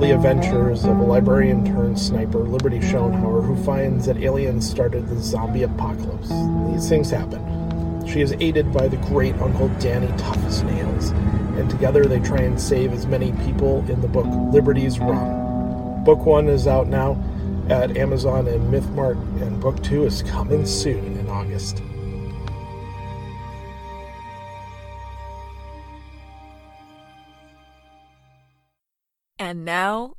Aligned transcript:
the 0.00 0.14
adventures 0.14 0.84
of 0.84 0.98
a 0.98 1.02
librarian 1.02 1.64
turned 1.64 1.98
sniper, 1.98 2.38
Liberty 2.38 2.78
Schoenhauer, 2.78 3.44
who 3.44 3.56
finds 3.64 4.06
that 4.06 4.16
aliens 4.18 4.68
started 4.68 5.08
the 5.08 5.18
zombie 5.20 5.64
apocalypse. 5.64 6.28
These 6.72 6.88
things 6.88 7.10
happen. 7.10 8.06
She 8.06 8.20
is 8.20 8.32
aided 8.38 8.72
by 8.72 8.86
the 8.86 8.96
great 8.98 9.34
Uncle 9.36 9.68
Danny 9.80 10.06
Tough 10.16 10.62
Nails, 10.64 11.10
and 11.10 11.68
together 11.68 12.04
they 12.04 12.20
try 12.20 12.38
and 12.42 12.60
save 12.60 12.92
as 12.92 13.06
many 13.06 13.32
people 13.44 13.84
in 13.90 14.00
the 14.00 14.08
book 14.08 14.26
Liberty's 14.52 14.98
Run. 14.98 16.04
Book 16.04 16.24
one 16.24 16.48
is 16.48 16.66
out 16.66 16.86
now 16.86 17.20
at 17.68 17.96
Amazon 17.96 18.46
and 18.46 18.72
MythMart, 18.72 19.16
and 19.42 19.60
book 19.60 19.82
two 19.82 20.04
is 20.04 20.22
coming 20.22 20.64
soon 20.64 21.18
in 21.18 21.28
August. 21.28 21.82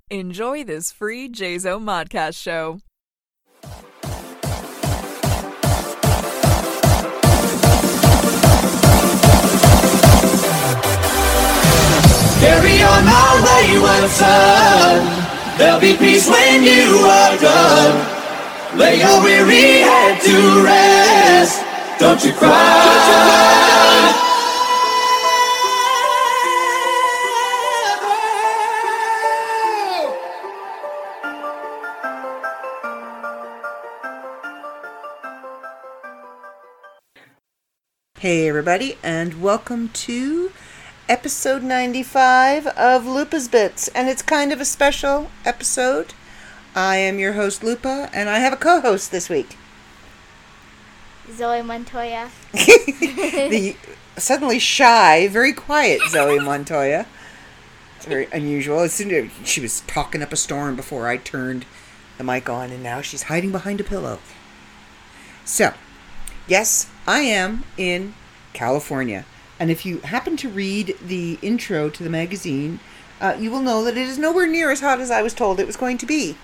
Enjoy 0.09 0.63
this 0.63 0.91
free 0.91 1.29
JZO 1.29 1.79
Modcast 1.79 2.35
show. 2.41 2.79
Carry 12.39 12.81
on 12.81 13.05
my 13.05 13.41
wayward 13.45 14.09
son. 14.09 15.57
There'll 15.57 15.79
be 15.79 15.95
peace 15.97 16.29
when 16.29 16.63
you 16.63 16.99
are 17.05 17.37
done. 17.37 18.77
Lay 18.77 18.99
your 18.99 19.21
weary 19.23 19.81
head 19.81 20.21
to 20.21 20.63
rest. 20.63 21.63
Don't 21.99 22.23
you 22.23 22.31
cry. 22.33 24.28
Hey, 38.19 38.49
everybody, 38.49 38.97
and 39.01 39.41
welcome 39.41 39.87
to 39.93 40.51
episode 41.07 41.63
95 41.63 42.67
of 42.67 43.05
Lupa's 43.05 43.47
Bits. 43.47 43.87
And 43.95 44.09
it's 44.09 44.21
kind 44.21 44.51
of 44.51 44.59
a 44.59 44.65
special 44.65 45.31
episode. 45.45 46.13
I 46.75 46.97
am 46.97 47.17
your 47.17 47.31
host, 47.31 47.63
Lupa, 47.63 48.09
and 48.11 48.27
I 48.27 48.39
have 48.39 48.51
a 48.51 48.57
co 48.57 48.81
host 48.81 49.13
this 49.13 49.29
week. 49.29 49.55
Zoe 51.31 51.61
Montoya. 51.61 52.29
the 52.51 53.77
suddenly 54.17 54.59
shy, 54.59 55.29
very 55.29 55.53
quiet 55.53 56.01
Zoe 56.09 56.39
Montoya. 56.39 57.05
It's 57.95 58.05
very 58.05 58.27
unusual. 58.33 58.81
As 58.81 58.91
soon 58.91 59.11
as 59.11 59.31
she 59.45 59.61
was 59.61 59.79
talking 59.87 60.21
up 60.21 60.33
a 60.33 60.35
storm 60.35 60.75
before 60.75 61.07
I 61.07 61.15
turned 61.15 61.65
the 62.17 62.25
mic 62.25 62.49
on, 62.49 62.71
and 62.71 62.83
now 62.83 62.99
she's 62.99 63.23
hiding 63.23 63.53
behind 63.53 63.79
a 63.79 63.85
pillow. 63.85 64.19
So, 65.45 65.73
yes, 66.49 66.89
I 67.07 67.19
am 67.21 67.63
in 67.77 68.13
California. 68.53 69.25
And 69.59 69.71
if 69.71 69.85
you 69.85 69.99
happen 69.99 70.35
to 70.37 70.49
read 70.49 70.95
the 71.01 71.37
intro 71.41 71.89
to 71.89 72.03
the 72.03 72.09
magazine, 72.09 72.79
uh, 73.21 73.35
you 73.39 73.51
will 73.51 73.61
know 73.61 73.83
that 73.83 73.97
it 73.97 74.07
is 74.07 74.17
nowhere 74.17 74.47
near 74.47 74.71
as 74.71 74.81
hot 74.81 74.99
as 74.99 75.11
I 75.11 75.21
was 75.21 75.33
told 75.33 75.59
it 75.59 75.67
was 75.67 75.77
going 75.77 75.97
to 75.99 76.05
be. 76.05 76.37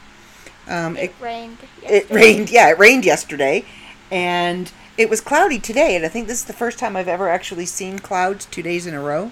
Um, 0.67 0.95
It 0.98 1.14
rained. 1.20 1.58
it 1.83 2.09
rained, 2.09 2.50
yeah, 2.50 2.70
it 2.70 2.80
rained 2.80 3.06
yesterday, 3.06 3.66
and 4.11 4.72
it 4.98 5.09
was 5.09 5.22
cloudy 5.22 5.59
today. 5.59 5.95
And 5.95 6.06
I 6.06 6.09
think 6.09 6.28
this 6.28 6.39
is 6.39 6.45
the 6.45 6.53
first 6.53 6.80
time 6.80 6.95
I've 6.95 7.08
ever 7.08 7.30
actually 7.30 7.65
seen 7.65 7.99
clouds 7.99 8.45
two 8.45 8.61
days 8.61 8.86
in 8.86 8.94
a 8.94 9.02
row 9.02 9.32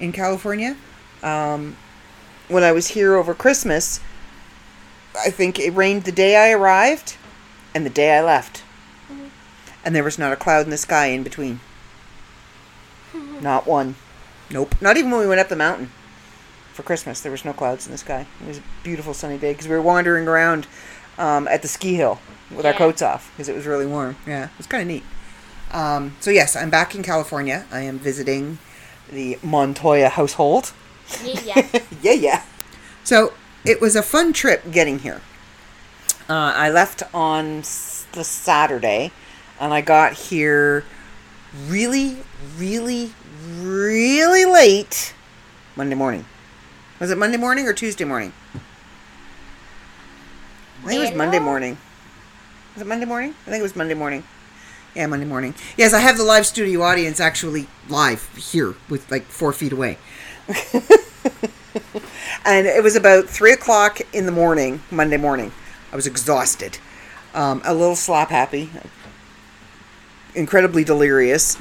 in 0.00 0.12
California. 0.12 0.76
Um, 1.22 1.76
when 2.48 2.62
I 2.62 2.72
was 2.72 2.88
here 2.88 3.14
over 3.14 3.34
Christmas, 3.34 4.00
I 5.24 5.30
think 5.30 5.58
it 5.58 5.70
rained 5.70 6.04
the 6.04 6.12
day 6.12 6.36
I 6.36 6.52
arrived 6.52 7.16
and 7.74 7.86
the 7.86 7.90
day 7.90 8.16
I 8.16 8.22
left. 8.22 8.63
And 9.84 9.94
there 9.94 10.04
was 10.04 10.18
not 10.18 10.32
a 10.32 10.36
cloud 10.36 10.64
in 10.64 10.70
the 10.70 10.78
sky 10.78 11.06
in 11.06 11.22
between. 11.22 11.60
Not 13.40 13.66
one. 13.66 13.96
Nope. 14.50 14.74
Not 14.80 14.96
even 14.96 15.10
when 15.10 15.20
we 15.20 15.28
went 15.28 15.40
up 15.40 15.48
the 15.48 15.56
mountain 15.56 15.90
for 16.72 16.82
Christmas. 16.82 17.20
There 17.20 17.32
was 17.32 17.44
no 17.44 17.52
clouds 17.52 17.86
in 17.86 17.92
the 17.92 17.98
sky. 17.98 18.26
It 18.42 18.48
was 18.48 18.58
a 18.58 18.62
beautiful 18.82 19.14
sunny 19.14 19.38
day 19.38 19.52
because 19.52 19.68
we 19.68 19.74
were 19.74 19.82
wandering 19.82 20.26
around 20.26 20.66
um, 21.18 21.46
at 21.48 21.62
the 21.62 21.68
ski 21.68 21.94
hill 21.94 22.18
with 22.54 22.66
our 22.66 22.72
coats 22.72 23.02
off 23.02 23.30
because 23.32 23.48
it 23.48 23.54
was 23.54 23.66
really 23.66 23.86
warm. 23.86 24.16
Yeah, 24.26 24.44
it 24.46 24.58
was 24.58 24.66
kind 24.66 24.82
of 24.82 24.88
neat. 24.88 25.04
Um, 25.72 26.16
so 26.20 26.30
yes, 26.30 26.56
I'm 26.56 26.70
back 26.70 26.94
in 26.94 27.02
California. 27.02 27.66
I 27.70 27.80
am 27.80 27.98
visiting 27.98 28.58
the 29.10 29.38
Montoya 29.42 30.08
household. 30.08 30.72
Yeah, 31.22 31.40
yeah. 31.44 31.80
yeah, 32.02 32.12
yeah. 32.12 32.42
So 33.02 33.34
it 33.64 33.80
was 33.80 33.96
a 33.96 34.02
fun 34.02 34.32
trip 34.32 34.70
getting 34.70 35.00
here. 35.00 35.20
Uh, 36.28 36.52
I 36.54 36.70
left 36.70 37.02
on 37.12 37.58
the 38.12 38.24
Saturday, 38.24 39.12
and 39.64 39.72
I 39.72 39.80
got 39.80 40.12
here 40.12 40.84
really, 41.68 42.18
really, 42.58 43.14
really 43.60 44.44
late 44.44 45.14
Monday 45.74 45.94
morning. 45.94 46.26
Was 47.00 47.10
it 47.10 47.16
Monday 47.16 47.38
morning 47.38 47.66
or 47.66 47.72
Tuesday 47.72 48.04
morning? 48.04 48.34
I 50.82 50.86
think 50.86 50.98
it 51.00 51.08
was 51.08 51.16
Monday 51.16 51.38
morning. 51.38 51.78
Was 52.74 52.82
it 52.82 52.86
Monday 52.86 53.06
morning? 53.06 53.34
I 53.46 53.50
think 53.50 53.60
it 53.60 53.62
was 53.62 53.74
Monday 53.74 53.94
morning. 53.94 54.22
Yeah, 54.94 55.06
Monday 55.06 55.24
morning. 55.24 55.54
Yes, 55.78 55.94
I 55.94 56.00
have 56.00 56.18
the 56.18 56.24
live 56.24 56.44
studio 56.44 56.82
audience 56.82 57.18
actually 57.18 57.66
live 57.88 58.28
here 58.36 58.74
with 58.90 59.10
like 59.10 59.24
four 59.24 59.54
feet 59.54 59.72
away. 59.72 59.96
and 62.44 62.66
it 62.66 62.82
was 62.82 62.96
about 62.96 63.30
three 63.30 63.52
o'clock 63.52 64.02
in 64.12 64.26
the 64.26 64.32
morning, 64.32 64.82
Monday 64.90 65.16
morning. 65.16 65.52
I 65.90 65.96
was 65.96 66.06
exhausted, 66.06 66.76
um, 67.32 67.62
a 67.64 67.72
little 67.72 67.96
slap 67.96 68.28
happy, 68.28 68.70
incredibly 70.34 70.84
delirious, 70.84 71.56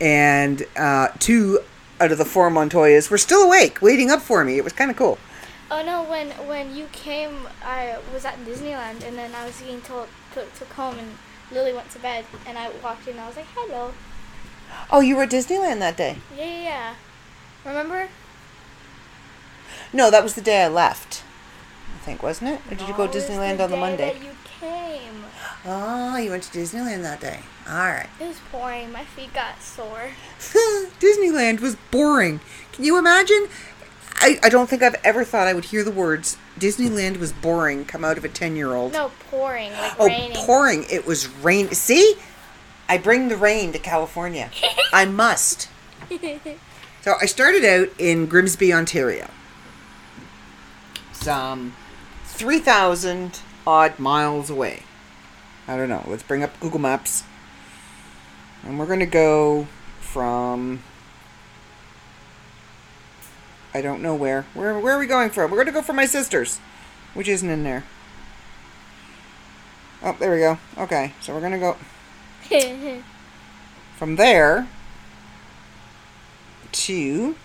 and 0.00 0.64
uh, 0.76 1.08
two 1.18 1.60
out 2.00 2.12
of 2.12 2.18
the 2.18 2.24
four 2.24 2.50
Montoyas 2.50 3.10
were 3.10 3.18
still 3.18 3.42
awake, 3.42 3.82
waiting 3.82 4.10
up 4.10 4.20
for 4.22 4.44
me. 4.44 4.56
It 4.56 4.64
was 4.64 4.72
kind 4.72 4.90
of 4.90 4.96
cool. 4.96 5.18
oh 5.70 5.82
no, 5.84 6.02
when 6.04 6.30
when 6.48 6.74
you 6.76 6.86
came, 6.92 7.46
I 7.64 7.98
was 8.12 8.24
at 8.24 8.36
Disneyland, 8.44 9.04
and 9.06 9.16
then 9.16 9.34
I 9.34 9.44
was 9.44 9.58
getting 9.60 9.80
told 9.82 10.08
to, 10.34 10.44
to 10.44 10.64
come, 10.66 10.98
and 10.98 11.18
Lily 11.52 11.72
went 11.72 11.90
to 11.90 11.98
bed, 11.98 12.24
and 12.46 12.56
I 12.58 12.70
walked 12.82 13.06
in, 13.06 13.14
and 13.14 13.22
I 13.22 13.26
was 13.26 13.36
like, 13.36 13.46
hello. 13.54 13.92
Oh, 14.90 15.00
you 15.00 15.16
were 15.16 15.22
at 15.22 15.30
Disneyland 15.30 15.78
that 15.80 15.96
day? 15.96 16.18
Yeah, 16.36 16.44
yeah, 16.44 16.62
yeah. 16.62 16.94
Remember? 17.64 18.08
No, 19.92 20.10
that 20.10 20.22
was 20.22 20.34
the 20.34 20.42
day 20.42 20.62
I 20.62 20.68
left. 20.68 21.22
I 21.96 22.04
think, 22.04 22.22
wasn't 22.22 22.50
it? 22.50 22.60
Or 22.70 22.74
did 22.74 22.86
you 22.88 22.94
go 22.94 23.06
to 23.06 23.18
Disneyland 23.18 23.56
the 23.56 23.64
on 23.64 23.70
the 23.70 23.76
day 23.76 23.80
Monday? 23.80 24.12
That 24.12 24.22
you 24.22 24.30
came. 24.60 25.24
Oh, 25.64 26.16
you 26.18 26.30
went 26.30 26.42
to 26.44 26.58
Disneyland 26.58 27.02
that 27.02 27.20
day. 27.20 27.40
All 27.68 27.76
right. 27.76 28.08
It 28.18 28.26
was 28.26 28.40
pouring. 28.50 28.90
My 28.92 29.04
feet 29.04 29.32
got 29.34 29.60
sore. 29.62 30.10
Disneyland 31.00 31.60
was 31.60 31.76
boring. 31.90 32.40
Can 32.72 32.84
you 32.84 32.98
imagine? 32.98 33.48
I, 34.20 34.38
I 34.42 34.48
don't 34.48 34.68
think 34.68 34.82
I've 34.82 34.96
ever 35.04 35.24
thought 35.24 35.46
I 35.46 35.54
would 35.54 35.66
hear 35.66 35.84
the 35.84 35.90
words 35.90 36.38
Disneyland 36.58 37.18
was 37.18 37.32
boring 37.32 37.84
come 37.84 38.04
out 38.04 38.18
of 38.18 38.24
a 38.24 38.28
10 38.28 38.56
year 38.56 38.74
old. 38.74 38.92
No, 38.92 39.12
pouring, 39.30 39.70
like 39.72 39.94
oh, 39.98 40.06
raining. 40.06 40.36
pouring. 40.36 40.84
It 40.90 41.06
was 41.06 41.28
rain. 41.28 41.70
See? 41.72 42.16
I 42.88 42.98
bring 42.98 43.28
the 43.28 43.36
rain 43.36 43.72
to 43.72 43.78
California. 43.78 44.50
I 44.92 45.04
must. 45.04 45.68
So 47.02 47.14
I 47.20 47.26
started 47.26 47.64
out 47.64 47.88
in 47.98 48.26
Grimsby, 48.26 48.72
Ontario. 48.72 49.28
Some 51.12 51.76
3,000 52.24 53.40
odd 53.66 53.98
miles 53.98 54.50
away. 54.50 54.82
I 55.66 55.76
don't 55.76 55.88
know. 55.88 56.04
Let's 56.06 56.22
bring 56.22 56.42
up 56.42 56.58
Google 56.60 56.80
Maps. 56.80 57.24
And 58.64 58.78
we're 58.78 58.86
going 58.86 59.00
to 59.00 59.06
go 59.06 59.66
from. 60.00 60.82
I 63.74 63.80
don't 63.80 64.02
know 64.02 64.14
where. 64.14 64.42
Where, 64.54 64.78
where 64.78 64.94
are 64.94 64.98
we 64.98 65.06
going 65.06 65.30
from? 65.30 65.50
We're 65.50 65.58
going 65.58 65.66
to 65.66 65.72
go 65.72 65.82
from 65.82 65.96
my 65.96 66.06
sister's, 66.06 66.58
which 67.14 67.28
isn't 67.28 67.48
in 67.48 67.64
there. 67.64 67.84
Oh, 70.02 70.16
there 70.18 70.32
we 70.32 70.38
go. 70.38 70.58
Okay, 70.76 71.12
so 71.20 71.34
we're 71.34 71.40
going 71.40 71.52
to 71.52 71.58
go 71.58 71.76
from 73.96 74.16
there 74.16 74.68
to. 76.72 77.36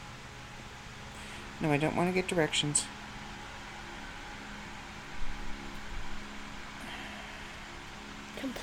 No, 1.60 1.72
I 1.72 1.78
don't 1.78 1.96
want 1.96 2.10
to 2.10 2.14
get 2.14 2.28
directions. 2.28 2.86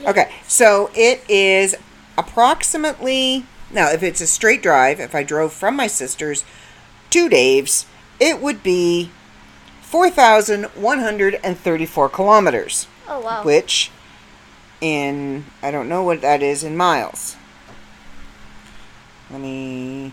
Okay, 0.07 0.31
so 0.47 0.91
it 0.95 1.23
is 1.29 1.77
approximately 2.21 3.45
now 3.71 3.91
if 3.91 4.03
it's 4.03 4.21
a 4.21 4.27
straight 4.27 4.63
drive, 4.63 5.01
if 5.01 5.15
I 5.15 5.23
drove 5.23 5.53
from 5.53 5.77
my 5.77 5.87
sister's 5.87 6.45
to 7.11 7.29
Dave's, 7.29 7.85
it 8.19 8.41
would 8.41 8.63
be 8.63 9.11
4,134 9.83 12.09
kilometers, 12.09 12.87
Oh 13.09 13.21
wow. 13.21 13.43
which 13.45 13.91
in 14.81 15.45
I 15.63 15.71
don't 15.71 15.89
know 15.89 16.03
what 16.03 16.21
that 16.23 16.43
is 16.43 16.65
in 16.65 16.77
miles. 16.77 17.37
Let 19.31 19.41
me 19.41 20.13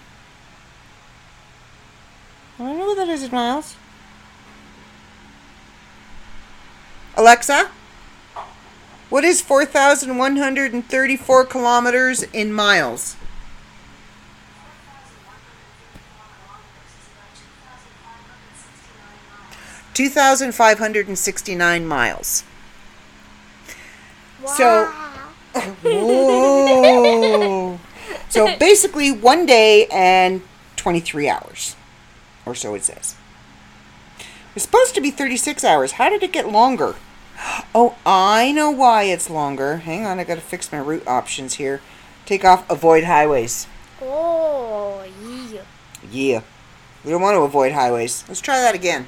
I 2.60 2.64
don't 2.64 2.78
know 2.80 2.88
what 2.88 2.98
that 2.98 3.10
is 3.10 3.24
in 3.24 3.32
miles. 3.32 3.76
Alexa, 7.16 7.70
what 9.10 9.24
is 9.24 9.42
4,134 9.42 11.46
kilometers 11.46 12.24
in 12.24 12.52
miles? 12.54 13.16
Two 19.94 20.10
thousand 20.10 20.54
five 20.54 20.78
hundred 20.80 21.08
and 21.08 21.18
sixty-nine 21.18 21.88
miles. 21.88 22.44
So- 24.46 24.92
Whoa! 25.82 27.80
so 28.30 28.56
basically, 28.60 29.12
one 29.12 29.48
day 29.48 29.88
and 29.88 30.44
twenty-three 30.76 31.28
hours, 31.28 31.76
or 32.46 32.54
so 32.54 32.76
it 32.76 32.84
says. 32.84 33.16
It's 34.56 34.66
supposed 34.66 34.94
to 34.96 35.02
be 35.02 35.10
thirty-six 35.10 35.64
hours. 35.64 35.94
How 35.94 36.10
did 36.10 36.22
it 36.22 36.32
get 36.32 36.52
longer? 36.52 36.96
Oh, 37.76 37.96
I 38.06 38.52
know 38.52 38.72
why 38.72 39.04
it's 39.04 39.30
longer. 39.30 39.78
Hang 39.78 40.06
on, 40.06 40.20
I 40.20 40.24
gotta 40.24 40.42
fix 40.42 40.72
my 40.72 40.80
route 40.80 41.08
options 41.08 41.56
here. 41.56 41.82
Take 42.26 42.44
off 42.44 42.70
avoid 42.70 43.04
highways. 43.04 43.68
Oh, 44.02 45.04
yeah. 45.52 45.62
Yeah. 46.12 46.42
We 47.04 47.12
don't 47.12 47.22
want 47.22 47.36
to 47.36 47.42
avoid 47.42 47.72
highways. 47.72 48.26
Let's 48.28 48.42
try 48.42 48.58
that 48.60 48.76
again. 48.76 49.08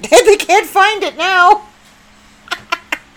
they 0.10 0.36
can't 0.36 0.66
find 0.66 1.02
it 1.02 1.16
now. 1.16 1.66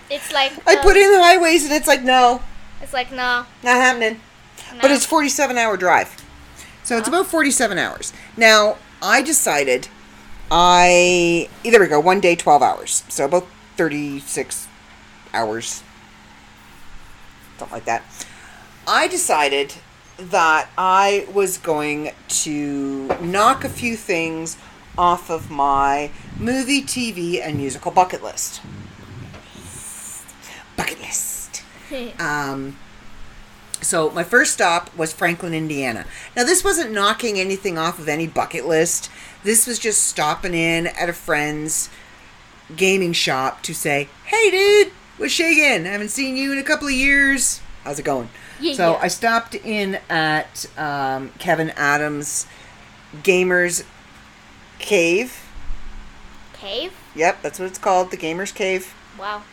It's 0.10 0.32
like 0.32 0.54
I 0.66 0.78
put 0.78 0.96
um, 0.96 1.02
in 1.04 1.12
the 1.12 1.22
highways 1.22 1.66
and 1.66 1.74
it's 1.74 1.86
like, 1.88 2.02
no, 2.02 2.42
It's 2.82 2.94
like 2.94 3.12
no, 3.12 3.46
not 3.62 3.76
happening. 3.76 4.22
no. 4.74 4.80
But 4.82 4.92
it's 4.92 5.06
47 5.06 5.58
hour 5.58 5.76
drive. 5.76 6.16
So 6.86 6.98
it's 6.98 7.10
uh-huh. 7.10 7.18
about 7.18 7.30
47 7.30 7.78
hours. 7.78 8.14
Now, 8.38 8.78
I 9.02 9.22
decided 9.22 9.90
I 10.50 11.50
there 11.64 11.80
we 11.80 11.88
go, 11.88 12.00
one 12.00 12.20
day 12.20 12.36
12 12.36 12.62
hours. 12.62 13.04
So 13.10 13.26
about 13.26 13.48
36 13.76 14.68
hours. 15.34 15.84
Something 17.58 17.76
like 17.76 17.86
that. 17.86 18.04
I 18.88 19.08
decided 19.08 19.74
that 20.18 20.70
I 20.78 21.28
was 21.34 21.58
going 21.58 22.12
to 22.28 23.08
knock 23.22 23.64
a 23.64 23.70
few 23.70 23.96
things 23.96 24.58
off 24.98 25.30
of 25.30 25.52
my 25.52 26.10
movie, 26.40 26.82
TV, 26.82 27.40
and 27.42 27.58
musical 27.58 27.92
bucket 27.92 28.24
list. 28.24 28.62
Bucket 30.76 31.00
list. 31.00 31.64
Um, 32.20 32.76
so 33.82 34.10
my 34.10 34.24
first 34.24 34.52
stop 34.52 34.94
was 34.98 35.14
Franklin, 35.14 35.54
Indiana. 35.54 36.06
Now 36.36 36.44
this 36.44 36.64
wasn't 36.64 36.92
knocking 36.92 37.40
anything 37.40 37.78
off 37.78 38.00
of 38.00 38.10
any 38.10 38.28
bucket 38.28 38.66
list. 38.66 39.10
This 39.44 39.68
was 39.68 39.80
just 39.80 40.04
stopping 40.04 40.54
in 40.54 40.88
at 40.88 41.10
a 41.10 41.14
friend's 41.14 41.90
gaming 42.76 43.14
shop 43.14 43.62
to 43.64 43.74
say, 43.74 44.10
"Hey, 44.26 44.52
dude, 44.52 44.92
what's 45.18 45.34
shaking? 45.34 45.86
I 45.88 45.92
haven't 45.92 46.10
seen 46.10 46.36
you 46.36 46.52
in 46.52 46.58
a 46.58 46.64
couple 46.64 46.88
of 46.88 46.94
years. 46.94 47.62
How's 47.84 48.00
it 48.00 48.04
going?" 48.04 48.30
Yeah, 48.60 48.74
so 48.74 48.92
yeah. 48.94 49.00
I 49.02 49.08
stopped 49.08 49.56
in 49.56 50.00
at 50.10 50.66
um, 50.78 51.32
Kevin 51.38 51.70
Adams' 51.72 52.48
Gamers 53.24 53.84
Cave. 54.80 55.44
cave. 56.54 56.94
Yep, 57.16 57.42
that's 57.42 57.60
what 57.60 57.68
it's 57.68 57.78
called, 57.78 58.12
the 58.12 58.18
Gamers 58.18 58.54
Cave. 58.54 58.94
Wow. 59.18 59.44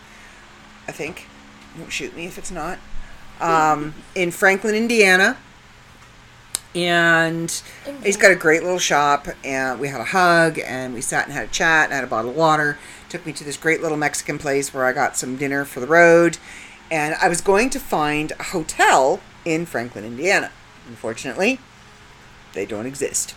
I 0.88 0.92
think. 0.92 1.28
Don't 1.78 1.90
shoot 1.90 2.16
me 2.16 2.26
if 2.26 2.38
it's 2.38 2.50
not. 2.50 2.78
Um, 3.40 3.94
in 4.14 4.30
Franklin, 4.30 4.74
Indiana. 4.74 5.36
And 6.74 7.50
he's 8.02 8.16
got 8.16 8.32
a 8.32 8.34
great 8.36 8.62
little 8.62 8.78
shop. 8.78 9.28
And 9.44 9.78
we 9.78 9.88
had 9.88 10.00
a 10.00 10.04
hug, 10.04 10.58
and 10.58 10.92
we 10.94 11.00
sat 11.00 11.24
and 11.26 11.32
had 11.32 11.44
a 11.44 11.50
chat, 11.52 11.84
and 11.84 11.92
had 11.92 12.04
a 12.04 12.08
bottle 12.08 12.30
of 12.30 12.36
water. 12.36 12.78
Took 13.08 13.24
me 13.26 13.32
to 13.32 13.44
this 13.44 13.56
great 13.56 13.80
little 13.80 13.96
Mexican 13.96 14.38
place 14.38 14.74
where 14.74 14.84
I 14.84 14.92
got 14.92 15.16
some 15.16 15.36
dinner 15.36 15.64
for 15.64 15.80
the 15.80 15.86
road. 15.86 16.38
And 16.90 17.14
I 17.20 17.28
was 17.28 17.40
going 17.40 17.70
to 17.70 17.80
find 17.80 18.32
a 18.38 18.42
hotel 18.44 19.20
in 19.44 19.66
Franklin, 19.66 20.04
Indiana. 20.04 20.50
Unfortunately, 20.88 21.58
they 22.52 22.66
don't 22.66 22.86
exist. 22.86 23.34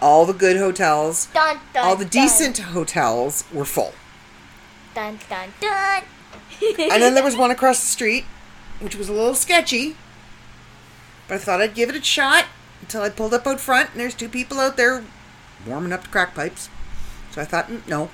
All 0.00 0.24
the 0.24 0.32
good 0.32 0.56
hotels, 0.56 1.26
Dun 1.34 1.58
dun. 1.74 1.84
all 1.84 1.96
the 1.96 2.04
dun. 2.04 2.22
decent 2.22 2.58
hotels 2.58 3.44
were 3.52 3.64
full. 3.64 3.92
Dun 4.94 5.18
dun 5.28 5.52
dun. 5.60 6.02
and 6.62 7.02
then 7.02 7.14
there 7.14 7.24
was 7.30 7.36
one 7.36 7.50
across 7.50 7.80
the 7.80 7.86
street, 7.86 8.24
which 8.80 8.94
was 8.96 9.08
a 9.08 9.12
little 9.12 9.34
sketchy. 9.34 9.96
But 11.28 11.34
I 11.34 11.38
thought 11.38 11.60
I'd 11.60 11.74
give 11.74 11.90
it 11.90 11.94
a 11.94 12.02
shot 12.02 12.46
until 12.80 13.02
I 13.02 13.10
pulled 13.10 13.34
up 13.34 13.46
out 13.46 13.60
front, 13.60 13.90
and 13.90 14.00
there's 14.00 14.14
two 14.14 14.28
people 14.28 14.58
out 14.58 14.76
there 14.76 15.04
warming 15.66 15.92
up 15.92 16.02
the 16.02 16.08
crack 16.08 16.34
pipes. 16.34 16.68
So 17.30 17.42
I 17.42 17.44
thought, 17.44 17.68
mm, 17.68 17.86
no. 17.86 18.10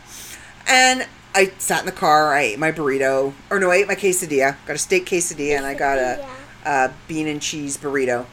And 0.66 1.06
I 1.34 1.52
sat 1.58 1.80
in 1.80 1.86
the 1.86 1.92
car. 1.92 2.34
I 2.34 2.42
ate 2.42 2.58
my 2.58 2.72
burrito, 2.72 3.32
or 3.50 3.58
no, 3.58 3.70
I 3.70 3.76
ate 3.76 3.88
my 3.88 3.94
quesadilla. 3.94 4.56
Got 4.66 4.76
a 4.76 4.78
steak 4.78 5.06
quesadilla, 5.06 5.56
and 5.56 5.66
I 5.66 5.74
got 5.74 5.98
a, 5.98 6.26
a 6.64 6.92
bean 7.08 7.28
and 7.28 7.40
cheese 7.40 7.76
burrito. 7.76 8.26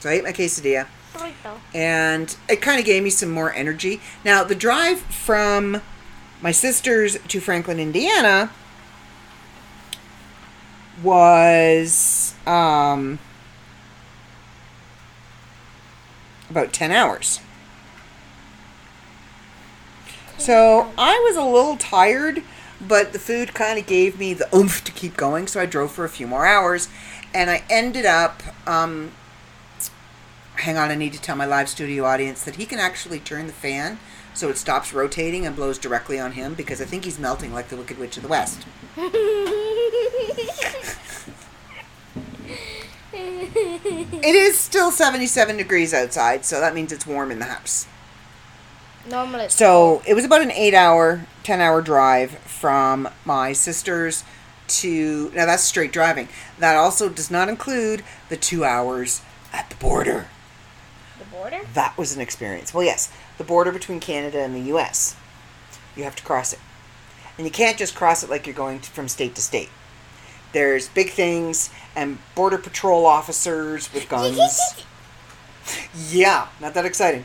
So 0.00 0.10
I 0.10 0.14
ate 0.14 0.24
my 0.24 0.32
quesadilla 0.32 0.86
Burrito. 1.12 1.58
and 1.74 2.36
it 2.48 2.62
kind 2.62 2.78
of 2.78 2.86
gave 2.86 3.02
me 3.02 3.10
some 3.10 3.30
more 3.30 3.52
energy. 3.52 4.00
Now, 4.24 4.44
the 4.44 4.54
drive 4.54 5.00
from 5.00 5.82
my 6.40 6.52
sister's 6.52 7.18
to 7.18 7.40
Franklin, 7.40 7.78
Indiana 7.78 8.50
was 11.02 12.34
um, 12.46 13.18
about 16.50 16.72
10 16.72 16.90
hours. 16.90 17.40
So 20.36 20.90
I 20.98 21.18
was 21.28 21.36
a 21.36 21.44
little 21.44 21.76
tired, 21.76 22.42
but 22.80 23.12
the 23.12 23.18
food 23.18 23.54
kind 23.54 23.78
of 23.78 23.86
gave 23.86 24.18
me 24.18 24.34
the 24.34 24.54
oomph 24.54 24.82
to 24.84 24.92
keep 24.92 25.16
going, 25.16 25.46
so 25.46 25.60
I 25.60 25.66
drove 25.66 25.92
for 25.92 26.04
a 26.04 26.08
few 26.08 26.26
more 26.26 26.46
hours. 26.46 26.88
And 27.32 27.50
I 27.50 27.62
ended 27.70 28.06
up 28.06 28.42
um, 28.66 29.12
hang 30.60 30.76
on, 30.76 30.90
I 30.90 30.94
need 30.94 31.12
to 31.14 31.20
tell 31.20 31.36
my 31.36 31.46
live 31.46 31.68
studio 31.68 32.04
audience 32.04 32.44
that 32.44 32.56
he 32.56 32.66
can 32.66 32.78
actually 32.78 33.18
turn 33.18 33.46
the 33.46 33.52
fan 33.52 33.98
so 34.34 34.48
it 34.48 34.58
stops 34.58 34.92
rotating 34.92 35.46
and 35.46 35.56
blows 35.56 35.78
directly 35.78 36.20
on 36.20 36.32
him 36.32 36.54
because 36.54 36.80
I 36.80 36.84
think 36.84 37.04
he's 37.04 37.18
melting 37.18 37.52
like 37.52 37.68
the 37.68 37.76
Wicked 37.76 37.98
Witch 37.98 38.16
of 38.16 38.22
the 38.22 38.28
West. 38.28 38.64
It 44.22 44.34
is 44.34 44.58
still 44.58 44.90
77 44.90 45.56
degrees 45.56 45.94
outside, 45.94 46.44
so 46.44 46.60
that 46.60 46.74
means 46.74 46.92
it's 46.92 47.06
warm 47.06 47.30
in 47.30 47.38
the 47.38 47.46
house. 47.46 47.86
Normally. 49.08 49.48
So 49.48 50.02
it 50.06 50.14
was 50.14 50.24
about 50.24 50.42
an 50.42 50.52
eight 50.52 50.74
hour, 50.74 51.26
10 51.42 51.60
hour 51.60 51.80
drive 51.80 52.32
from 52.38 53.08
my 53.24 53.52
sister's 53.52 54.24
to. 54.68 55.30
Now 55.34 55.46
that's 55.46 55.62
straight 55.62 55.92
driving. 55.92 56.28
That 56.58 56.76
also 56.76 57.08
does 57.08 57.30
not 57.30 57.48
include 57.48 58.04
the 58.28 58.36
two 58.36 58.64
hours 58.64 59.22
at 59.52 59.70
the 59.70 59.76
border. 59.76 60.28
the 61.18 61.24
border. 61.24 61.60
That 61.74 61.96
was 61.96 62.14
an 62.14 62.20
experience. 62.20 62.74
Well, 62.74 62.84
yes, 62.84 63.10
the 63.38 63.44
border 63.44 63.72
between 63.72 64.00
Canada 64.00 64.40
and 64.40 64.54
the 64.54 64.68
U.S. 64.68 65.16
You 65.96 66.04
have 66.04 66.16
to 66.16 66.22
cross 66.22 66.52
it, 66.52 66.60
and 67.36 67.46
you 67.46 67.50
can't 67.50 67.78
just 67.78 67.94
cross 67.94 68.22
it 68.22 68.30
like 68.30 68.46
you're 68.46 68.54
going 68.54 68.80
to, 68.80 68.90
from 68.90 69.08
state 69.08 69.34
to 69.34 69.40
state. 69.42 69.70
There's 70.52 70.88
big 70.88 71.10
things 71.10 71.70
and 71.94 72.18
border 72.34 72.58
patrol 72.58 73.06
officers 73.06 73.92
with 73.92 74.08
guns. 74.08 74.84
yeah, 76.10 76.48
not 76.60 76.74
that 76.74 76.84
exciting. 76.84 77.24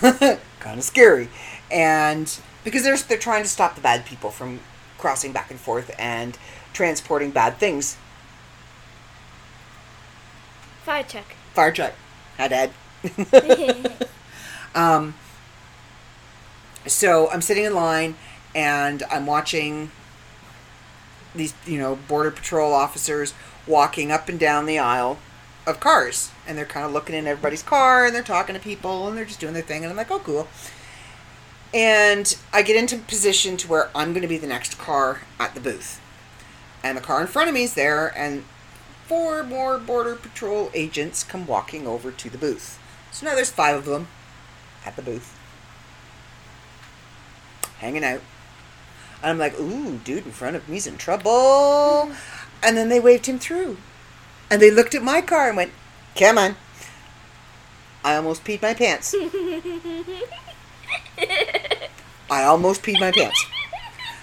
kind 0.60 0.78
of 0.78 0.84
scary, 0.84 1.28
and 1.70 2.38
because 2.64 2.82
they're 2.82 2.96
they're 2.96 3.18
trying 3.18 3.42
to 3.42 3.48
stop 3.48 3.74
the 3.74 3.80
bad 3.80 4.04
people 4.04 4.30
from 4.30 4.60
crossing 4.98 5.32
back 5.32 5.50
and 5.50 5.58
forth 5.58 5.90
and 5.98 6.38
transporting 6.72 7.30
bad 7.30 7.58
things. 7.58 7.96
Fire 10.84 11.02
check. 11.02 11.36
Fire 11.54 11.72
truck. 11.72 11.94
Hi, 12.36 12.48
Dad. 12.48 12.70
Um, 14.74 15.14
so 16.86 17.28
I'm 17.30 17.42
sitting 17.42 17.64
in 17.64 17.74
line 17.74 18.14
and 18.54 19.02
I'm 19.10 19.26
watching 19.26 19.90
these, 21.34 21.54
you 21.66 21.78
know, 21.78 21.96
border 22.08 22.30
patrol 22.30 22.72
officers 22.72 23.34
walking 23.66 24.10
up 24.10 24.28
and 24.28 24.38
down 24.38 24.66
the 24.66 24.78
aisle 24.78 25.18
of 25.66 25.80
cars. 25.80 26.30
And 26.46 26.56
they're 26.56 26.64
kind 26.64 26.86
of 26.86 26.92
looking 26.92 27.14
in 27.14 27.26
everybody's 27.26 27.62
car 27.62 28.06
and 28.06 28.14
they're 28.14 28.22
talking 28.22 28.54
to 28.54 28.60
people 28.60 29.08
and 29.08 29.16
they're 29.16 29.24
just 29.24 29.40
doing 29.40 29.54
their 29.54 29.62
thing. 29.62 29.84
And 29.84 29.90
I'm 29.90 29.96
like, 29.96 30.10
oh, 30.10 30.18
cool. 30.18 30.48
And 31.72 32.36
I 32.52 32.62
get 32.62 32.76
into 32.76 32.98
position 32.98 33.56
to 33.58 33.68
where 33.68 33.90
I'm 33.94 34.10
going 34.10 34.22
to 34.22 34.28
be 34.28 34.38
the 34.38 34.46
next 34.46 34.78
car 34.78 35.20
at 35.38 35.54
the 35.54 35.60
booth. 35.60 36.00
And 36.82 36.96
the 36.96 37.02
car 37.02 37.20
in 37.20 37.26
front 37.26 37.48
of 37.48 37.54
me 37.54 37.64
is 37.64 37.74
there, 37.74 38.12
and 38.16 38.44
four 39.06 39.42
more 39.42 39.78
Border 39.78 40.16
Patrol 40.16 40.70
agents 40.72 41.22
come 41.22 41.46
walking 41.46 41.86
over 41.86 42.10
to 42.10 42.30
the 42.30 42.38
booth. 42.38 42.78
So 43.12 43.26
now 43.26 43.34
there's 43.34 43.50
five 43.50 43.76
of 43.76 43.84
them 43.84 44.08
at 44.86 44.96
the 44.96 45.02
booth, 45.02 45.38
hanging 47.78 48.04
out. 48.04 48.20
And 49.22 49.32
I'm 49.32 49.38
like, 49.38 49.58
ooh, 49.58 49.98
dude 49.98 50.26
in 50.26 50.32
front 50.32 50.56
of 50.56 50.68
me's 50.68 50.86
in 50.86 50.96
trouble. 50.96 51.30
Mm-hmm. 52.10 52.12
And 52.62 52.76
then 52.76 52.88
they 52.88 53.00
waved 53.00 53.26
him 53.26 53.38
through. 53.38 53.76
And 54.50 54.60
they 54.60 54.70
looked 54.70 54.94
at 54.94 55.02
my 55.02 55.20
car 55.20 55.48
and 55.48 55.56
went, 55.56 55.72
come 56.16 56.38
on. 56.38 56.56
I 58.02 58.16
almost 58.16 58.44
peed 58.44 58.62
my 58.62 58.74
pants. 58.74 59.14
I 62.30 62.44
almost 62.44 62.82
peed 62.82 62.98
my 63.00 63.12
pants. 63.12 63.44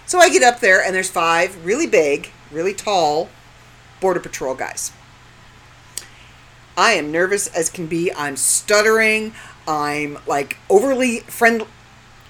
So 0.05 0.19
I 0.19 0.29
get 0.29 0.41
up 0.41 0.61
there, 0.61 0.81
and 0.81 0.95
there's 0.95 1.09
five 1.09 1.65
really 1.65 1.85
big, 1.85 2.31
really 2.51 2.73
tall 2.73 3.29
Border 3.99 4.19
Patrol 4.19 4.55
guys. 4.55 4.91
I 6.77 6.93
am 6.93 7.11
nervous 7.11 7.47
as 7.47 7.69
can 7.69 7.87
be. 7.87 8.13
I'm 8.13 8.35
stuttering. 8.37 9.33
I'm 9.67 10.19
like 10.27 10.57
overly 10.69 11.19
friendly. 11.21 11.67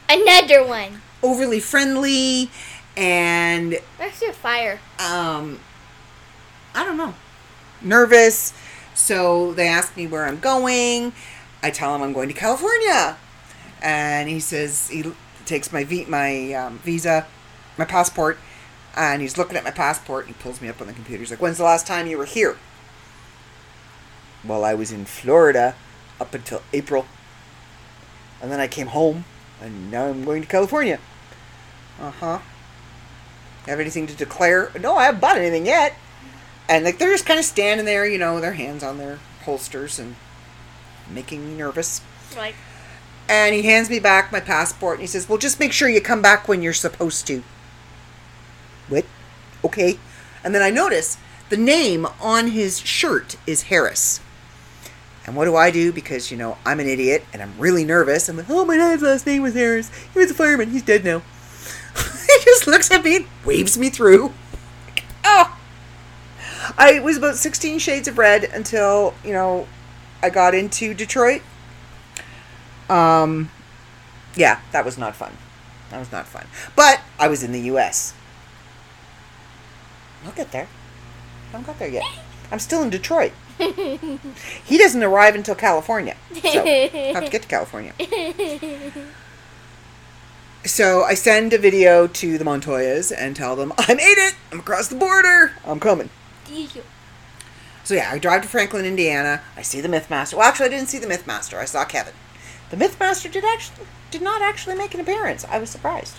Another 0.10 0.66
one. 0.66 1.02
Overly 1.28 1.60
friendly, 1.60 2.50
and 2.96 3.78
Where's 3.98 4.22
your 4.22 4.34
fire? 4.34 4.80
um, 5.00 5.60
I 6.74 6.84
don't 6.86 6.98
know, 6.98 7.14
nervous. 7.82 8.54
So 8.96 9.54
they 9.54 9.68
ask 9.68 9.96
me 9.96 10.08
where 10.08 10.26
I'm 10.26 10.40
going. 10.40 11.14
I 11.62 11.70
tell 11.72 11.94
him 11.96 12.02
I'm 12.02 12.14
going 12.14 12.28
to 12.30 12.34
California, 12.34 13.18
and 13.82 14.30
he 14.30 14.40
says 14.40 14.90
he 14.90 15.04
takes 15.46 15.72
my 15.72 15.84
vi- 15.84 16.06
my 16.08 16.54
um, 16.54 16.80
visa, 16.80 17.28
my 17.78 17.86
passport, 17.86 18.38
and 18.96 19.22
he's 19.22 19.38
looking 19.38 19.56
at 19.58 19.64
my 19.64 19.72
passport. 19.72 20.26
And 20.26 20.36
he 20.36 20.42
pulls 20.42 20.62
me 20.62 20.70
up 20.70 20.82
on 20.82 20.88
the 20.88 20.94
computer. 20.94 21.20
He's 21.20 21.30
like, 21.32 21.42
"When's 21.42 21.58
the 21.58 21.64
last 21.64 21.86
time 21.86 22.08
you 22.08 22.18
were 22.18 22.26
here?" 22.26 22.58
Well, 24.44 24.64
I 24.64 24.74
was 24.74 24.92
in 24.92 25.06
Florida 25.06 25.76
up 26.22 26.34
until 26.34 26.62
April, 26.74 27.06
and 28.42 28.52
then 28.52 28.60
I 28.60 28.68
came 28.68 28.88
home, 28.88 29.26
and 29.62 29.92
now 29.92 30.06
I'm 30.08 30.24
going 30.26 30.42
to 30.42 30.48
California. 30.48 31.00
Uh 32.00 32.12
huh. 32.12 32.40
Have 33.66 33.80
anything 33.80 34.08
to 34.08 34.16
declare? 34.16 34.72
No, 34.80 34.96
I 34.96 35.06
haven't 35.06 35.20
bought 35.22 35.38
anything 35.38 35.66
yet. 35.66 35.94
And 36.70 36.86
like 36.86 36.98
they're 36.98 37.12
just 37.12 37.26
kind 37.26 37.40
of 37.40 37.46
standing 37.46 37.86
there, 37.86 38.06
you 38.06 38.18
know, 38.18 38.40
their 38.40 38.54
hands 38.54 38.84
on 38.84 38.98
their 38.98 39.20
holsters 39.44 40.00
and 40.00 40.16
making 41.10 41.46
me 41.46 41.58
nervous. 41.58 42.02
Like, 42.36 42.56
And 43.30 43.56
he 43.56 43.64
hands 43.64 43.90
me 43.90 44.00
back 44.00 44.32
my 44.32 44.40
passport 44.40 44.96
and 44.96 45.02
he 45.02 45.08
says, 45.08 45.28
"Well, 45.28 45.38
just 45.38 45.60
make 45.60 45.74
sure 45.74 45.90
you 45.90 46.02
come 46.02 46.22
back 46.22 46.48
when 46.48 46.62
you're 46.62 46.74
supposed 46.74 47.28
to." 47.28 47.44
What? 48.90 49.06
Okay. 49.64 50.00
And 50.44 50.54
then 50.56 50.62
I 50.62 50.70
notice 50.70 51.18
the 51.50 51.58
name 51.58 52.06
on 52.22 52.48
his 52.48 52.80
shirt 52.80 53.38
is 53.46 53.64
Harris. 53.64 54.22
And 55.26 55.36
what 55.36 55.46
do 55.46 55.58
I 55.58 55.72
do? 55.72 55.92
Because, 55.92 56.32
you 56.32 56.38
know, 56.38 56.58
I'm 56.66 56.80
an 56.80 56.88
idiot 56.88 57.26
and 57.34 57.42
I'm 57.42 57.54
really 57.58 57.84
nervous. 57.84 58.30
I'm 58.30 58.38
like, 58.38 58.50
oh, 58.50 58.64
my 58.64 58.78
dad's 58.78 59.02
last 59.02 59.26
name 59.26 59.42
was 59.42 59.56
Harris. 59.56 59.92
He 60.14 60.20
was 60.20 60.32
a 60.32 60.34
fireman. 60.34 60.72
He's 60.72 60.84
dead 60.84 61.04
now. 61.04 61.22
Just 62.48 62.68
looks 62.68 62.90
at 62.92 63.04
me 63.04 63.18
and 63.18 63.26
waves 63.46 63.78
me 63.78 63.90
through. 63.90 64.34
Oh! 65.24 65.60
I 66.78 67.00
was 67.00 67.18
about 67.18 67.36
16 67.36 67.80
shades 67.80 68.08
of 68.08 68.18
red 68.18 68.46
until, 68.46 69.14
you 69.24 69.34
know, 69.34 69.68
I 70.24 70.30
got 70.30 70.56
into 70.56 70.94
Detroit. 70.94 71.42
Um, 72.90 73.52
yeah, 74.36 74.62
that 74.72 74.86
was 74.86 74.98
not 74.98 75.16
fun. 75.16 75.38
That 75.90 76.00
was 76.00 76.12
not 76.12 76.28
fun. 76.28 76.48
But 76.76 77.02
I 77.20 77.28
was 77.28 77.44
in 77.44 77.52
the 77.52 77.62
U.S. 77.62 78.14
I'll 80.26 80.32
get 80.32 80.52
there. 80.52 80.68
I 81.50 81.52
haven't 81.52 81.68
got 81.68 81.80
there 81.80 81.90
yet. 81.90 82.04
I'm 82.52 82.60
still 82.60 82.82
in 82.82 82.90
Detroit. 82.90 83.34
he 83.58 84.78
doesn't 84.78 85.04
arrive 85.04 85.36
until 85.36 85.56
California. 85.56 86.16
So 86.34 86.62
I 86.64 87.12
have 87.14 87.26
to 87.26 87.32
get 87.32 87.42
to 87.42 87.48
California. 87.48 87.94
So 90.68 91.04
I 91.04 91.14
send 91.14 91.54
a 91.54 91.58
video 91.58 92.08
to 92.08 92.38
the 92.38 92.44
Montoyas 92.44 93.14
and 93.18 93.38
tell 93.38 93.56
them, 93.56 93.72
I 93.78 93.94
made 93.94 94.18
it! 94.18 94.36
I'm 94.52 94.60
across 94.60 94.90
the 94.90 94.96
border! 94.96 95.54
I'm 95.66 95.80
coming. 95.80 96.10
So 97.86 97.94
yeah, 97.94 98.10
I 98.12 98.20
drive 98.20 98.42
to 98.42 98.50
Franklin, 98.50 98.84
Indiana. 98.84 99.42
I 99.56 99.62
see 99.62 99.80
the 99.80 99.88
Mythmaster. 99.88 100.34
Well, 100.34 100.46
actually, 100.46 100.66
I 100.66 100.70
didn't 100.70 100.90
see 100.90 100.98
the 100.98 101.08
Mythmaster. 101.08 101.58
I 101.58 101.64
saw 101.64 101.86
Kevin. 101.86 102.14
The 102.70 102.76
Mythmaster 102.76 103.32
did 103.32 103.46
actually 103.46 103.86
did 104.12 104.22
not 104.22 104.42
actually 104.42 104.76
make 104.76 104.94
an 104.94 105.00
appearance. 105.00 105.46
I 105.46 105.58
was 105.58 105.70
surprised. 105.70 106.16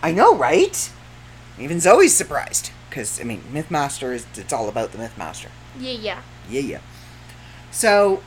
I 0.00 0.12
know, 0.12 0.36
right? 0.36 0.92
Even 1.58 1.80
Zoe's 1.80 2.14
surprised 2.14 2.70
because 2.88 3.20
I 3.20 3.24
mean, 3.24 3.42
Mythmaster 3.52 4.14
is 4.14 4.26
it's 4.36 4.52
all 4.52 4.68
about 4.68 4.92
the 4.92 4.98
Mythmaster. 4.98 5.48
yeah, 5.76 5.90
yeah. 5.90 6.22
Yeah, 6.48 6.60
yeah. 6.60 6.80
So 7.72 8.22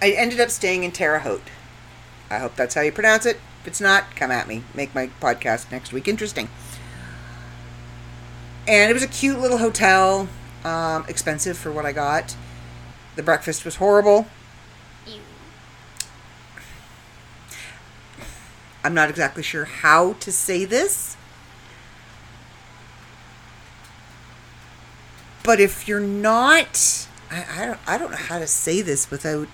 I 0.00 0.12
ended 0.12 0.40
up 0.40 0.50
staying 0.50 0.84
in 0.84 0.92
Terre 0.92 1.18
Haute. 1.18 1.50
I 2.30 2.38
hope 2.38 2.54
that's 2.54 2.76
how 2.76 2.82
you 2.82 2.92
pronounce 2.92 3.26
it. 3.26 3.40
If 3.66 3.70
it's 3.70 3.80
not, 3.80 4.14
come 4.14 4.30
at 4.30 4.46
me. 4.46 4.62
Make 4.74 4.94
my 4.94 5.08
podcast 5.20 5.72
next 5.72 5.92
week 5.92 6.06
interesting. 6.06 6.48
And 8.68 8.88
it 8.88 8.94
was 8.94 9.02
a 9.02 9.08
cute 9.08 9.40
little 9.40 9.58
hotel, 9.58 10.28
um, 10.64 11.04
expensive 11.08 11.58
for 11.58 11.72
what 11.72 11.84
I 11.84 11.90
got. 11.90 12.36
The 13.16 13.24
breakfast 13.24 13.64
was 13.64 13.74
horrible. 13.74 14.28
Ew. 15.04 15.18
I'm 18.84 18.94
not 18.94 19.10
exactly 19.10 19.42
sure 19.42 19.64
how 19.64 20.12
to 20.12 20.30
say 20.30 20.64
this. 20.64 21.16
But 25.42 25.58
if 25.58 25.88
you're 25.88 25.98
not, 25.98 27.08
I, 27.32 27.62
I, 27.62 27.66
don't, 27.66 27.80
I 27.84 27.98
don't 27.98 28.12
know 28.12 28.16
how 28.16 28.38
to 28.38 28.46
say 28.46 28.80
this 28.80 29.10
without 29.10 29.48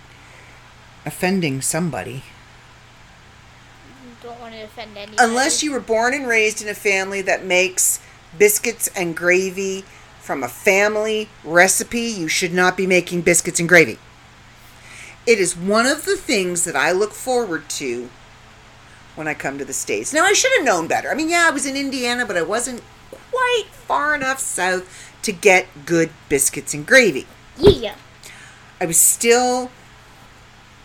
offending 1.06 1.62
somebody. 1.62 2.24
Don't 4.62 4.76
want 4.76 4.76
to 4.76 4.80
offend 4.80 4.96
anybody. 4.96 5.30
Unless 5.30 5.62
you 5.62 5.72
were 5.72 5.80
born 5.80 6.14
and 6.14 6.26
raised 6.26 6.62
in 6.62 6.68
a 6.68 6.74
family 6.74 7.22
that 7.22 7.44
makes 7.44 8.00
biscuits 8.38 8.88
and 8.94 9.16
gravy 9.16 9.84
from 10.20 10.42
a 10.42 10.48
family 10.48 11.28
recipe, 11.44 12.00
you 12.02 12.28
should 12.28 12.52
not 12.52 12.76
be 12.76 12.86
making 12.86 13.22
biscuits 13.22 13.58
and 13.60 13.68
gravy. 13.68 13.98
It 15.26 15.38
is 15.38 15.56
one 15.56 15.86
of 15.86 16.04
the 16.04 16.16
things 16.16 16.64
that 16.64 16.76
I 16.76 16.92
look 16.92 17.12
forward 17.12 17.68
to 17.70 18.08
when 19.14 19.28
I 19.28 19.34
come 19.34 19.58
to 19.58 19.64
the 19.64 19.72
States. 19.72 20.12
Now, 20.12 20.24
I 20.24 20.32
should 20.32 20.52
have 20.56 20.64
known 20.64 20.88
better. 20.88 21.10
I 21.10 21.14
mean, 21.14 21.28
yeah, 21.28 21.46
I 21.48 21.50
was 21.50 21.66
in 21.66 21.76
Indiana, 21.76 22.24
but 22.26 22.36
I 22.36 22.42
wasn't 22.42 22.82
quite 23.30 23.66
far 23.70 24.14
enough 24.14 24.38
south 24.38 25.12
to 25.22 25.32
get 25.32 25.86
good 25.86 26.10
biscuits 26.28 26.74
and 26.74 26.86
gravy. 26.86 27.26
Yeah, 27.56 27.70
yeah. 27.70 27.94
I 28.80 28.86
was 28.86 28.98
still 28.98 29.70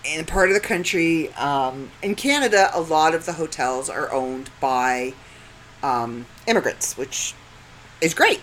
in 0.07 0.25
part 0.25 0.49
of 0.49 0.53
the 0.53 0.61
country. 0.61 1.33
Um, 1.33 1.91
in 2.01 2.15
Canada, 2.15 2.69
a 2.73 2.81
lot 2.81 3.13
of 3.13 3.25
the 3.25 3.33
hotels 3.33 3.89
are 3.89 4.11
owned 4.11 4.49
by 4.59 5.13
um, 5.83 6.25
immigrants, 6.47 6.97
which 6.97 7.33
is 8.01 8.13
great. 8.13 8.41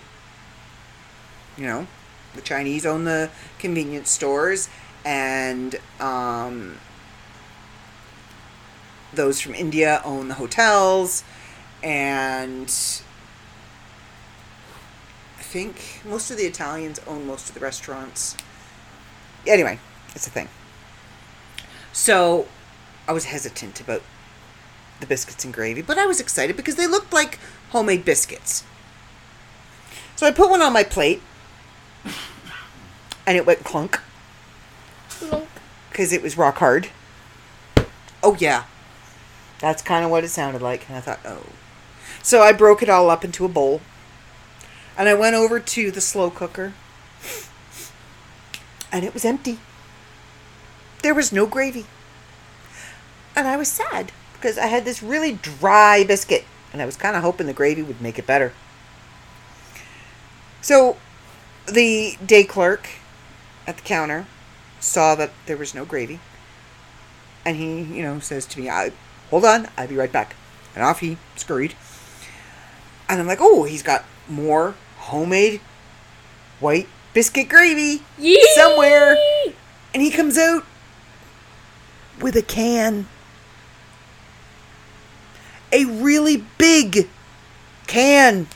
You 1.57 1.65
know, 1.65 1.87
the 2.35 2.41
Chinese 2.41 2.85
own 2.85 3.05
the 3.05 3.29
convenience 3.59 4.09
stores, 4.09 4.69
and 5.03 5.75
um, 5.99 6.77
those 9.13 9.39
from 9.39 9.55
India 9.55 10.01
own 10.03 10.27
the 10.27 10.33
hotels, 10.35 11.23
and 11.81 12.67
I 15.39 15.43
think 15.43 16.01
most 16.05 16.29
of 16.29 16.37
the 16.37 16.43
Italians 16.43 16.99
own 17.07 17.25
most 17.25 17.47
of 17.47 17.55
the 17.55 17.61
restaurants. 17.61 18.35
Anyway, 19.47 19.79
it's 20.13 20.27
a 20.27 20.31
thing. 20.31 20.49
So 21.95 22.45
I 23.07 23.13
was 23.13 23.25
hesitant 23.25 23.79
about 23.79 24.03
the 24.99 25.07
biscuits 25.07 25.45
and 25.45 25.53
gravy, 25.53 25.81
but 25.81 25.97
I 25.97 26.05
was 26.05 26.19
excited 26.19 26.57
because 26.57 26.75
they 26.75 26.87
looked 26.87 27.13
like 27.13 27.39
homemade 27.69 28.03
biscuits. 28.03 28.65
So 30.17 30.27
I 30.27 30.31
put 30.31 30.49
one 30.49 30.61
on 30.61 30.73
my 30.73 30.83
plate, 30.83 31.21
and 33.25 33.37
it 33.37 33.45
went 33.45 33.63
clunk 33.63 34.01
because 35.89 36.11
it 36.11 36.21
was 36.21 36.37
rock 36.37 36.57
hard. 36.57 36.89
Oh, 38.21 38.35
yeah. 38.39 38.65
That's 39.59 39.81
kind 39.81 40.03
of 40.03 40.11
what 40.11 40.25
it 40.25 40.29
sounded 40.29 40.61
like. 40.61 40.89
And 40.89 40.97
I 40.97 41.01
thought, 41.01 41.21
oh. 41.25 41.45
So 42.21 42.41
I 42.41 42.51
broke 42.51 42.83
it 42.83 42.89
all 42.89 43.09
up 43.09 43.23
into 43.23 43.45
a 43.45 43.49
bowl. 43.49 43.79
And 44.97 45.07
I 45.07 45.13
went 45.13 45.35
over 45.35 45.61
to 45.61 45.91
the 45.91 46.01
slow 46.01 46.29
cooker. 46.29 46.73
And 48.91 49.05
it 49.05 49.13
was 49.13 49.23
empty. 49.23 49.59
There 51.05 51.13
was 51.13 51.31
no 51.31 51.45
gravy. 51.45 51.85
And 53.35 53.47
I 53.47 53.57
was 53.57 53.71
sad 53.71 54.11
because 54.33 54.57
I 54.57 54.65
had 54.65 54.85
this 54.85 55.03
really 55.03 55.33
dry 55.33 56.03
biscuit. 56.03 56.45
And 56.73 56.81
I 56.81 56.87
was 56.87 56.97
kind 56.97 57.15
of 57.15 57.21
hoping 57.21 57.45
the 57.45 57.53
gravy 57.53 57.83
would 57.83 58.01
make 58.01 58.17
it 58.17 58.25
better. 58.25 58.53
So 60.61 60.97
the 61.71 62.17
day 62.25 62.43
clerk 62.43 62.89
at 63.67 63.77
the 63.77 63.83
counter 63.83 64.25
saw 64.79 65.13
that 65.13 65.29
there 65.45 65.57
was 65.57 65.75
no 65.75 65.85
gravy. 65.85 66.19
And 67.45 67.55
he, 67.55 67.83
you 67.83 68.01
know, 68.01 68.17
says 68.17 68.47
to 68.47 68.59
me, 68.59 68.67
I, 68.67 68.91
hold 69.29 69.45
on, 69.45 69.67
I'll 69.77 69.87
be 69.87 69.95
right 69.95 70.11
back. 70.11 70.35
And 70.73 70.83
off 70.83 71.01
he 71.01 71.19
scurried. 71.35 71.75
And 73.07 73.21
I'm 73.21 73.27
like, 73.27 73.41
oh, 73.41 73.65
he's 73.65 73.83
got 73.83 74.05
more 74.27 74.73
homemade 74.97 75.61
white 76.59 76.87
biscuit 77.13 77.47
gravy 77.47 78.01
Yee! 78.17 78.43
somewhere. 78.55 79.15
And 79.93 80.01
he 80.01 80.09
comes 80.09 80.39
out 80.39 80.65
with 82.19 82.35
a 82.35 82.41
can. 82.41 83.07
A 85.71 85.85
really 85.85 86.43
big 86.57 87.09
can. 87.87 88.47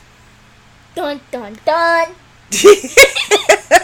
Dun 0.94 1.20
dun 1.30 1.58
dun. 1.64 2.14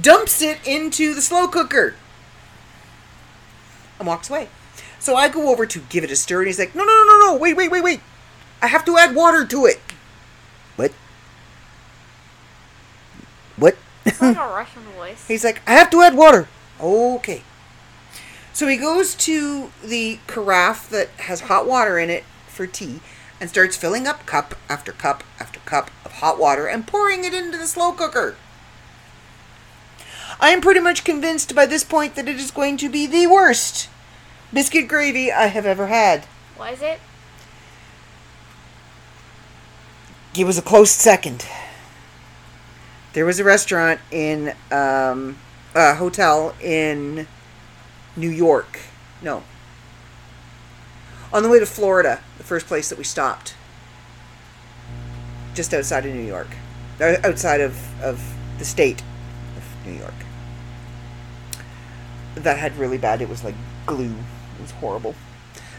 dumps 0.00 0.42
it 0.42 0.58
into 0.66 1.14
the 1.14 1.22
slow 1.22 1.48
cooker 1.48 1.94
and 3.98 4.06
walks 4.06 4.28
away. 4.30 4.48
So 4.98 5.14
I 5.14 5.28
go 5.28 5.50
over 5.50 5.66
to 5.66 5.80
give 5.88 6.04
it 6.04 6.10
a 6.10 6.16
stir, 6.16 6.40
and 6.40 6.46
he's 6.46 6.58
like, 6.58 6.74
no, 6.74 6.84
no, 6.84 6.92
no, 6.92 7.04
no, 7.04 7.18
no, 7.26 7.36
wait, 7.36 7.56
wait, 7.56 7.70
wait, 7.70 7.82
wait. 7.82 8.00
I 8.60 8.66
have 8.68 8.84
to 8.86 8.96
add 8.96 9.14
water 9.14 9.44
to 9.46 9.66
it. 9.66 9.80
What? 10.76 10.92
What? 13.56 13.76
It's 14.04 14.20
like 14.20 14.36
a 14.36 14.40
Russian 14.54 14.82
voice. 14.96 15.26
He's 15.28 15.44
like, 15.44 15.62
I 15.66 15.72
have 15.72 15.90
to 15.90 16.02
add 16.02 16.16
water. 16.16 16.48
Okay. 16.80 17.42
So 18.56 18.66
he 18.68 18.78
goes 18.78 19.14
to 19.16 19.70
the 19.84 20.18
carafe 20.26 20.88
that 20.88 21.08
has 21.18 21.42
hot 21.42 21.66
water 21.66 21.98
in 21.98 22.08
it 22.08 22.24
for 22.48 22.66
tea 22.66 23.00
and 23.38 23.50
starts 23.50 23.76
filling 23.76 24.06
up 24.06 24.24
cup 24.24 24.54
after 24.66 24.92
cup 24.92 25.22
after 25.38 25.60
cup 25.60 25.90
of 26.06 26.12
hot 26.12 26.38
water 26.38 26.66
and 26.66 26.86
pouring 26.86 27.24
it 27.24 27.34
into 27.34 27.58
the 27.58 27.66
slow 27.66 27.92
cooker. 27.92 28.34
I 30.40 30.52
am 30.52 30.62
pretty 30.62 30.80
much 30.80 31.04
convinced 31.04 31.54
by 31.54 31.66
this 31.66 31.84
point 31.84 32.14
that 32.14 32.28
it 32.28 32.36
is 32.36 32.50
going 32.50 32.78
to 32.78 32.88
be 32.88 33.06
the 33.06 33.26
worst 33.26 33.90
biscuit 34.50 34.88
gravy 34.88 35.30
I 35.30 35.48
have 35.48 35.66
ever 35.66 35.88
had. 35.88 36.24
What 36.56 36.72
is 36.72 36.80
it? 36.80 36.98
It 40.34 40.46
was 40.46 40.56
a 40.56 40.62
close 40.62 40.92
second. 40.92 41.44
There 43.12 43.26
was 43.26 43.38
a 43.38 43.44
restaurant 43.44 44.00
in 44.10 44.54
um, 44.72 45.36
a 45.74 45.96
hotel 45.96 46.54
in 46.62 47.26
New 48.16 48.30
York. 48.30 48.80
No. 49.22 49.44
On 51.32 51.42
the 51.42 51.48
way 51.48 51.58
to 51.58 51.66
Florida, 51.66 52.20
the 52.38 52.44
first 52.44 52.66
place 52.66 52.88
that 52.88 52.98
we 52.98 53.04
stopped. 53.04 53.54
Just 55.54 55.74
outside 55.74 56.06
of 56.06 56.14
New 56.14 56.22
York. 56.22 56.48
Outside 57.00 57.60
of, 57.60 58.02
of 58.02 58.34
the 58.58 58.64
state 58.64 59.02
of 59.56 59.86
New 59.86 59.98
York. 59.98 60.14
That 62.34 62.58
had 62.58 62.76
really 62.76 62.98
bad. 62.98 63.20
It 63.20 63.28
was 63.28 63.44
like 63.44 63.54
glue. 63.86 64.14
It 64.58 64.62
was 64.62 64.70
horrible. 64.72 65.14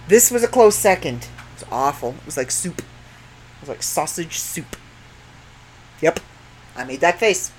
This 0.08 0.32
was 0.32 0.44
a 0.44 0.48
close 0.48 0.76
second. 0.76 1.24
It 1.24 1.62
was 1.62 1.66
awful. 1.72 2.12
It 2.12 2.26
was 2.26 2.38
like 2.38 2.52
soup. 2.52 2.80
It 2.80 3.62
was 3.62 3.70
like 3.70 3.84
sausage 3.84 4.38
soup. 4.40 4.76
Yep. 6.02 6.20
I 6.76 6.84
made 6.84 7.02
that 7.02 7.20
face. 7.20 7.52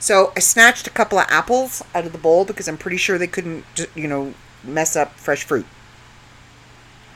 So 0.00 0.32
I 0.36 0.40
snatched 0.40 0.86
a 0.86 0.90
couple 0.90 1.18
of 1.18 1.26
apples 1.28 1.82
out 1.94 2.06
of 2.06 2.12
the 2.12 2.18
bowl 2.18 2.44
because 2.44 2.68
I'm 2.68 2.78
pretty 2.78 2.96
sure 2.96 3.18
they 3.18 3.26
couldn't, 3.26 3.64
you 3.94 4.06
know, 4.06 4.34
mess 4.62 4.96
up 4.96 5.14
fresh 5.14 5.44
fruit. 5.44 5.66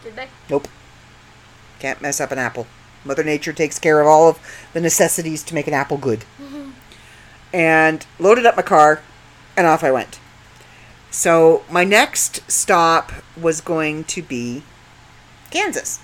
Did 0.03 0.17
they? 0.17 0.29
Nope. 0.51 0.69
Can't 1.79 2.03
mess 2.03 2.21
up 2.21 2.33
an 2.33 2.39
apple. 2.39 2.67
Mother 3.05 3.25
Nature 3.25 3.53
takes 3.53 3.79
care 3.79 4.01
of 4.01 4.07
all 4.07 4.29
of 4.29 4.39
the 4.73 4.81
necessities 4.81 5.43
to 5.45 5.55
make 5.55 5.67
an 5.67 5.75
apple 5.75 5.97
good. 5.97 6.21
Mm-hmm. 6.41 6.71
And 7.53 8.07
loaded 8.19 8.47
up 8.47 8.57
my 8.57 8.63
car, 8.63 9.03
and 9.57 9.67
off 9.67 9.85
I 9.85 9.91
went. 9.91 10.19
So 11.11 11.65
my 11.71 11.85
next 11.85 12.51
stop 12.51 13.13
was 13.37 13.61
going 13.61 14.05
to 14.05 14.23
be 14.23 14.63
Kansas. 15.51 16.01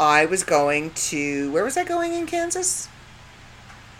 I 0.00 0.24
was 0.26 0.44
going 0.44 0.92
to. 0.92 1.52
Where 1.52 1.64
was 1.64 1.76
I 1.76 1.84
going 1.84 2.14
in 2.14 2.26
Kansas? 2.26 2.88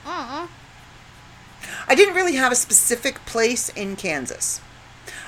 I 0.09 1.95
didn't 1.95 2.15
really 2.15 2.37
have 2.37 2.53
a 2.53 2.57
specific 2.57 3.25
place 3.27 3.69
in 3.71 3.97
Kansas. 3.97 4.61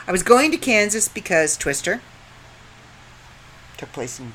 I 0.07 0.13
was 0.13 0.23
going 0.23 0.51
to 0.53 0.57
Kansas 0.57 1.09
because 1.09 1.57
Twister 1.57 2.01
took 3.77 3.93
place 3.93 4.19
in 4.19 4.33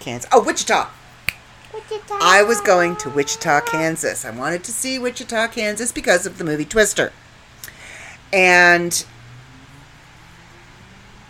Kansas. 0.00 0.28
Oh, 0.32 0.42
Wichita. 0.42 0.90
Wichita. 1.72 2.18
I 2.20 2.42
was 2.42 2.60
going 2.60 2.96
to 2.96 3.10
Wichita, 3.10 3.62
Kansas. 3.62 4.24
I 4.24 4.30
wanted 4.30 4.64
to 4.64 4.72
see 4.72 4.98
Wichita, 4.98 5.48
Kansas 5.48 5.92
because 5.92 6.26
of 6.26 6.38
the 6.38 6.44
movie 6.44 6.64
Twister. 6.64 7.12
And 8.32 9.04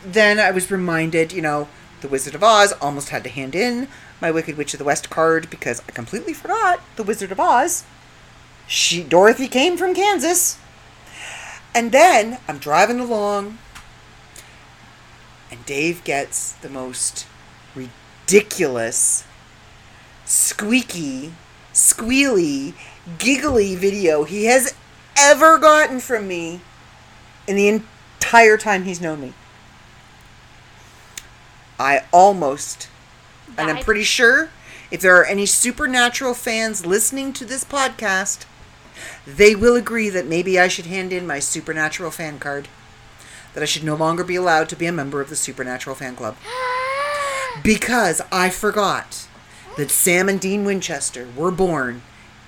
then 0.04 0.38
I 0.38 0.50
was 0.50 0.70
reminded, 0.70 1.32
you 1.32 1.42
know, 1.42 1.68
The 2.00 2.08
Wizard 2.08 2.34
of 2.34 2.42
Oz 2.42 2.72
almost 2.80 3.10
had 3.10 3.24
to 3.24 3.30
hand 3.30 3.54
in 3.54 3.88
my 4.20 4.30
Wicked 4.30 4.56
Witch 4.56 4.74
of 4.74 4.78
the 4.78 4.84
West 4.84 5.10
card 5.10 5.50
because 5.50 5.82
I 5.88 5.92
completely 5.92 6.32
forgot 6.32 6.80
The 6.96 7.02
Wizard 7.02 7.32
of 7.32 7.40
Oz. 7.40 7.84
She 8.66 9.02
Dorothy 9.02 9.48
came 9.48 9.76
from 9.76 9.94
Kansas. 9.94 10.58
And 11.74 11.92
then 11.92 12.38
I'm 12.48 12.58
driving 12.58 13.00
along 13.00 13.58
and 15.50 15.64
Dave 15.66 16.02
gets 16.04 16.52
the 16.52 16.68
most 16.68 17.26
ridiculous 17.74 19.24
squeaky, 20.24 21.32
squealy, 21.72 22.74
giggly 23.18 23.76
video 23.76 24.24
he 24.24 24.46
has 24.46 24.74
ever 25.16 25.58
gotten 25.58 26.00
from 26.00 26.26
me 26.26 26.60
in 27.46 27.56
the 27.56 27.68
entire 27.68 28.56
time 28.56 28.84
he's 28.84 29.00
known 29.00 29.20
me. 29.20 29.32
I 31.78 32.04
almost, 32.12 32.88
and 33.56 33.70
I'm 33.70 33.82
pretty 33.82 34.02
sure 34.02 34.50
if 34.90 35.00
there 35.00 35.16
are 35.16 35.24
any 35.24 35.46
supernatural 35.46 36.34
fans 36.34 36.86
listening 36.86 37.32
to 37.34 37.44
this 37.44 37.64
podcast, 37.64 38.44
they 39.26 39.54
will 39.54 39.74
agree 39.74 40.08
that 40.10 40.26
maybe 40.26 40.58
I 40.58 40.68
should 40.68 40.86
hand 40.86 41.12
in 41.12 41.26
my 41.26 41.38
supernatural 41.38 42.10
fan 42.10 42.38
card. 42.38 42.68
That 43.54 43.62
I 43.62 43.66
should 43.66 43.84
no 43.84 43.94
longer 43.94 44.22
be 44.22 44.36
allowed 44.36 44.68
to 44.68 44.76
be 44.76 44.86
a 44.86 44.92
member 44.92 45.20
of 45.20 45.30
the 45.30 45.36
supernatural 45.36 45.96
fan 45.96 46.14
club 46.14 46.36
because 47.64 48.20
I 48.30 48.50
forgot 48.50 49.26
that 49.76 49.90
Sam 49.90 50.28
and 50.28 50.40
Dean 50.40 50.64
Winchester 50.64 51.28
were 51.34 51.50
born 51.50 52.02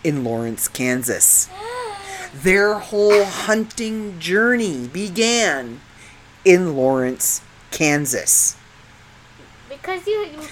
in 0.05 0.23
Lawrence, 0.23 0.69
Kansas. 0.69 1.49
Their 2.35 2.75
whole 2.75 3.25
hunting 3.25 4.19
journey 4.21 4.87
began 4.87 5.81
in 6.45 6.77
Lawrence, 6.77 7.41
Kansas. 7.71 8.57
Because 9.69 10.07
you, 10.07 10.25
you 10.25 10.49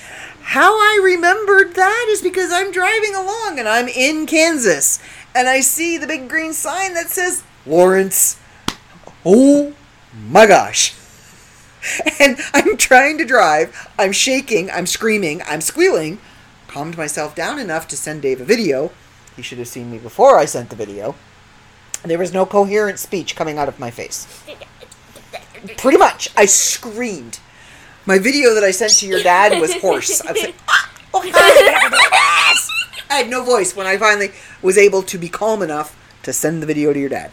How 0.51 0.75
I 0.75 1.01
remembered 1.03 1.75
that 1.75 2.07
is 2.09 2.23
because 2.23 2.53
I'm 2.53 2.71
driving 2.71 3.17
along 3.17 3.59
and 3.59 3.69
I'm 3.69 3.89
in 3.89 4.27
Kansas 4.27 5.01
and 5.35 5.49
I 5.49 5.61
see 5.61 5.99
the 5.99 6.07
big 6.07 6.29
green 6.29 6.53
sign 6.53 6.95
that 6.95 7.09
says 7.09 7.43
Lawrence. 7.67 8.39
Oh 9.25 9.75
my 10.29 10.47
gosh. 10.47 10.95
And 12.21 12.39
I'm 12.55 12.77
trying 12.77 13.19
to 13.19 13.25
drive. 13.25 13.89
I'm 13.99 14.11
shaking. 14.13 14.71
I'm 14.71 14.87
screaming. 14.87 15.43
I'm 15.47 15.61
squealing. 15.61 16.19
Calmed 16.69 16.97
myself 16.97 17.35
down 17.35 17.59
enough 17.59 17.87
to 17.89 17.97
send 17.97 18.23
Dave 18.23 18.41
a 18.41 18.45
video. 18.45 18.91
He 19.37 19.43
should 19.43 19.59
have 19.59 19.69
seen 19.69 19.91
me 19.91 19.99
before 19.99 20.39
I 20.39 20.47
sent 20.47 20.71
the 20.71 20.77
video. 20.77 21.15
There 22.05 22.19
was 22.19 22.33
no 22.33 22.47
coherent 22.47 22.99
speech 22.99 23.37
coming 23.37 23.59
out 23.59 23.69
of 23.69 23.79
my 23.79 23.91
face. 23.91 24.27
Pretty 25.77 25.99
much, 25.99 26.29
I 26.37 26.47
screamed. 26.47 27.39
My 28.07 28.21
video 28.21 28.55
that 28.55 28.63
I 28.63 28.71
sent 28.71 28.93
to 28.99 29.07
your 29.07 29.21
dad 29.21 29.61
was 29.61 29.75
hoarse. 29.75 30.25
I 30.25 30.31
was 30.31 30.43
like, 30.43 30.55
"Ah, 30.69 30.93
oh, 31.13 31.25
yes!" 31.25 32.71
I 33.11 33.15
had 33.15 33.29
no 33.29 33.43
voice 33.43 33.75
when 33.75 33.89
I 33.89 33.97
finally 33.99 34.31
was 34.63 34.79
able 34.79 35.03
to 35.03 35.19
be 35.19 35.29
calm 35.29 35.61
enough 35.61 35.99
to 36.23 36.33
send 36.33 36.63
the 36.63 36.67
video 36.67 36.93
to 36.93 37.01
your 37.01 37.09
dad. 37.09 37.33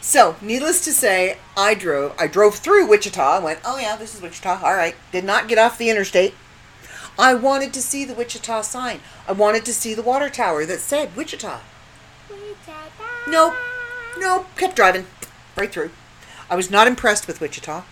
So, 0.00 0.36
needless 0.40 0.82
to 0.84 0.92
say, 0.92 1.36
I 1.54 1.74
drove. 1.74 2.14
I 2.18 2.26
drove 2.26 2.56
through 2.56 2.86
Wichita. 2.86 3.36
I 3.36 3.38
went, 3.38 3.60
oh 3.64 3.78
yeah, 3.78 3.96
this 3.96 4.14
is 4.14 4.22
Wichita. 4.22 4.60
All 4.62 4.74
right. 4.74 4.94
Did 5.12 5.24
not 5.24 5.48
get 5.48 5.58
off 5.58 5.78
the 5.78 5.90
interstate. 5.90 6.34
I 7.18 7.34
wanted 7.34 7.72
to 7.74 7.82
see 7.82 8.04
the 8.04 8.14
Wichita 8.14 8.62
sign. 8.62 9.00
I 9.28 9.32
wanted 9.32 9.64
to 9.66 9.74
see 9.74 9.94
the 9.94 10.02
water 10.02 10.28
tower 10.28 10.64
that 10.66 10.80
said 10.80 11.14
Wichita. 11.14 11.60
Nope. 13.28 13.54
Nope. 14.18 14.46
Kept 14.56 14.76
driving. 14.76 15.06
Right 15.56 15.70
through. 15.72 15.90
I 16.50 16.56
was 16.56 16.70
not 16.70 16.86
impressed 16.86 17.26
with 17.26 17.40
Wichita 17.40 17.84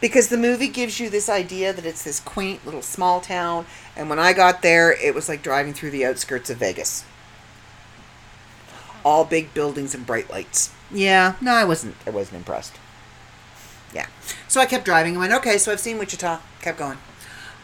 Because 0.00 0.28
the 0.28 0.36
movie 0.36 0.68
gives 0.68 1.00
you 1.00 1.08
this 1.08 1.28
idea 1.28 1.72
that 1.72 1.86
it's 1.86 2.02
this 2.02 2.20
quaint 2.20 2.64
little 2.64 2.82
small 2.82 3.20
town, 3.20 3.66
and 3.96 4.10
when 4.10 4.18
I 4.18 4.32
got 4.32 4.62
there, 4.62 4.92
it 4.92 5.14
was 5.14 5.28
like 5.28 5.42
driving 5.42 5.72
through 5.72 5.90
the 5.90 6.04
outskirts 6.04 6.50
of 6.50 6.58
Vegas. 6.58 7.04
All 9.04 9.24
big 9.24 9.54
buildings 9.54 9.94
and 9.94 10.04
bright 10.04 10.28
lights. 10.30 10.72
Yeah, 10.90 11.34
no, 11.40 11.52
I 11.52 11.64
wasn't. 11.64 11.96
I 12.06 12.10
wasn't 12.10 12.38
impressed. 12.38 12.74
Yeah, 13.94 14.06
so 14.48 14.60
I 14.60 14.66
kept 14.66 14.84
driving. 14.84 15.12
and 15.12 15.20
went, 15.20 15.32
okay, 15.32 15.58
so 15.58 15.72
I've 15.72 15.80
seen 15.80 15.98
Wichita. 15.98 16.40
Kept 16.60 16.78
going. 16.78 16.98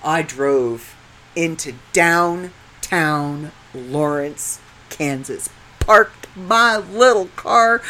I 0.04 0.22
drove 0.22 0.96
into 1.34 1.74
downtown 1.92 3.52
Lawrence, 3.74 4.60
Kansas. 4.88 5.48
Parked 5.80 6.28
my 6.36 6.76
little 6.76 7.26
car, 7.36 7.82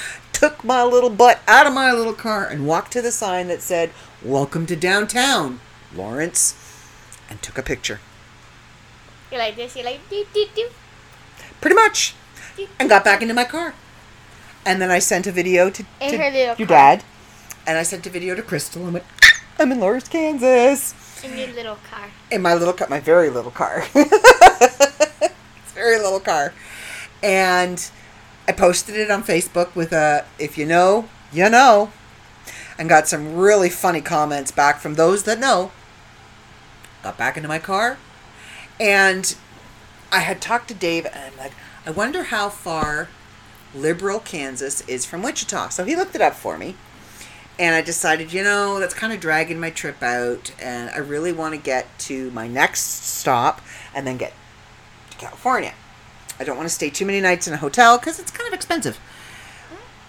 took 0.43 0.65
my 0.65 0.83
little 0.83 1.09
butt 1.09 1.39
out 1.47 1.69
of 1.69 1.73
my 1.73 1.93
little 1.93 2.13
car, 2.13 2.45
and 2.45 2.67
walked 2.67 2.93
to 2.93 3.01
the 3.01 3.13
sign 3.13 3.47
that 3.47 3.63
said, 3.63 3.91
Welcome 4.25 4.67
to 4.67 4.75
downtown, 4.75 5.61
Lawrence, 5.95 6.57
and 7.31 7.41
took 7.41 7.59
a 7.59 7.63
picture. 7.63 8.01
You're 9.31 9.39
like 9.39 9.55
this. 9.55 9.77
You're 9.77 9.85
like 9.85 10.01
do 10.11 10.27
do 10.35 10.47
do. 10.53 10.69
Pretty 11.61 11.77
much. 11.77 12.17
And 12.81 12.89
got 12.89 13.05
back 13.05 13.23
into 13.23 13.35
my 13.35 13.45
car. 13.45 13.75
And 14.67 14.83
then 14.83 14.91
I 14.91 14.99
sent 14.99 15.29
a 15.29 15.33
video 15.33 15.71
to, 15.71 15.85
to 16.01 16.17
your 16.17 16.57
car. 16.57 16.67
dad. 16.67 17.05
And 17.65 17.79
I 17.79 17.85
sent 17.85 18.05
a 18.09 18.11
video 18.11 18.35
to 18.35 18.43
Crystal 18.43 18.83
and 18.83 18.95
went, 18.95 19.07
ah, 19.23 19.43
I'm 19.61 19.71
in 19.71 19.79
Lawrence, 19.79 20.09
Kansas. 20.09 20.93
In 21.23 21.39
your 21.39 21.53
little 21.55 21.79
car. 21.89 22.09
in 22.33 22.43
my 22.43 22.55
little 22.55 22.75
car, 22.75 22.89
my 22.91 22.99
very 22.99 23.31
little 23.31 23.53
car. 23.53 23.85
it's 23.95 25.73
very 25.73 25.99
little 25.99 26.19
car. 26.19 26.53
And 27.23 27.89
I 28.49 28.53
posted 28.53 28.97
it 28.97 29.11
on 29.11 29.23
Facebook 29.23 29.75
with 29.75 29.93
a, 29.93 30.25
if 30.39 30.59
you 30.59 30.67
know, 30.67 31.09
you 31.33 31.49
know. 31.49 31.91
and 32.79 32.89
got 32.89 33.09
some 33.09 33.37
really 33.37 33.71
funny 33.71 34.01
comments 34.01 34.51
back 34.51 34.81
from 34.81 34.95
those 34.95 35.25
that 35.25 35.39
know. 35.39 35.71
Got 37.03 37.19
back 37.19 37.37
into 37.37 37.49
my 37.49 37.59
car, 37.59 37.99
and 38.81 39.37
I 40.11 40.21
had 40.21 40.41
talked 40.41 40.69
to 40.69 40.75
Dave, 40.75 41.07
and 41.07 41.15
I'm 41.17 41.37
like, 41.37 41.53
I 41.85 41.91
wonder 41.91 42.25
how 42.25 42.49
far 42.49 43.09
Liberal, 43.75 44.21
Kansas 44.21 44.83
is 44.83 45.05
from 45.05 45.23
Wichita. 45.23 45.71
So 45.71 45.85
he 45.85 45.97
looked 45.97 46.15
it 46.15 46.21
up 46.21 46.35
for 46.35 46.59
me. 46.59 46.77
And 47.59 47.75
I 47.75 47.83
decided, 47.83 48.33
you 48.33 48.43
know, 48.43 48.81
that's 48.81 48.95
kind 48.95 49.13
of 49.13 49.21
dragging 49.21 49.61
my 49.61 49.71
trip 49.71 50.03
out, 50.03 50.53
and 50.61 50.91
I 50.91 50.99
really 50.99 51.33
want 51.33 51.55
to 51.55 51.61
get 51.61 51.87
to 52.01 52.31
my 52.31 52.49
next 52.49 53.05
stop 53.05 53.61
and 53.95 54.07
then 54.07 54.17
get 54.17 54.33
to 55.11 55.17
California. 55.19 55.75
I 56.41 56.45
don't 56.45 56.57
want 56.57 56.69
to 56.69 56.75
stay 56.75 56.91
too 56.91 57.07
many 57.07 57.21
nights 57.21 57.47
in 57.47 57.55
a 57.55 57.59
hotel 57.59 57.99
because 57.99 58.19
it's 58.19 58.31
kind 58.31 58.49
of 58.49 58.55
expensive. 58.55 58.99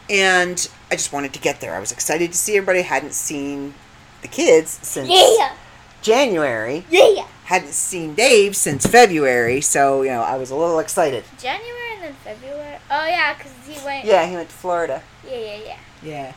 And 0.09 0.69
I 0.91 0.95
just 0.95 1.13
wanted 1.13 1.33
to 1.33 1.39
get 1.39 1.61
there. 1.61 1.75
I 1.75 1.79
was 1.79 1.91
excited 1.91 2.31
to 2.31 2.37
see 2.37 2.57
everybody. 2.57 2.81
Hadn't 2.81 3.13
seen 3.13 3.73
the 4.21 4.27
kids 4.27 4.79
since 4.81 5.09
Yeah. 5.09 5.53
January. 6.01 6.85
Yeah. 6.89 7.25
Hadn't 7.45 7.73
seen 7.73 8.13
Dave 8.15 8.55
since 8.55 8.85
February, 8.85 9.61
so 9.61 10.01
you 10.01 10.09
know 10.09 10.21
I 10.21 10.37
was 10.37 10.49
a 10.49 10.55
little 10.55 10.79
excited. 10.79 11.23
January 11.39 11.93
and 11.95 12.03
then 12.03 12.13
February. 12.23 12.77
Oh 12.89 13.05
yeah, 13.05 13.33
cause 13.35 13.51
he 13.67 13.83
went. 13.85 14.05
Yeah, 14.05 14.25
he 14.25 14.35
went 14.35 14.49
to 14.49 14.55
Florida. 14.55 15.03
Yeah, 15.29 15.37
yeah, 15.37 15.57
yeah. 15.65 15.77
Yeah. 16.01 16.33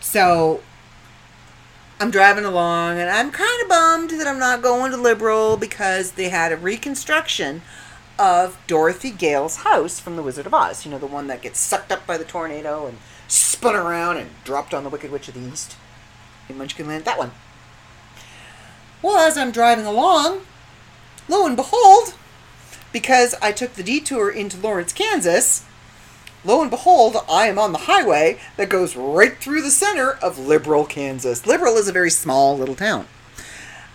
So 0.00 0.60
I'm 2.00 2.10
driving 2.10 2.44
along 2.44 2.98
and 2.98 3.08
I'm 3.08 3.30
kind 3.30 3.62
of 3.62 3.68
bummed 3.68 4.10
that 4.10 4.26
I'm 4.26 4.38
not 4.38 4.60
going 4.62 4.90
to 4.90 4.96
Liberal 4.96 5.56
because 5.56 6.12
they 6.12 6.28
had 6.28 6.50
a 6.52 6.56
reconstruction 6.56 7.62
of 8.22 8.56
Dorothy 8.68 9.10
Gale's 9.10 9.56
house 9.56 9.98
from 9.98 10.14
The 10.14 10.22
Wizard 10.22 10.46
of 10.46 10.54
Oz. 10.54 10.84
You 10.84 10.92
know, 10.92 10.98
the 10.98 11.08
one 11.08 11.26
that 11.26 11.42
gets 11.42 11.58
sucked 11.58 11.90
up 11.90 12.06
by 12.06 12.16
the 12.16 12.24
tornado 12.24 12.86
and 12.86 12.98
spun 13.26 13.74
around 13.74 14.16
and 14.16 14.30
dropped 14.44 14.72
on 14.72 14.84
the 14.84 14.90
Wicked 14.90 15.10
Witch 15.10 15.26
of 15.26 15.34
the 15.34 15.40
East 15.40 15.74
in 16.48 16.56
Munchkinland. 16.56 17.02
That 17.02 17.18
one. 17.18 17.32
Well, 19.02 19.18
as 19.18 19.36
I'm 19.36 19.50
driving 19.50 19.86
along, 19.86 20.42
lo 21.28 21.44
and 21.44 21.56
behold, 21.56 22.14
because 22.92 23.34
I 23.42 23.50
took 23.50 23.72
the 23.72 23.82
detour 23.82 24.30
into 24.30 24.56
Lawrence, 24.56 24.92
Kansas, 24.92 25.66
lo 26.44 26.62
and 26.62 26.70
behold, 26.70 27.16
I 27.28 27.48
am 27.48 27.58
on 27.58 27.72
the 27.72 27.78
highway 27.78 28.38
that 28.56 28.68
goes 28.68 28.94
right 28.94 29.36
through 29.36 29.62
the 29.62 29.70
center 29.72 30.12
of 30.22 30.38
Liberal, 30.38 30.84
Kansas. 30.84 31.44
Liberal 31.44 31.76
is 31.76 31.88
a 31.88 31.92
very 31.92 32.10
small 32.10 32.56
little 32.56 32.76
town. 32.76 33.08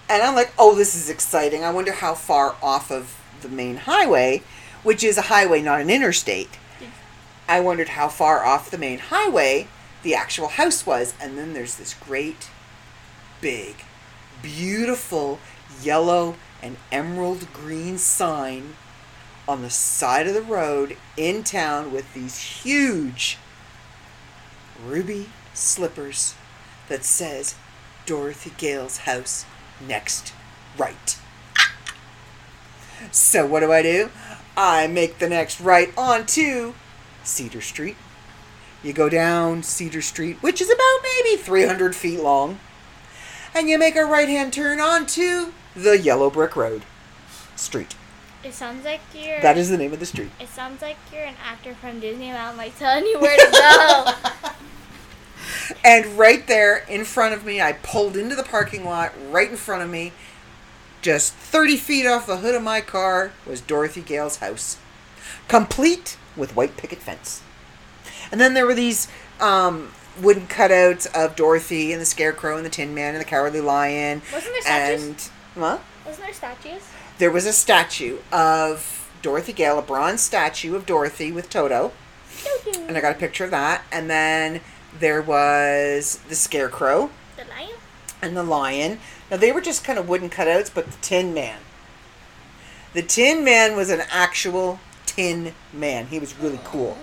And 0.10 0.22
I'm 0.22 0.36
like, 0.36 0.52
oh, 0.60 0.76
this 0.76 0.96
is 0.96 1.10
exciting. 1.10 1.64
I 1.64 1.72
wonder 1.72 1.94
how 1.94 2.14
far 2.14 2.58
off 2.62 2.92
of 2.92 3.17
the 3.42 3.50
main 3.50 3.78
highway, 3.78 4.42
which 4.84 5.04
is 5.04 5.18
a 5.18 5.24
highway, 5.24 5.62
not 5.62 5.82
an 5.82 5.90
interstate. 5.90 6.58
I 7.48 7.60
wondered 7.60 7.90
how 7.90 8.10
far 8.10 8.46
off 8.46 8.70
the 8.70 8.78
main 8.78 9.00
highway 9.00 9.68
the 10.04 10.16
actual 10.16 10.50
house 10.50 10.86
was. 10.86 11.14
And 11.20 11.38
then 11.38 11.54
there's 11.54 11.76
this 11.76 11.94
great, 11.94 12.50
big, 13.42 13.76
beautiful 14.42 15.40
yellow 15.82 16.36
and 16.62 16.78
emerald 16.92 17.52
green 17.54 17.98
sign 17.98 18.76
on 19.48 19.62
the 19.62 19.70
side 19.70 20.28
of 20.28 20.34
the 20.34 20.42
road 20.42 20.98
in 21.16 21.44
town 21.44 21.92
with 21.92 22.14
these 22.14 22.40
huge 22.40 23.38
ruby 24.86 25.30
slippers 25.54 26.36
that 26.90 27.04
says 27.04 27.56
Dorothy 28.06 28.52
Gale's 28.58 29.00
house 29.00 29.46
next 29.86 30.34
right. 30.78 31.18
So 33.12 33.46
what 33.46 33.62
do 33.62 33.72
I 33.72 33.82
do? 33.82 34.10
I 34.56 34.88
make 34.88 35.20
the 35.20 35.30
next 35.30 35.60
right 35.60 35.94
onto 35.98 36.74
Cedar 37.24 37.62
Street. 37.62 37.96
You 38.84 38.94
go 38.94 39.10
down 39.10 39.64
Cedar 39.64 40.02
Street, 40.02 40.38
which 40.42 40.62
is 40.62 40.70
about 40.70 41.00
maybe 41.04 41.42
300 41.42 41.96
feet 41.96 42.22
long, 42.22 42.60
and 43.54 43.70
you 43.70 43.78
make 43.78 43.96
a 43.96 44.06
right 44.06 44.30
hand 44.30 44.54
turn 44.54 44.80
onto 44.80 45.52
the 45.76 46.00
Yellow 46.00 46.30
Brick 46.30 46.56
Road 46.56 46.84
Street. 47.56 47.96
It 48.44 48.54
sounds 48.54 48.86
like 48.86 49.02
you're. 49.14 49.42
That 49.42 49.58
is 49.58 49.70
the 49.70 49.78
name 49.78 49.94
of 49.94 50.00
the 50.00 50.06
street. 50.06 50.30
It 50.40 50.48
sounds 50.50 50.82
like 50.82 50.98
you're 51.12 51.24
an 51.24 51.36
actor 51.44 51.76
from 51.76 52.00
Disneyland, 52.00 52.58
like 52.58 52.78
telling 52.78 53.06
you 53.06 53.20
where 53.20 53.36
to 53.36 53.52
go. 53.52 54.50
And 55.84 56.18
right 56.18 56.46
there 56.48 56.78
in 56.90 57.06
front 57.06 57.34
of 57.34 57.46
me, 57.46 57.62
I 57.62 57.74
pulled 57.74 58.18
into 58.18 58.36
the 58.36 58.44
parking 58.44 58.86
lot 58.86 59.14
right 59.30 59.50
in 59.50 59.58
front 59.58 59.84
of 59.84 59.90
me. 59.90 60.12
Just 61.02 61.34
30 61.34 61.78
feet 61.78 62.06
off 62.08 62.26
the 62.28 62.38
hood 62.38 62.56
of 62.56 62.64
my 62.64 62.82
car 62.82 63.32
was 63.46 63.62
Dorothy 63.62 64.02
Gale's 64.02 64.38
house, 64.38 64.78
complete 65.48 66.18
with 66.36 66.56
white 66.56 66.76
picket 66.78 67.00
fence. 67.00 67.42
And 68.32 68.42
then 68.42 68.54
there 68.56 68.66
were 68.66 68.74
these 68.74 69.08
um, 69.40 69.92
wooden 70.22 70.48
cutouts 70.48 71.08
of 71.16 71.36
Dorothy 71.36 71.94
and 71.94 72.02
the 72.02 72.06
Scarecrow 72.06 72.58
and 72.58 72.66
the 72.66 72.70
Tin 72.70 72.94
Man 72.94 73.14
and 73.14 73.22
the 73.22 73.26
Cowardly 73.26 73.62
Lion. 73.62 74.22
Wasn't 74.34 74.54
there 74.54 74.62
statues? 74.62 75.04
And 75.56 75.62
what? 75.62 75.82
Wasn't 76.06 76.26
there 76.26 76.34
statues? 76.34 76.82
There 77.20 77.32
was 77.32 77.46
a 77.46 77.54
statue 77.54 78.18
of 78.32 79.10
Dorothy 79.22 79.54
Gale, 79.54 79.80
a 79.80 79.82
bronze 79.82 80.22
statue 80.22 80.76
of 80.76 80.86
Dorothy 80.86 81.32
with 81.32 81.50
Toto. 81.50 81.94
Toto. 82.44 82.82
And 82.88 82.98
I 82.98 83.02
got 83.02 83.16
a 83.16 83.20
picture 83.20 83.46
of 83.46 83.52
that. 83.52 83.84
And 83.92 84.10
then 84.10 84.62
there 85.00 85.22
was 85.22 86.20
the 86.28 86.36
Scarecrow 86.36 87.10
The 87.38 87.46
lion? 87.46 87.76
and 88.22 88.36
the 88.36 88.44
lion. 88.44 89.00
Now 89.30 89.38
they 89.38 89.52
were 89.52 89.62
just 89.62 89.84
kind 89.84 90.00
of 90.00 90.08
wooden 90.08 90.30
cutouts, 90.30 90.72
but 90.74 90.86
the 90.86 90.98
Tin 91.02 91.34
Man. 91.34 91.60
The 92.94 93.02
Tin 93.02 93.44
Man 93.44 93.76
was 93.76 93.90
an 93.90 94.02
actual 94.10 94.80
Tin 95.06 95.54
Man. 95.74 96.08
He 96.08 96.20
was 96.20 96.38
really 96.38 96.60
cool. 96.64 96.98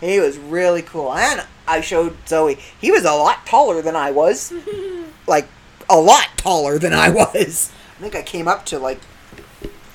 He 0.00 0.18
was 0.18 0.38
really 0.38 0.82
cool. 0.82 1.12
And 1.12 1.44
I 1.68 1.82
showed 1.82 2.16
Zoe. 2.26 2.58
He 2.80 2.90
was 2.90 3.04
a 3.04 3.12
lot 3.12 3.46
taller 3.46 3.82
than 3.82 3.94
I 3.94 4.10
was. 4.10 4.52
like 5.26 5.46
a 5.90 6.00
lot 6.00 6.28
taller 6.36 6.78
than 6.78 6.94
I 6.94 7.10
was. 7.10 7.70
I 7.98 8.02
think 8.02 8.14
I 8.14 8.22
came 8.22 8.48
up 8.48 8.64
to 8.66 8.78
like 8.78 9.00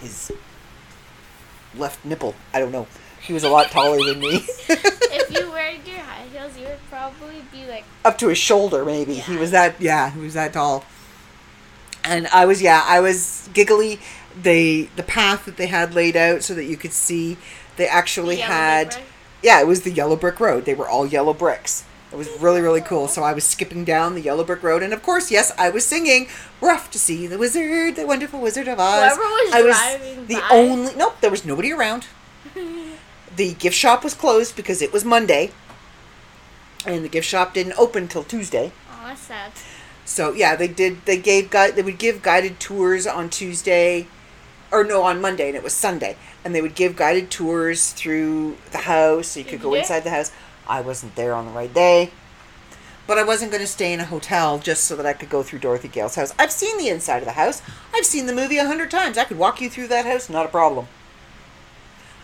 his 0.02 0.32
left 1.76 2.06
nipple. 2.06 2.36
I 2.54 2.60
don't 2.60 2.72
know. 2.72 2.88
He 3.22 3.34
was 3.34 3.44
a 3.44 3.50
lot 3.50 3.72
taller 3.72 4.04
than 4.06 4.20
me. 4.20 4.46
if 4.70 5.32
you 5.32 5.50
wear 5.56 5.72
your 5.72 6.00
high 6.00 6.28
heels, 6.32 6.56
you 6.58 6.66
would 6.66 6.80
probably 6.90 7.44
be 7.52 7.66
like. 7.66 7.84
up 8.04 8.18
to 8.20 8.28
his 8.28 8.38
shoulder 8.38 8.86
maybe 8.86 9.16
he 9.16 9.36
was 9.36 9.52
that 9.52 9.80
yeah 9.82 10.12
he 10.12 10.20
was 10.20 10.36
that 10.36 10.54
tall 10.54 10.86
and 12.06 12.28
i 12.28 12.46
was 12.46 12.62
yeah 12.62 12.84
i 12.88 13.00
was 13.00 13.50
giggly. 13.54 14.00
They 14.40 14.90
the 14.98 15.04
path 15.04 15.46
that 15.46 15.56
they 15.56 15.68
had 15.68 15.94
laid 15.94 16.18
out 16.18 16.44
so 16.44 16.54
that 16.56 16.66
you 16.66 16.76
could 16.76 16.92
see 16.92 17.38
they 17.78 17.88
actually 17.88 18.38
Yellow 18.38 18.52
had 18.54 18.98
yeah 19.42 19.62
it 19.62 19.68
was 19.68 19.82
the 19.84 19.92
yellow 19.92 20.16
brick 20.18 20.40
road. 20.42 20.66
They 20.66 20.74
were 20.74 20.90
all 20.90 21.06
yellow 21.06 21.34
bricks. 21.34 21.86
It 22.12 22.18
was 22.18 22.30
really 22.40 22.60
really 22.60 22.82
cool. 22.82 23.08
So 23.08 23.24
i 23.24 23.32
was 23.32 23.46
skipping 23.46 23.86
down 23.86 24.14
the 24.14 24.22
yellow 24.22 24.44
brick 24.44 24.62
road. 24.62 24.84
And 24.84 24.94
of 24.94 25.02
course 25.02 25.32
yes 25.32 25.54
i 25.58 25.70
was 25.70 25.86
singing 25.86 26.28
we're 26.60 26.72
off 26.72 26.92
to 26.92 27.00
see 27.00 27.28
the 27.28 27.38
wizard 27.38 27.96
the 27.96 28.06
wonderful 28.06 28.42
wizard 28.42 28.68
of 28.68 28.78
oz. 28.78 29.16
Whoever 29.16 29.22
was 29.22 29.54
i 29.54 29.62
driving 29.62 30.28
the 30.28 30.36
by. 30.36 30.50
only 30.52 30.96
nope 30.96 31.16
there 31.22 31.32
was 31.32 31.46
nobody 31.46 31.72
around. 31.72 32.08
The 33.36 33.54
gift 33.54 33.76
shop 33.76 34.02
was 34.04 34.14
closed 34.14 34.56
because 34.56 34.82
it 34.82 34.94
was 34.94 35.04
monday. 35.04 35.52
And 36.86 37.04
the 37.04 37.10
gift 37.10 37.28
shop 37.28 37.54
didn't 37.54 37.74
open 37.78 38.08
till 38.08 38.24
tuesday. 38.24 38.72
Oh, 38.92 39.08
that's 39.08 39.22
sad. 39.22 39.52
So 40.06 40.34
yeah, 40.34 40.56
they 40.56 40.68
did. 40.68 41.04
They 41.06 41.18
gave 41.18 41.50
guide. 41.50 41.76
They 41.76 41.82
would 41.82 41.98
give 41.98 42.22
guided 42.22 42.60
tours 42.60 43.08
on 43.08 43.30
Tuesday, 43.30 44.08
or 44.72 44.84
no, 44.84 45.02
on 45.02 45.20
Monday, 45.20 45.48
and 45.48 45.58
it 45.58 45.64
was 45.64 45.74
Sunday. 45.74 46.16
And 46.44 46.54
they 46.54 46.62
would 46.62 46.76
give 46.76 46.96
guided 46.96 47.32
tours 47.32 47.92
through 47.92 48.58
the 48.72 48.78
house, 48.78 49.30
so 49.30 49.40
you 49.40 49.46
could 49.46 49.62
go 49.62 49.74
you? 49.74 49.80
inside 49.80 50.02
the 50.02 50.12
house. 50.12 50.32
I 50.68 50.82
wasn't 50.82 51.16
there 51.16 51.34
on 51.34 51.46
the 51.46 51.52
right 51.52 51.74
day, 51.74 52.12
but 53.08 53.18
I 53.18 53.24
wasn't 53.24 53.52
going 53.52 53.64
to 53.64 53.68
stay 53.68 53.94
in 53.94 54.00
a 54.00 54.06
hotel 54.06 54.60
just 54.60 54.84
so 54.84 54.96
that 54.96 55.06
I 55.08 55.14
could 55.14 55.30
go 55.30 55.42
through 55.42 55.60
Dorothy 55.60 55.88
Gale's 55.88 56.16
house. 56.16 56.34
I've 56.38 56.52
seen 56.52 56.78
the 56.78 56.90
inside 56.90 57.20
of 57.20 57.26
the 57.26 57.32
house. 57.32 57.64
I've 57.94 58.06
seen 58.06 58.28
the 58.28 58.34
movie 58.34 58.58
a 58.58 58.66
hundred 58.66 58.92
times. 58.92 59.18
I 59.18 59.26
could 59.26 59.40
walk 59.40 59.60
you 59.60 59.70
through 59.70 59.88
that 59.88 60.06
house, 60.06 60.30
not 60.30 60.46
a 60.46 60.50
problem. 60.50 60.88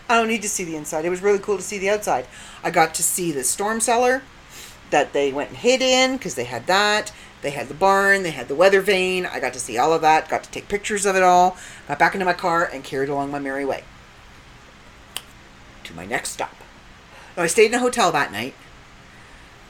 I 0.08 0.16
don't 0.16 0.28
need 0.28 0.42
to 0.42 0.48
see 0.48 0.64
the 0.64 0.76
inside. 0.76 1.04
It 1.04 1.10
was 1.10 1.22
really 1.22 1.38
cool 1.38 1.56
to 1.56 1.62
see 1.62 1.78
the 1.78 1.90
outside. 1.90 2.26
I 2.62 2.70
got 2.70 2.94
to 2.94 3.02
see 3.02 3.32
the 3.32 3.44
storm 3.44 3.80
cellar 3.80 4.22
that 4.90 5.12
they 5.12 5.32
went 5.32 5.48
and 5.48 5.58
hid 5.58 5.80
in 5.82 6.16
because 6.16 6.34
they 6.34 6.44
had 6.44 6.66
that. 6.66 7.12
They 7.42 7.50
had 7.50 7.68
the 7.68 7.74
barn, 7.74 8.22
they 8.22 8.30
had 8.30 8.48
the 8.48 8.54
weather 8.54 8.80
vane. 8.80 9.26
I 9.26 9.40
got 9.40 9.52
to 9.52 9.60
see 9.60 9.76
all 9.76 9.92
of 9.92 10.00
that, 10.02 10.28
got 10.28 10.44
to 10.44 10.50
take 10.50 10.68
pictures 10.68 11.04
of 11.04 11.16
it 11.16 11.22
all. 11.22 11.56
Got 11.88 11.98
back 11.98 12.14
into 12.14 12.24
my 12.24 12.32
car 12.32 12.64
and 12.64 12.82
carried 12.82 13.08
along 13.08 13.30
my 13.30 13.38
merry 13.38 13.64
way 13.64 13.84
to 15.84 15.94
my 15.94 16.06
next 16.06 16.30
stop. 16.30 16.54
I 17.36 17.46
stayed 17.46 17.66
in 17.66 17.74
a 17.74 17.78
hotel 17.78 18.12
that 18.12 18.30
night, 18.30 18.54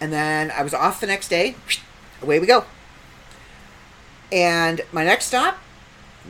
and 0.00 0.12
then 0.12 0.50
I 0.50 0.62
was 0.62 0.74
off 0.74 1.00
the 1.00 1.06
next 1.06 1.28
day. 1.28 1.54
Away 2.20 2.38
we 2.38 2.46
go. 2.46 2.64
And 4.30 4.80
my 4.92 5.04
next 5.04 5.26
stop, 5.26 5.58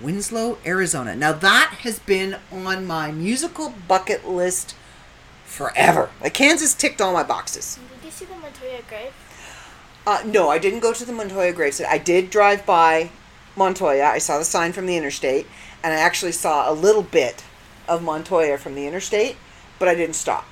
Winslow, 0.01 0.59
Arizona. 0.67 1.15
Now, 1.15 1.33
that 1.33 1.79
has 1.81 1.99
been 1.99 2.37
on 2.51 2.87
my 2.87 3.13
musical 3.13 3.75
bucket 3.89 4.29
list 4.29 4.75
forever. 5.45 6.11
Like, 6.21 6.35
Kansas 6.35 6.75
ticked 6.75 7.01
all 7.01 7.13
my 7.13 7.23
boxes. 7.23 7.79
Did 8.01 8.07
you 8.07 8.11
see 8.11 8.25
the 8.25 8.37
Montoya 8.37 8.83
grave? 8.89 9.13
Uh, 10.07 10.23
no, 10.25 10.49
I 10.49 10.59
didn't 10.59 10.81
go 10.81 10.93
to 10.93 11.05
the 11.05 11.13
Montoya 11.13 11.53
gravesite. 11.53 11.87
I 11.87 11.99
did 11.99 12.31
drive 12.31 12.67
by 12.67 13.11
Montoya. 13.57 14.07
I 14.07 14.19
saw 14.19 14.39
the 14.39 14.45
sign 14.45 14.73
from 14.73 14.87
the 14.87 14.97
interstate, 14.97 15.47
and 15.83 15.93
I 15.93 15.97
actually 15.97 16.33
saw 16.33 16.71
a 16.71 16.75
little 16.75 17.03
bit 17.03 17.45
of 17.89 18.03
Montoya 18.03 18.59
from 18.59 18.75
the 18.75 18.87
interstate, 18.87 19.37
but 19.79 19.89
I 19.89 19.95
didn't 19.95 20.17
stop 20.17 20.47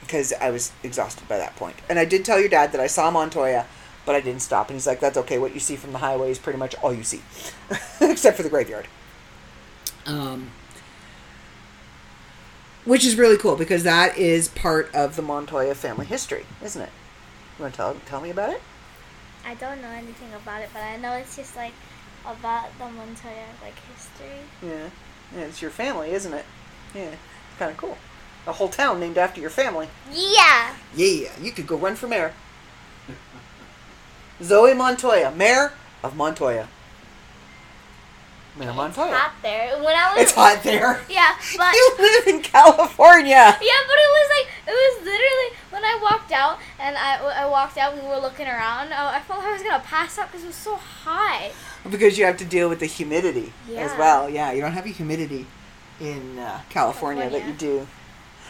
because 0.00 0.32
I 0.34 0.50
was 0.50 0.72
exhausted 0.82 1.28
by 1.28 1.38
that 1.38 1.56
point. 1.56 1.76
And 1.88 1.98
I 1.98 2.04
did 2.04 2.24
tell 2.24 2.40
your 2.40 2.48
dad 2.48 2.72
that 2.72 2.80
I 2.80 2.86
saw 2.86 3.10
Montoya 3.10 3.66
but 4.04 4.14
I 4.14 4.20
didn't 4.20 4.42
stop. 4.42 4.68
And 4.68 4.76
he's 4.76 4.86
like, 4.86 5.00
"That's 5.00 5.16
okay. 5.18 5.38
What 5.38 5.54
you 5.54 5.60
see 5.60 5.76
from 5.76 5.92
the 5.92 5.98
highway 5.98 6.30
is 6.30 6.38
pretty 6.38 6.58
much 6.58 6.74
all 6.76 6.92
you 6.92 7.04
see, 7.04 7.22
except 8.00 8.36
for 8.36 8.42
the 8.42 8.48
graveyard." 8.48 8.88
Um, 10.06 10.50
which 12.84 13.06
is 13.06 13.16
really 13.16 13.36
cool 13.36 13.56
because 13.56 13.84
that 13.84 14.18
is 14.18 14.48
part 14.48 14.92
of 14.94 15.16
the 15.16 15.22
Montoya 15.22 15.74
family 15.74 16.06
history, 16.06 16.46
isn't 16.62 16.82
it? 16.82 16.90
You 17.58 17.62
want 17.62 17.74
to 17.74 17.76
tell 17.76 17.96
tell 18.06 18.20
me 18.20 18.30
about 18.30 18.50
it? 18.50 18.62
I 19.44 19.54
don't 19.54 19.82
know 19.82 19.88
anything 19.90 20.32
about 20.34 20.62
it, 20.62 20.70
but 20.72 20.82
I 20.82 20.96
know 20.96 21.12
it's 21.14 21.36
just 21.36 21.56
like 21.56 21.72
about 22.24 22.66
the 22.78 22.84
Montoya 22.88 23.46
like 23.62 23.74
history. 23.94 24.38
Yeah, 24.62 24.88
yeah. 25.34 25.44
It's 25.46 25.60
your 25.60 25.70
family, 25.70 26.10
isn't 26.12 26.32
it? 26.32 26.44
Yeah, 26.94 27.02
it's 27.02 27.58
kind 27.58 27.70
of 27.70 27.76
cool. 27.76 27.98
A 28.46 28.52
whole 28.52 28.68
town 28.68 28.98
named 29.00 29.18
after 29.18 29.40
your 29.40 29.50
family. 29.50 29.88
Yeah. 30.12 30.74
Yeah, 30.94 31.30
you 31.40 31.52
could 31.52 31.66
go 31.66 31.76
run 31.76 31.94
for 31.96 32.08
mayor. 32.08 32.32
Zoe 34.42 34.74
Montoya, 34.74 35.30
mayor 35.32 35.72
of 36.02 36.16
Montoya. 36.16 36.68
Mayor 38.58 38.72
Montoya. 38.74 39.14
Hot 39.14 39.32
there. 39.42 39.76
When 39.78 39.94
I 39.96 40.12
was 40.12 40.22
It's 40.22 40.32
hot 40.32 40.62
there. 40.62 41.00
Yeah, 41.08 41.34
but 41.56 41.72
You 41.72 41.90
live 41.98 42.26
in 42.26 42.42
California. 42.42 43.56
yeah, 43.62 43.80
but 43.86 43.96
it 43.96 44.10
was 44.12 44.28
like 44.36 44.48
it 44.66 44.72
was 44.76 45.04
literally 45.04 45.56
when 45.72 45.82
I 45.84 45.98
walked 46.02 46.32
out 46.32 46.58
and 46.78 46.96
I, 46.96 47.16
I 47.16 47.46
walked 47.46 47.78
out. 47.78 47.94
We 47.94 48.06
were 48.06 48.18
looking 48.18 48.46
around. 48.46 48.92
I, 48.92 49.16
I 49.16 49.20
felt 49.20 49.40
like 49.40 49.48
I 49.48 49.52
was 49.52 49.62
gonna 49.62 49.82
pass 49.82 50.18
out 50.18 50.28
because 50.28 50.44
it 50.44 50.48
was 50.48 50.56
so 50.56 50.76
hot. 50.76 51.50
Because 51.90 52.18
you 52.18 52.26
have 52.26 52.36
to 52.36 52.44
deal 52.44 52.68
with 52.68 52.80
the 52.80 52.86
humidity 52.86 53.52
as 53.76 53.96
well. 53.98 54.28
Yeah, 54.28 54.52
you 54.52 54.60
don't 54.60 54.72
have 54.72 54.84
any 54.84 54.92
humidity 54.92 55.46
in 56.00 56.38
uh, 56.38 56.60
California, 56.68 57.28
that 57.30 57.46
you 57.46 57.54
do. 57.54 57.86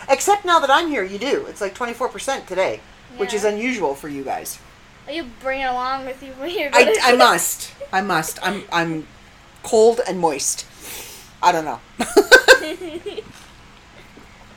Except 0.09 0.45
now 0.45 0.59
that 0.59 0.71
I'm 0.71 0.89
here, 0.89 1.05
you 1.05 1.19
do. 1.19 1.47
It's 1.47 1.61
like 1.61 1.75
24% 1.75 2.47
today, 2.47 2.81
which 3.17 3.33
is 3.33 3.45
unusual 3.45 3.95
for 3.95 4.09
you 4.09 4.25
guys. 4.25 4.59
You 5.11 5.27
bring 5.41 5.61
it 5.61 5.65
along 5.65 6.07
with 6.07 6.23
you 6.23 6.33
when 6.33 6.51
you're. 6.51 6.71
I, 6.73 6.97
I 7.03 7.17
must. 7.17 7.73
I 7.93 8.01
must. 8.01 8.39
I'm 8.43 8.65
I'm 8.73 9.07
cold 9.63 10.01
and 10.07 10.19
moist. 10.19 10.67
I 11.43 11.53
don't 11.53 11.65
know. 11.65 11.81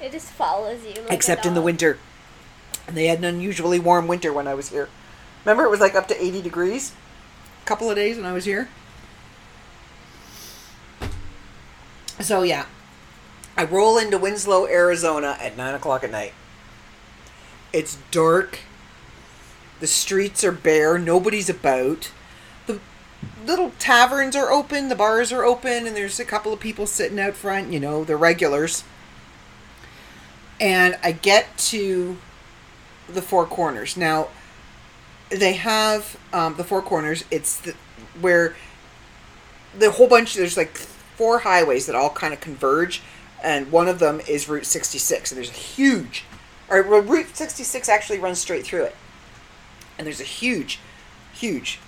it 0.01 0.11
just 0.11 0.29
follows 0.31 0.83
you. 0.83 1.01
like 1.03 1.11
Except 1.11 1.45
in 1.45 1.53
the 1.53 1.61
winter. 1.61 1.97
And 2.87 2.95
they 2.95 3.07
had 3.07 3.19
an 3.19 3.25
unusually 3.25 3.79
warm 3.79 4.07
winter 4.07 4.31
when 4.31 4.47
I 4.47 4.53
was 4.53 4.69
here. 4.69 4.89
Remember 5.43 5.63
it 5.63 5.71
was 5.71 5.79
like 5.79 5.95
up 5.95 6.07
to 6.09 6.23
80 6.23 6.41
degrees 6.41 6.93
a 7.63 7.65
couple 7.65 7.89
of 7.89 7.95
days 7.95 8.17
when 8.17 8.25
I 8.25 8.33
was 8.33 8.45
here? 8.45 8.69
So 12.19 12.43
yeah. 12.43 12.65
I 13.57 13.63
roll 13.63 13.97
into 13.97 14.17
Winslow, 14.17 14.67
Arizona 14.67 15.37
at 15.39 15.55
9 15.55 15.75
o'clock 15.75 16.03
at 16.03 16.11
night. 16.11 16.33
It's 17.71 17.97
dark. 18.11 18.59
The 19.79 19.87
streets 19.87 20.43
are 20.43 20.51
bare. 20.51 20.97
Nobody's 20.97 21.49
about. 21.49 22.11
The 22.65 22.79
little 23.45 23.71
taverns 23.79 24.35
are 24.35 24.51
open. 24.51 24.89
The 24.89 24.95
bars 24.95 25.31
are 25.31 25.45
open. 25.45 25.85
And 25.85 25.95
there's 25.95 26.19
a 26.19 26.25
couple 26.25 26.51
of 26.51 26.59
people 26.59 26.85
sitting 26.85 27.19
out 27.19 27.35
front. 27.35 27.71
You 27.71 27.79
know, 27.79 28.03
the 28.03 28.17
regulars. 28.17 28.83
And 30.59 30.97
I 31.03 31.11
get 31.11 31.57
to 31.57 32.17
the 33.07 33.21
Four 33.21 33.45
Corners. 33.45 33.97
Now, 33.97 34.29
they 35.29 35.53
have 35.53 36.17
um, 36.33 36.55
the 36.55 36.63
Four 36.63 36.81
Corners. 36.81 37.23
It's 37.31 37.59
the, 37.59 37.75
where 38.19 38.55
the 39.77 39.91
whole 39.91 40.07
bunch, 40.07 40.35
there's 40.35 40.57
like 40.57 40.75
four 40.75 41.39
highways 41.39 41.85
that 41.85 41.95
all 41.95 42.09
kind 42.09 42.33
of 42.33 42.41
converge. 42.41 43.01
And 43.43 43.71
one 43.71 43.87
of 43.87 43.99
them 43.99 44.21
is 44.27 44.49
Route 44.49 44.65
66. 44.65 45.31
And 45.31 45.37
there's 45.37 45.49
a 45.49 45.53
huge, 45.53 46.23
or 46.69 46.81
well, 46.83 47.01
Route 47.01 47.35
66 47.35 47.89
actually 47.89 48.19
runs 48.19 48.39
straight 48.39 48.65
through 48.65 48.83
it. 48.83 48.95
And 49.97 50.05
there's 50.05 50.21
a 50.21 50.25
huge, 50.25 50.79
huge 51.33 51.79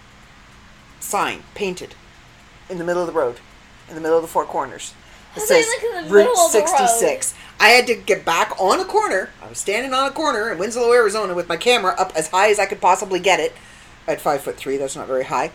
sign 1.00 1.44
painted 1.56 1.96
in 2.70 2.78
the 2.78 2.84
middle 2.84 3.02
of 3.02 3.08
the 3.08 3.14
road, 3.14 3.40
in 3.90 3.96
the 3.96 4.02
middle 4.02 4.18
of 4.18 4.22
the 4.22 4.28
Four 4.28 4.46
Corners. 4.46 4.94
It 5.36 5.42
says 5.42 5.66
like 5.82 6.10
Route 6.10 6.26
middle 6.26 6.40
of 6.40 6.52
the 6.52 6.60
road? 6.60 6.68
66. 6.68 7.34
I 7.60 7.70
had 7.70 7.88
to 7.88 7.96
get 7.96 8.24
back 8.26 8.54
on 8.60 8.80
a 8.80 8.86
corner. 8.86 9.30
I 9.42 9.50
was 9.50 9.58
standing 9.60 9.94
on 9.94 10.08
a 10.08 10.12
corner 10.12 10.52
in 10.52 10.58
Winslow, 10.58 10.92
Arizona, 10.94 11.34
with 11.34 11.50
my 11.50 11.58
camera 11.58 11.96
up 11.98 12.12
as 12.16 12.28
high 12.30 12.50
as 12.50 12.60
I 12.60 12.66
could 12.66 12.82
possibly 12.82 13.20
get 13.20 13.40
it. 13.40 13.54
At 14.08 14.22
five 14.22 14.42
foot 14.42 14.56
three, 14.56 14.78
that's 14.78 14.96
not 14.96 15.08
very 15.08 15.26
high. 15.26 15.52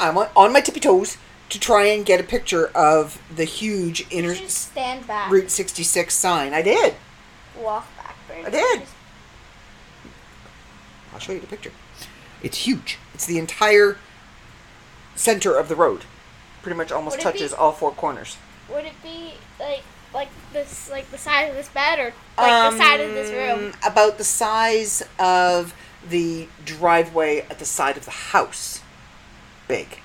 I'm 0.00 0.18
on, 0.18 0.28
on 0.34 0.52
my 0.52 0.60
tippy 0.60 0.80
toes 0.80 1.18
to 1.50 1.60
try 1.60 1.84
and 1.86 2.04
get 2.04 2.18
a 2.20 2.24
picture 2.24 2.66
of 2.68 3.20
the 3.34 3.44
huge 3.44 4.04
inner 4.10 4.34
stand 4.34 5.06
back. 5.06 5.30
Route 5.30 5.50
66 5.50 6.12
sign. 6.12 6.52
I 6.52 6.62
did. 6.62 6.94
Walk 7.56 7.86
backwards. 7.96 8.48
I 8.48 8.50
did. 8.50 8.82
I'll 11.12 11.20
show 11.20 11.32
you 11.32 11.40
the 11.40 11.46
picture. 11.46 11.70
It's 12.42 12.58
huge. 12.66 12.98
It's 13.14 13.26
the 13.26 13.38
entire 13.38 13.98
center 15.14 15.54
of 15.56 15.68
the 15.68 15.76
road. 15.76 16.04
Pretty 16.62 16.76
much 16.76 16.90
almost 16.90 17.18
Would 17.18 17.26
it 17.26 17.32
be- 17.32 17.38
touches 17.38 17.52
all 17.52 17.72
four 17.72 17.92
corners. 17.92 18.36
Would 18.70 18.84
it 18.84 19.02
be 19.02 19.34
like 19.60 19.82
like 20.12 20.28
this 20.52 20.90
like 20.90 21.10
the 21.10 21.18
size 21.18 21.50
of 21.50 21.56
this 21.56 21.68
bed 21.68 21.98
or 21.98 22.12
like 22.38 22.72
the 22.72 22.78
side 22.78 23.00
of 23.00 23.12
this 23.14 23.30
room? 23.32 23.72
Um, 23.82 23.90
About 23.92 24.18
the 24.18 24.24
size 24.24 25.02
of 25.18 25.74
the 26.08 26.48
driveway 26.64 27.40
at 27.50 27.58
the 27.58 27.64
side 27.64 27.96
of 27.96 28.04
the 28.04 28.10
house. 28.10 28.80
Big. 29.68 29.98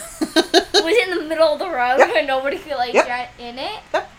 it 0.74 1.10
in 1.10 1.18
the 1.18 1.24
middle 1.26 1.48
of 1.54 1.60
the 1.60 1.70
road 1.70 1.98
Yep. 2.00 2.10
where 2.10 2.26
nobody 2.26 2.58
could 2.58 2.76
like 2.78 2.94
Yep. 2.94 3.06
drive 3.06 3.28
in 3.40 3.58
it? 3.60 3.80
Yep. 3.94 4.10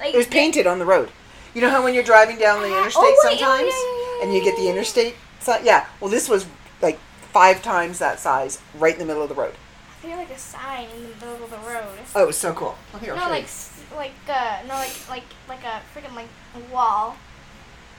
Like 0.00 0.14
It 0.14 0.16
was 0.16 0.26
painted 0.26 0.66
on 0.66 0.78
the 0.78 0.86
road. 0.86 1.10
You 1.54 1.60
know 1.60 1.70
how 1.70 1.82
when 1.84 1.92
you're 1.94 2.02
driving 2.02 2.38
down 2.38 2.62
the 2.62 2.68
Ah, 2.68 2.78
interstate 2.78 3.02
oh, 3.04 3.06
wait, 3.06 3.16
oh, 3.18 3.36
sometimes, 3.36 3.68
yeah, 3.68 3.68
yeah, 3.68 4.16
yeah, 4.18 4.24
and 4.24 4.34
you 4.34 4.42
get 4.42 4.56
the 4.56 4.68
interstate 4.68 5.16
sign? 5.40 5.64
Yeah. 5.64 5.86
Well, 6.00 6.10
this 6.10 6.28
was 6.28 6.46
like 6.80 6.98
five 7.32 7.62
times 7.62 7.98
that 7.98 8.18
size, 8.18 8.60
right 8.74 8.92
in 8.94 8.98
the 8.98 9.04
middle 9.04 9.22
of 9.22 9.28
the 9.28 9.34
road. 9.34 9.54
I 10.02 10.06
feel 10.06 10.16
like 10.16 10.30
a 10.30 10.38
sign 10.38 10.88
in 10.96 11.02
the 11.04 11.08
middle 11.26 11.44
of 11.44 11.50
the 11.50 11.58
road. 11.58 11.98
Oh, 12.16 12.22
it 12.24 12.26
was 12.26 12.36
so 12.36 12.52
cool. 12.52 12.76
Oh, 12.92 12.98
here, 12.98 13.14
no, 13.14 13.28
like 13.28 13.44
s- 13.44 13.80
like 13.94 14.12
uh 14.28 14.58
no 14.66 14.74
like 14.74 15.08
like 15.08 15.22
like 15.48 15.62
a 15.64 15.80
freaking 15.94 16.14
like 16.16 16.26
wall. 16.72 17.16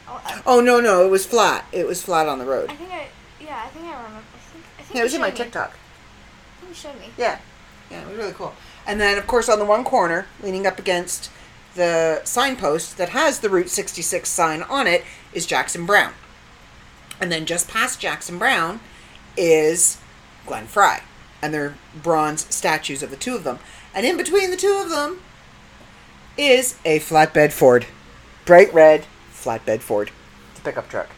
Oh, 0.07 0.21
I, 0.25 0.41
Oh 0.45 0.59
no, 0.59 0.81
no, 0.81 1.05
it 1.05 1.09
was 1.09 1.25
flat. 1.25 1.65
It 1.71 1.87
was 1.87 2.01
flat 2.01 2.27
on 2.27 2.39
the 2.39 2.45
road. 2.45 2.69
I 2.69 2.75
think 2.75 2.91
I 2.91 3.07
yeah 3.39 3.63
I 3.65 3.69
think 3.69 3.85
I 3.85 3.95
remember. 3.95 4.17
I 4.19 4.51
think 4.51 4.65
I 4.77 4.81
think 4.81 4.95
Yeah, 4.95 5.01
it 5.01 5.03
was 5.03 5.13
you 5.13 5.17
in 5.17 5.21
my 5.21 5.29
showed 5.29 5.33
me. 5.39 5.43
TikTok. 5.45 5.69
I 5.71 6.59
think 6.59 6.69
you 6.69 6.75
showed 6.75 6.99
me. 6.99 7.09
Yeah, 7.17 7.39
yeah, 7.89 8.01
it 8.01 8.07
was 8.09 8.17
really 8.17 8.33
cool. 8.33 8.53
And 8.85 8.99
then, 8.99 9.17
of 9.17 9.25
course, 9.27 9.47
on 9.47 9.59
the 9.59 9.65
one 9.65 9.85
corner, 9.85 10.25
leaning 10.41 10.67
up 10.67 10.77
against 10.77 11.31
the 11.75 12.19
signpost 12.25 12.97
that 12.97 13.09
has 13.09 13.39
the 13.39 13.49
Route 13.49 13.69
66 13.69 14.27
sign 14.27 14.61
on 14.63 14.87
it, 14.87 15.05
is 15.31 15.45
Jackson 15.45 15.85
Browne. 15.85 16.13
And 17.21 17.31
then 17.31 17.45
just 17.45 17.69
past 17.69 18.01
Jackson 18.01 18.37
Browne 18.37 18.81
is 19.37 19.99
Glenn 20.45 20.67
Frey. 20.67 20.99
And 21.43 21.53
they're 21.53 21.75
bronze 22.01 22.47
statues 22.53 23.03
of 23.03 23.09
the 23.09 23.17
two 23.17 23.35
of 23.35 23.43
them. 23.43 23.59
And 23.93 24.05
in 24.05 24.15
between 24.15 24.49
the 24.49 24.57
two 24.57 24.79
of 24.81 24.89
them 24.89 25.21
is 26.37 26.77
a 26.85 26.99
flatbed 26.99 27.51
Ford. 27.51 27.85
Bright 28.45 28.73
red 28.73 29.05
flatbed 29.31 29.81
Ford. 29.81 30.11
It's 30.51 30.61
a 30.61 30.63
pickup 30.63 30.87
truck. 30.87 31.09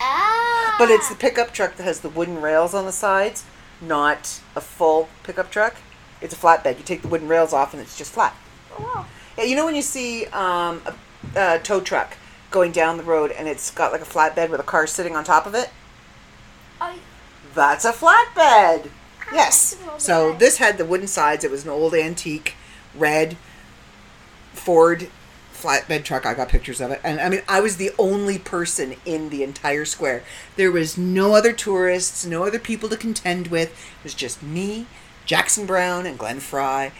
Ah. 0.00 0.74
But 0.76 0.90
it's 0.90 1.08
the 1.08 1.14
pickup 1.14 1.52
truck 1.52 1.76
that 1.76 1.84
has 1.84 2.00
the 2.00 2.08
wooden 2.08 2.42
rails 2.42 2.74
on 2.74 2.84
the 2.84 2.92
sides, 2.92 3.44
not 3.80 4.40
a 4.56 4.60
full 4.60 5.08
pickup 5.22 5.52
truck. 5.52 5.76
It's 6.20 6.34
a 6.34 6.36
flatbed. 6.36 6.78
You 6.78 6.84
take 6.84 7.02
the 7.02 7.08
wooden 7.08 7.28
rails 7.28 7.52
off 7.52 7.72
and 7.72 7.80
it's 7.80 7.96
just 7.96 8.12
flat. 8.12 8.34
Oh. 8.76 9.06
Yeah, 9.38 9.44
you 9.44 9.54
know 9.54 9.64
when 9.64 9.76
you 9.76 9.82
see 9.82 10.26
um, 10.26 10.82
a, 10.84 10.94
a 11.36 11.58
tow 11.60 11.80
truck 11.80 12.16
going 12.50 12.72
down 12.72 12.96
the 12.96 13.04
road 13.04 13.30
and 13.30 13.46
it's 13.46 13.70
got 13.70 13.92
like 13.92 14.00
a 14.00 14.04
flatbed 14.04 14.50
with 14.50 14.58
a 14.58 14.64
car 14.64 14.86
sitting 14.86 15.14
on 15.14 15.22
top 15.22 15.46
of 15.46 15.54
it? 15.54 15.70
Oh, 16.80 16.94
That's 17.54 17.84
a 17.84 17.92
flatbed. 17.92 18.90
Yes. 19.32 19.74
that's 19.74 19.82
an 19.82 19.90
old 19.90 20.00
So 20.00 20.32
this 20.34 20.58
had 20.58 20.78
the 20.78 20.84
wooden 20.84 21.06
sides. 21.06 21.44
It 21.44 21.50
was 21.50 21.64
an 21.64 21.70
old 21.70 21.94
antique 21.94 22.54
red 22.94 23.36
Ford 24.52 25.08
flatbed 25.52 26.04
truck. 26.04 26.24
I 26.26 26.34
got 26.34 26.48
pictures 26.48 26.80
of 26.80 26.90
it. 26.90 27.00
And 27.04 27.20
I 27.20 27.28
mean, 27.28 27.42
I 27.48 27.60
was 27.60 27.76
the 27.76 27.92
only 27.98 28.38
person 28.38 28.96
in 29.04 29.28
the 29.28 29.42
entire 29.42 29.84
square. 29.84 30.22
There 30.56 30.72
was 30.72 30.96
no 30.96 31.34
other 31.34 31.52
tourists, 31.52 32.24
no 32.24 32.44
other 32.44 32.58
people 32.58 32.88
to 32.88 32.96
contend 32.96 33.48
with. 33.48 33.70
It 33.70 34.04
was 34.04 34.14
just 34.14 34.42
me, 34.42 34.86
Jackson 35.26 35.66
Browne, 35.66 36.06
and 36.06 36.18
Glenn 36.18 36.40
Frey, 36.40 36.92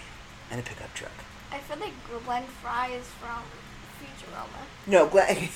and 0.51 0.61
a 0.61 0.63
pickup 0.63 0.95
truck. 0.95 1.13
I 1.51 1.59
feel 1.59 1.79
like 1.79 1.93
Glenn 2.27 2.45
Fry 2.63 2.89
is 2.89 3.07
from 3.07 3.43
Futurama. 3.99 4.67
No, 4.87 5.07
Glenn. 5.07 5.37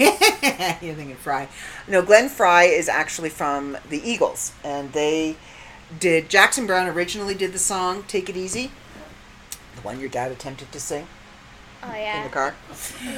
You're 0.80 0.94
thinking 0.94 1.16
Fry. 1.16 1.48
No, 1.86 2.02
Glenn 2.02 2.28
Frey 2.28 2.68
is 2.68 2.88
actually 2.88 3.30
from 3.30 3.76
the 3.90 4.00
Eagles, 4.08 4.52
and 4.64 4.92
they 4.92 5.36
did. 5.98 6.28
Jackson 6.28 6.66
Browne 6.66 6.88
originally 6.88 7.34
did 7.34 7.52
the 7.52 7.58
song 7.58 8.04
"Take 8.08 8.28
It 8.28 8.36
Easy," 8.36 8.70
the 9.76 9.82
one 9.82 10.00
your 10.00 10.08
dad 10.08 10.30
attempted 10.32 10.72
to 10.72 10.80
sing 10.80 11.06
Oh 11.82 11.92
yeah. 11.94 12.18
in 12.18 12.24
the 12.24 12.30
car. 12.30 12.54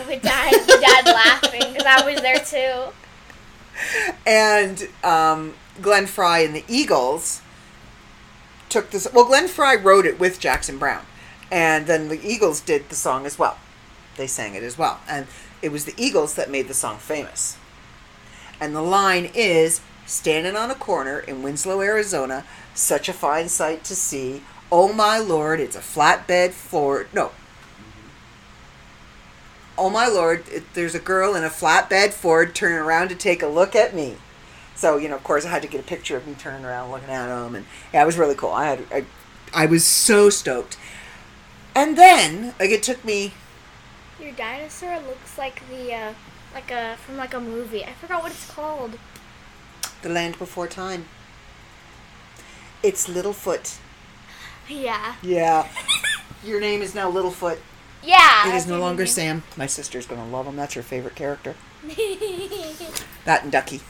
We 0.09 0.16
died. 0.16 0.52
We 0.66 0.81
died 0.81 1.07
laughing 1.07 1.72
because 1.72 1.87
I 1.87 2.11
was 2.11 2.20
there 2.20 2.38
too. 2.38 2.92
And 4.26 4.88
um, 5.05 5.55
Glenn 5.83 6.07
Frey 6.07 6.44
and 6.46 6.55
the 6.55 6.64
Eagles 6.68 7.42
took 8.68 8.90
this. 8.90 9.07
Well, 9.12 9.24
Glenn 9.26 9.48
Frey 9.48 9.76
wrote 9.76 10.07
it 10.07 10.18
with 10.18 10.40
Jackson 10.40 10.79
Browne, 10.79 11.05
and 11.50 11.87
then 11.87 12.09
the 12.09 12.20
Eagles 12.26 12.61
did 12.61 12.88
the 12.88 12.94
song 12.96 13.26
as 13.26 13.38
well. 13.38 13.59
They 14.16 14.26
sang 14.26 14.55
it 14.55 14.62
as 14.62 14.79
well, 14.79 15.00
and 15.09 15.26
it 15.62 15.70
was 15.70 15.85
the 15.85 15.94
Eagles 15.96 16.35
that 16.35 16.50
made 16.50 16.68
the 16.68 16.74
song 16.74 16.98
famous. 16.98 17.57
And 18.59 18.74
the 18.74 18.81
line 18.83 19.31
is 19.35 19.83
standing 20.06 20.56
on 20.56 20.70
a 20.70 20.74
corner 20.74 21.18
in 21.20 21.42
Winslow, 21.42 21.80
Arizona, 21.82 22.44
such 22.74 23.08
a 23.08 23.12
fine 23.12 23.48
sight 23.48 23.84
to 23.84 23.94
see. 23.94 24.42
Oh 24.72 24.92
my 24.92 25.18
lord, 25.18 25.60
it's 25.60 25.76
a 25.76 25.80
flatbed 25.80 26.52
Ford. 26.52 27.08
No. 27.12 27.32
Oh 29.78 29.90
my 29.90 30.06
lord, 30.06 30.48
it, 30.48 30.72
there's 30.74 30.94
a 30.94 30.98
girl 30.98 31.34
in 31.34 31.44
a 31.44 31.50
flatbed 31.50 32.12
Ford 32.12 32.54
turning 32.54 32.78
around 32.78 33.08
to 33.10 33.14
take 33.14 33.42
a 33.42 33.46
look 33.46 33.76
at 33.76 33.94
me. 33.94 34.16
So, 34.74 34.96
you 34.96 35.08
know, 35.08 35.16
of 35.16 35.24
course, 35.24 35.44
I 35.44 35.50
had 35.50 35.62
to 35.62 35.68
get 35.68 35.80
a 35.80 35.84
picture 35.84 36.16
of 36.16 36.26
me 36.26 36.34
turning 36.34 36.64
around 36.64 36.90
looking 36.90 37.10
at 37.10 37.28
him. 37.28 37.54
And 37.54 37.66
yeah, 37.92 38.02
it 38.02 38.06
was 38.06 38.16
really 38.18 38.34
cool. 38.34 38.50
I 38.50 38.66
had, 38.66 38.84
I, 38.92 39.04
I 39.54 39.66
was 39.66 39.84
so 39.84 40.30
stoked. 40.30 40.76
And 41.74 41.96
then, 41.96 42.54
like, 42.58 42.70
it 42.70 42.82
took 42.82 43.04
me 43.04 43.34
Your 44.20 44.32
dinosaur 44.32 44.98
looks 45.00 45.36
like 45.38 45.62
the 45.68 45.92
uh, 45.92 46.12
like 46.54 46.70
a 46.70 46.96
from 46.96 47.16
like 47.16 47.34
a 47.34 47.40
movie. 47.40 47.84
I 47.84 47.92
forgot 47.92 48.22
what 48.22 48.32
it's 48.32 48.50
called. 48.50 48.98
The 50.02 50.09
land 50.09 50.38
before 50.38 50.66
time. 50.66 51.06
It's 52.82 53.09
Littlefoot. 53.09 53.78
Yeah. 54.68 55.16
Yeah. 55.22 55.68
Your 56.44 56.61
name 56.61 56.82
is 56.82 56.94
now 56.94 57.11
Littlefoot. 57.11 57.59
Yeah. 58.02 58.48
It 58.48 58.54
is 58.54 58.66
no 58.66 58.78
longer. 58.78 59.06
Sam. 59.06 59.42
My 59.56 59.66
sister's 59.66 60.06
gonna 60.06 60.26
love 60.28 60.46
him. 60.46 60.56
That's 60.56 60.74
her 60.74 60.82
favorite 60.82 61.14
character. 61.14 61.54
That 63.24 63.42
and 63.42 63.50
Ducky. 63.50 63.80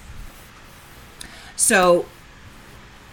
So, 1.57 2.07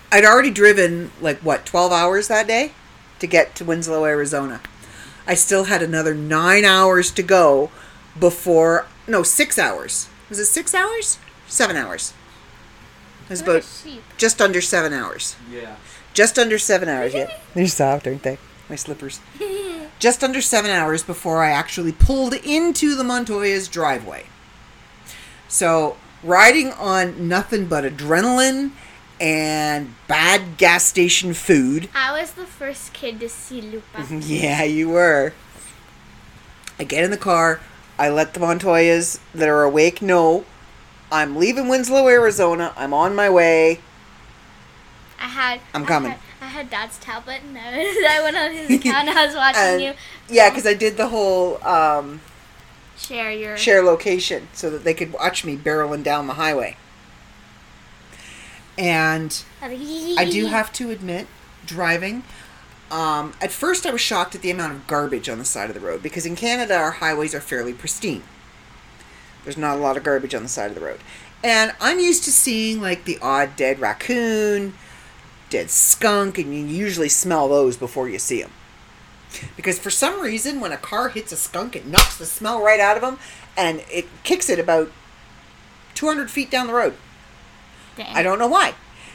I'd 0.10 0.24
already 0.24 0.52
driven 0.52 1.12
like 1.20 1.40
what 1.40 1.66
twelve 1.66 1.92
hours 1.92 2.30
that 2.30 2.48
day 2.48 2.72
to 3.20 3.28
get 3.28 3.56
to 3.56 3.66
Winslow, 3.66 4.06
Arizona. 4.06 4.62
I 5.28 5.34
still 5.34 5.66
had 5.66 5.82
another 5.82 6.14
nine 6.16 6.64
hours 6.64 7.12
to 7.12 7.24
go 7.24 7.72
before. 8.18 8.88
No, 9.06 9.22
six 9.24 9.60
hours. 9.60 10.08
Was 10.30 10.40
it 10.40 10.46
six 10.46 10.74
hours? 10.74 11.20
Seven 11.48 11.76
hours. 11.76 12.14
It 13.42 13.48
was 13.48 13.56
about 13.58 13.64
sheep. 13.64 14.04
just 14.18 14.42
under 14.42 14.62
seven 14.62 14.94
hours. 14.94 15.36
Yeah. 15.52 15.76
Just 16.14 16.38
under 16.38 16.60
seven 16.60 16.88
hours 16.88 17.14
yeah. 17.14 17.36
They're 17.56 17.68
soft, 17.68 18.06
aren't 18.08 18.24
they? 18.24 18.38
My 18.70 18.76
slippers. 18.76 19.20
Just 20.00 20.24
under 20.24 20.42
seven 20.42 20.70
hours 20.70 21.02
before 21.02 21.44
I 21.44 21.52
actually 21.52 21.92
pulled 21.94 22.34
into 22.34 22.94
the 22.96 23.04
Montoya's 23.04 23.68
driveway. 23.70 24.26
So, 25.48 25.96
riding 26.24 26.72
on 26.74 27.28
nothing 27.30 27.68
but 27.68 27.84
adrenaline 27.86 28.72
and 29.22 29.96
bad 30.08 30.58
gas 30.58 30.84
station 30.84 31.34
food. 31.34 31.88
I 31.96 32.20
was 32.20 32.32
the 32.34 32.46
first 32.46 32.92
kid 32.94 33.20
to 33.22 33.30
see 33.30 33.62
Lupa. 33.62 34.06
Yeah, 34.26 34.64
you 34.64 34.90
were. 34.90 35.34
I 36.78 36.84
get 36.84 37.04
in 37.04 37.12
the 37.12 37.18
car. 37.18 37.62
I 37.98 38.10
let 38.10 38.34
the 38.34 38.40
Montoyas 38.42 39.20
that 39.34 39.48
are 39.48 39.64
awake 39.64 40.02
know 40.02 40.44
I'm 41.14 41.36
leaving 41.38 41.68
Winslow, 41.68 42.08
Arizona. 42.08 42.74
I'm 42.76 42.94
on 42.94 43.16
my 43.16 43.30
way. 43.30 43.80
I 45.20 45.28
had. 45.28 45.62
I'm 45.74 45.84
I 45.84 45.88
coming. 45.88 46.12
had- 46.12 46.20
I 46.42 46.48
had 46.48 46.70
Dad's 46.70 46.98
tablet, 47.00 47.42
and 47.42 47.58
I, 47.58 47.78
was, 47.78 47.98
I 48.10 48.22
went 48.22 48.36
on 48.36 48.52
his 48.52 48.70
account. 48.80 49.08
and 49.08 49.18
I 49.18 49.26
was 49.28 49.34
watching 49.36 49.62
And- 49.62 49.82
you 49.82 49.94
Yeah, 50.28 50.50
because 50.50 50.68
I 50.68 50.74
did 50.74 50.98
the 50.98 51.08
whole 51.08 51.64
um, 51.66 52.20
share 52.98 53.32
your. 53.32 53.56
share 53.56 53.82
location 53.82 54.50
so 54.54 54.70
that 54.70 54.84
they 54.84 54.94
could 54.94 55.14
watch 55.14 55.46
me 55.46 55.56
barreling 55.56 56.04
down 56.04 56.28
the 56.28 56.34
highway. 56.34 56.76
And 58.78 59.44
I 59.62 60.28
do 60.30 60.48
have 60.48 60.74
to 60.74 60.90
admit, 60.90 61.28
driving. 61.66 62.24
Um, 62.92 63.34
at 63.42 63.52
first, 63.52 63.86
I 63.86 63.92
was 63.92 64.02
shocked 64.02 64.36
at 64.36 64.42
the 64.42 64.52
amount 64.52 64.74
of 64.74 64.86
garbage 64.88 65.30
on 65.30 65.40
the 65.40 65.46
side 65.46 65.70
of 65.70 65.74
the 65.76 65.80
road 65.80 66.04
because 66.04 66.26
in 66.26 66.36
Canada, 66.36 66.76
our 66.76 66.92
highways 66.92 67.34
are 67.34 67.42
fairly 67.42 67.74
pristine. 67.74 68.24
There's 69.44 69.58
not 69.58 69.78
a 69.78 69.82
lot 69.82 69.98
of 69.98 70.04
garbage 70.04 70.34
on 70.34 70.44
the 70.44 70.50
side 70.50 70.70
of 70.70 70.76
the 70.76 70.86
road. 70.86 71.00
And 71.44 71.74
I'm 71.82 72.00
used 72.00 72.24
to 72.24 72.32
seeing 72.32 72.82
like 72.82 73.06
the 73.06 73.20
odd 73.22 73.56
dead 73.56 73.80
raccoon, 73.80 74.74
dead 75.50 75.70
skunk, 75.70 76.38
and 76.38 76.54
you 76.54 76.66
usually 76.66 77.10
smell 77.10 77.50
those 77.50 77.76
before 77.76 78.08
you 78.08 78.20
see 78.20 78.42
them. 78.42 78.52
Because 79.56 79.80
for 79.80 79.90
some 79.90 80.22
reason, 80.22 80.60
when 80.60 80.72
a 80.72 80.78
car 80.78 81.10
hits 81.10 81.32
a 81.32 81.36
skunk, 81.36 81.76
it 81.76 81.86
knocks 81.86 82.18
the 82.18 82.26
smell 82.26 82.62
right 82.64 82.80
out 82.80 82.96
of 82.96 83.02
them 83.02 83.18
and 83.58 83.84
it 83.92 84.08
kicks 84.24 84.50
it 84.50 84.60
about 84.60 84.92
200 85.96 86.32
feet 86.32 86.50
down 86.50 86.68
the 86.68 86.74
road. 86.74 86.96
Dang. 87.96 88.16
I 88.16 88.24
don't 88.24 88.40
know 88.40 88.48
why. 88.48 88.74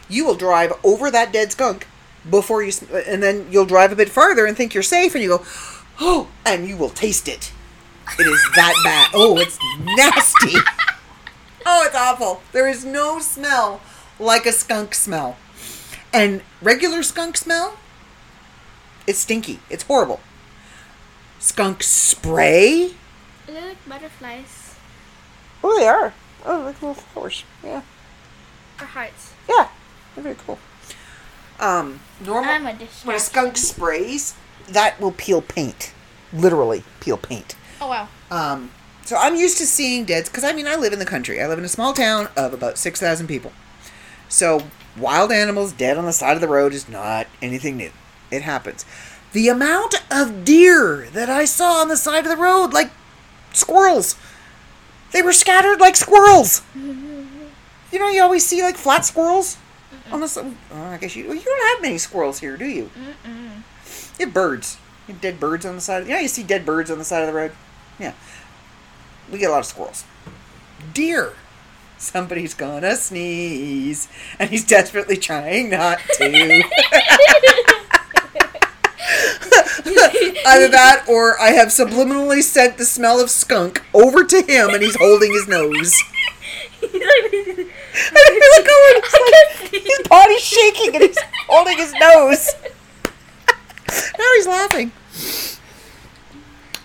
You 0.09 0.25
will 0.25 0.35
drive 0.35 0.73
over 0.85 1.11
that 1.11 1.33
dead 1.33 1.53
skunk 1.53 1.87
before 2.29 2.63
you, 2.63 2.73
and 3.07 3.23
then 3.23 3.47
you'll 3.51 3.67
drive 3.67 3.93
a 3.93 3.97
bit 3.97 4.09
farther 4.09 4.47
and 4.47 4.57
think 4.57 4.75
you're 4.75 4.83
safe, 4.83 5.15
and 5.15 5.23
you 5.23 5.29
go, 5.29 5.45
oh, 6.01 6.29
and 6.45 6.69
you 6.69 6.77
will 6.77 6.91
taste 6.91 7.29
it. 7.29 7.53
It 8.19 8.27
is 8.27 8.49
that 8.55 8.75
bad. 8.85 9.11
Oh, 9.15 9.39
it's 9.39 9.59
nasty. 9.81 10.57
oh, 11.67 11.85
it's 11.87 11.97
awful. 11.97 12.43
There 12.53 12.69
is 12.69 12.85
no 12.85 13.19
smell 13.21 13.81
like 14.19 14.47
a 14.47 14.53
skunk 14.53 14.95
smell. 14.95 15.37
And 16.13 16.43
regular 16.63 17.03
skunk 17.03 17.37
smell, 17.37 17.79
it's 19.07 19.19
stinky. 19.21 19.61
It's 19.71 19.85
horrible. 19.85 20.21
Skunk 21.39 21.83
spray? 21.83 22.93
Are 23.47 23.53
they 23.53 23.55
look 23.55 23.65
like 23.65 23.89
butterflies 23.89 24.75
Oh, 25.63 25.79
they 25.79 25.87
are. 25.87 26.13
Oh, 26.45 26.61
like 26.61 26.81
little 26.83 26.95
flowers. 26.95 27.45
Yeah. 27.63 27.83
or 28.81 28.87
hearts. 28.87 29.33
Yeah, 29.49 29.69
they're 30.15 30.25
very 30.25 30.37
cool. 30.47 30.59
Um, 31.61 32.01
normal. 32.25 32.51
I'm 32.51 32.67
a 32.67 32.75
when 33.05 33.17
a 33.17 33.19
skunk 33.19 33.57
sprays, 33.57 34.35
that 34.69 35.01
will 35.01 35.13
peel 35.13 35.43
paint. 35.43 35.93
Literally 36.33 36.85
peel 37.01 37.17
paint. 37.17 37.57
Oh 37.81 37.89
wow. 37.89 38.09
Um, 38.31 38.71
so 39.05 39.17
I'm 39.17 39.37
used 39.37 39.59
to 39.59 39.67
seeing 39.67 40.05
deads 40.05 40.29
because 40.29 40.45
I 40.45 40.53
mean 40.53 40.67
I 40.67 40.77
live 40.77 40.93
in 40.93 40.99
the 40.99 41.07
country. 41.07 41.41
I 41.41 41.47
live 41.47 41.59
in 41.59 41.65
a 41.65 41.69
small 41.69 41.93
town 41.93 42.29
of 42.37 42.53
about 42.53 42.79
six 42.79 43.01
thousand 43.01 43.27
people. 43.27 43.53
So 44.29 44.65
wild 44.99 45.33
animals 45.33 45.73
dead 45.73 45.97
on 45.97 46.05
the 46.05 46.13
side 46.13 46.35
of 46.35 46.41
the 46.41 46.49
road 46.49 46.73
is 46.75 46.89
not 46.89 47.27
anything 47.41 47.77
new. 47.77 47.91
It 48.31 48.43
happens. 48.43 48.85
The 49.33 49.49
amount 49.49 49.95
of 50.11 50.45
deer 50.45 51.09
that 51.13 51.29
I 51.29 51.45
saw 51.45 51.81
on 51.81 51.89
the 51.89 51.97
side 51.97 52.25
of 52.25 52.31
the 52.31 52.37
road, 52.43 52.73
like 52.73 52.91
squirrels, 53.53 54.17
they 55.13 55.23
were 55.23 55.33
scattered 55.33 55.81
like 55.81 55.97
squirrels. 55.97 56.63
You 57.91 57.99
know, 57.99 58.09
you 58.09 58.23
always 58.23 58.45
see 58.45 58.63
like 58.63 58.77
flat 58.77 59.07
squirrels 59.07 59.57
on 60.13 60.21
the 60.21 60.29
side. 60.29 60.55
Oh, 60.71 60.83
I 60.83 60.99
guess 60.99 61.17
you 61.17 61.25
you 61.25 61.41
don't 61.41 61.69
have 61.75 61.81
many 61.83 61.97
squirrels 61.97 62.41
here, 62.41 62.57
do 62.59 62.67
you? 62.67 62.91
You 64.19 64.27
have 64.27 64.35
birds. 64.35 64.77
You 65.07 65.15
have 65.15 65.23
dead 65.23 65.41
birds 65.41 65.65
on 65.65 65.75
the 65.75 65.81
side. 65.81 66.03
Of, 66.03 66.09
you 66.09 66.15
know, 66.15 66.21
you 66.21 66.29
see 66.29 66.43
dead 66.43 66.67
birds 66.67 66.91
on 66.91 66.99
the 66.99 67.05
side 67.05 67.23
of 67.23 67.29
the 67.29 67.33
road. 67.33 67.53
Yeah, 67.99 68.13
we 69.31 69.39
get 69.39 69.51
a 69.51 69.53
lot 69.53 69.61
of 69.61 69.67
squirrels. 69.67 70.05
Deer. 70.93 71.35
Somebody's 72.01 72.55
gonna 72.55 72.95
sneeze, 72.95 74.07
and 74.39 74.51
he's 74.51 74.65
desperately 74.65 75.17
trying 75.17 75.71
not 75.71 75.99
to. 76.15 76.25
Either 80.47 80.69
that, 80.69 81.05
or 81.09 81.41
I 81.41 81.51
have 81.51 81.69
subliminally 81.69 82.43
sent 82.43 82.79
the 82.79 82.85
smell 82.85 83.21
of 83.21 83.31
skunk 83.31 83.83
over 83.93 84.23
to 84.23 84.43
him, 84.43 84.71
and 84.71 84.81
he's 84.83 84.97
holding 84.97 85.33
his 85.33 85.49
nose. 85.49 86.01
And 86.81 86.93
you 86.93 88.51
look 88.57 88.69
over, 88.69 88.95
it's 88.97 89.13
like 89.73 89.83
his 89.83 90.09
body's 90.09 90.41
shaking, 90.41 90.95
and 90.95 91.05
he's 91.05 91.19
holding 91.49 91.79
his 91.79 91.93
nose. 91.95 92.49
now 94.19 94.33
he's 94.37 94.47
laughing. 94.47 94.93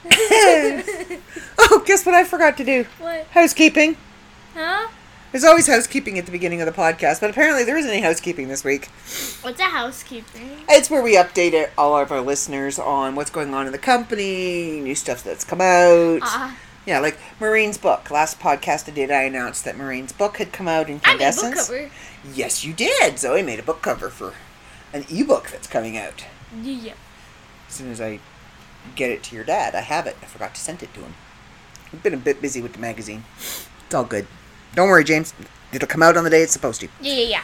oh, 1.60 1.84
guess 1.86 2.06
what 2.06 2.16
I 2.16 2.24
forgot 2.24 2.58
to 2.58 2.64
do? 2.64 2.86
What? 3.00 3.26
Housekeeping. 3.28 3.98
Huh? 4.54 4.88
There's 5.32 5.44
always 5.44 5.66
housekeeping 5.66 6.20
at 6.20 6.28
the 6.28 6.32
beginning 6.32 6.62
of 6.62 6.68
the 6.68 6.72
podcast, 6.72 7.20
but 7.20 7.32
apparently 7.32 7.64
there 7.64 7.76
isn't 7.76 7.90
any 7.90 8.02
housekeeping 8.02 8.50
this 8.50 8.64
week. 8.64 8.86
What's 9.42 9.60
a 9.60 9.64
housekeeping? 9.64 10.60
It's 10.70 10.92
where 10.92 11.02
we 11.02 11.16
update 11.16 11.54
it, 11.54 11.72
all 11.76 11.98
of 11.98 12.12
our 12.12 12.22
listeners 12.22 12.78
on 12.78 13.16
what's 13.16 13.32
going 13.32 13.52
on 13.52 13.66
in 13.66 13.72
the 13.72 13.80
company, 13.80 14.80
new 14.80 14.94
stuff 14.94 15.24
that's 15.24 15.44
come 15.44 15.60
out. 15.60 16.20
Ah, 16.22 16.56
Yeah, 16.86 17.00
like 17.00 17.18
Marine's 17.40 17.80
book. 17.80 18.12
Last 18.12 18.40
podcast 18.40 18.88
I 18.88 18.92
did, 18.94 19.10
I 19.10 19.24
announced 19.24 19.66
that 19.66 19.76
Marine's 19.76 20.12
book 20.12 20.38
had 20.38 20.52
come 20.52 20.68
out 20.68 20.88
in 20.88 21.02
I 21.04 21.16
made 21.16 21.28
a 21.28 21.32
book 21.34 21.56
cover. 21.56 21.90
Yes, 22.32 22.64
you 22.64 22.74
did. 22.74 23.18
Zoe 23.18 23.42
made 23.42 23.58
a 23.60 23.64
book 23.64 23.82
cover 23.82 24.10
for 24.10 24.34
an 24.94 25.04
ebook 25.10 25.50
that's 25.50 25.68
coming 25.68 25.98
out. 25.98 26.26
Yeah. 26.62 26.94
As 27.68 27.74
soon 27.74 27.90
as 27.90 28.00
I 28.00 28.20
get 28.96 29.12
it 29.12 29.24
to 29.24 29.36
your 29.36 29.44
dad, 29.44 29.76
I 29.76 29.82
have 29.82 30.08
it. 30.08 30.16
I 30.22 30.26
forgot 30.26 30.56
to 30.56 30.62
send 30.62 30.84
it 30.84 30.94
to 30.94 31.02
him. 31.02 31.14
I've 31.92 32.04
been 32.04 32.14
a 32.14 32.18
bit 32.18 32.42
busy 32.42 32.62
with 32.62 32.74
the 32.74 32.80
magazine. 32.80 33.24
It's 33.38 33.94
all 33.94 34.04
good. 34.04 34.28
Don't 34.76 34.90
worry, 34.90 35.04
James. 35.04 35.34
It'll 35.72 35.88
come 35.88 36.04
out 36.04 36.18
on 36.18 36.24
the 36.24 36.30
day 36.30 36.42
it's 36.42 36.54
supposed 36.54 36.82
to. 36.82 36.88
Yeah, 37.02 37.14
yeah, 37.14 37.28
yeah. 37.28 37.42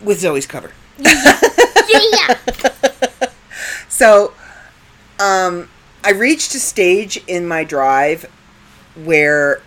With 0.00 0.20
Zoe's 0.20 0.46
cover. 0.46 0.72
yeah. 0.98 1.40
yeah, 1.88 2.00
yeah. 2.12 2.36
So, 3.88 4.32
um, 5.20 5.68
I 6.02 6.10
reached 6.10 6.54
a 6.54 6.58
stage 6.58 7.22
in 7.28 7.46
my 7.46 7.62
drive 7.62 8.28
where 8.96 9.60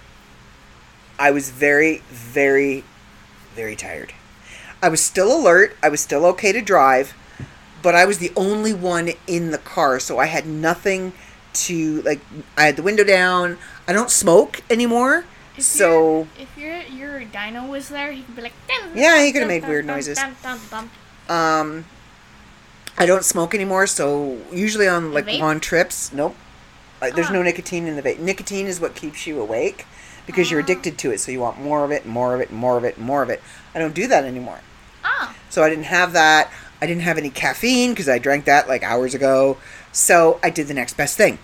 I 1.17 1.31
was 1.31 1.51
very, 1.51 1.99
very, 2.09 2.83
very 3.53 3.75
tired. 3.75 4.13
I 4.81 4.89
was 4.89 4.99
still 4.99 5.39
alert. 5.39 5.77
I 5.81 5.89
was 5.89 6.01
still 6.01 6.25
okay 6.25 6.51
to 6.51 6.61
drive, 6.61 7.13
but 7.85 7.93
I 7.95 8.03
was 8.05 8.17
the 8.17 8.31
only 8.35 8.73
one 8.73 9.11
in 9.27 9.51
the 9.51 9.59
car, 9.59 9.99
so 9.99 10.17
I 10.17 10.25
had 10.25 10.45
nothing 10.47 11.13
to 11.65 12.01
like. 12.01 12.19
I 12.57 12.63
had 12.65 12.75
the 12.75 12.81
window 12.83 13.03
down. 13.03 13.57
I 13.87 13.93
don't 13.93 14.09
smoke 14.09 14.61
anymore, 14.69 15.23
If 15.55 15.63
So- 15.63 16.27
if 16.37 16.49
your 16.57 16.81
your 16.99 17.23
dino 17.23 17.63
was 17.65 17.87
there, 17.89 18.11
he 18.11 18.23
could 18.23 18.35
be 18.35 18.41
like. 18.41 18.53
"Dun, 18.67 18.89
Yeah, 18.95 19.23
he 19.23 19.31
could've 19.31 19.47
made 19.47 19.61
dun, 19.61 19.69
weird 19.69 19.85
dun, 19.87 19.95
noises. 19.95 20.17
dun." 20.17 20.89
Um, 21.29 21.85
I 22.97 23.05
don't 23.05 23.23
smoke 23.23 23.53
anymore, 23.55 23.85
so 23.87 24.37
usually 24.51 24.87
on 24.87 25.13
like 25.13 25.27
long 25.31 25.59
trips, 25.59 26.11
nope. 26.11 26.35
Uh, 27.01 27.11
there's 27.11 27.27
Ah. 27.29 27.33
no 27.33 27.41
nicotine 27.43 27.87
in 27.87 27.95
the 27.95 28.01
vape. 28.01 28.19
Nicotine 28.19 28.65
is 28.67 28.79
what 28.79 28.95
keeps 28.95 29.27
you 29.27 29.39
awake 29.39 29.85
because 30.25 30.49
you're 30.49 30.59
Ah. 30.61 30.63
addicted 30.63 30.97
to 30.97 31.11
it, 31.11 31.19
so 31.19 31.31
you 31.31 31.39
want 31.39 31.59
more 31.61 31.83
of 31.85 31.91
it, 31.91 32.05
more 32.05 32.33
of 32.35 32.41
it, 32.41 32.51
more 32.51 32.77
of 32.77 32.83
it, 32.83 32.97
more 32.97 33.21
of 33.21 33.29
it. 33.29 33.41
I 33.75 33.79
don't 33.79 33.93
do 33.93 34.07
that 34.07 34.23
anymore. 34.25 34.59
Oh, 35.05 35.29
So 35.49 35.63
I 35.63 35.69
didn't 35.69 35.85
have 35.85 36.11
that. 36.13 36.51
I 36.81 36.87
didn't 36.87 37.03
have 37.03 37.17
any 37.17 37.29
caffeine 37.29 37.91
because 37.91 38.09
I 38.09 38.19
drank 38.19 38.45
that 38.45 38.67
like 38.67 38.83
hours 38.83 39.13
ago. 39.13 39.57
So 39.91 40.39
I 40.43 40.49
did 40.49 40.67
the 40.67 40.73
next 40.73 40.97
best 40.97 41.17
thing. 41.17 41.39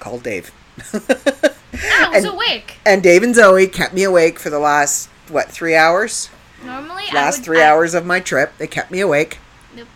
Called 0.00 0.22
Dave. 0.22 0.50
I 0.92 2.08
was 2.12 2.24
And- 2.24 2.34
awake. 2.34 2.78
and 2.84 3.02
Dave 3.02 3.22
and 3.22 3.34
Zoe 3.34 3.66
kept 3.66 3.94
me 3.94 4.02
awake 4.04 4.38
for 4.38 4.50
the 4.50 4.58
last 4.58 5.08
what 5.28 5.48
three 5.50 5.74
hours? 5.76 6.28
Normally, 6.64 7.04
I 7.10 7.14
Last 7.14 7.38
would, 7.38 7.44
three 7.44 7.62
I- 7.62 7.68
hours 7.68 7.94
of 7.94 8.04
my 8.06 8.20
trip, 8.20 8.52
they 8.58 8.66
kept 8.66 8.90
me 8.90 9.00
awake. 9.00 9.38
Nope, 9.74 9.88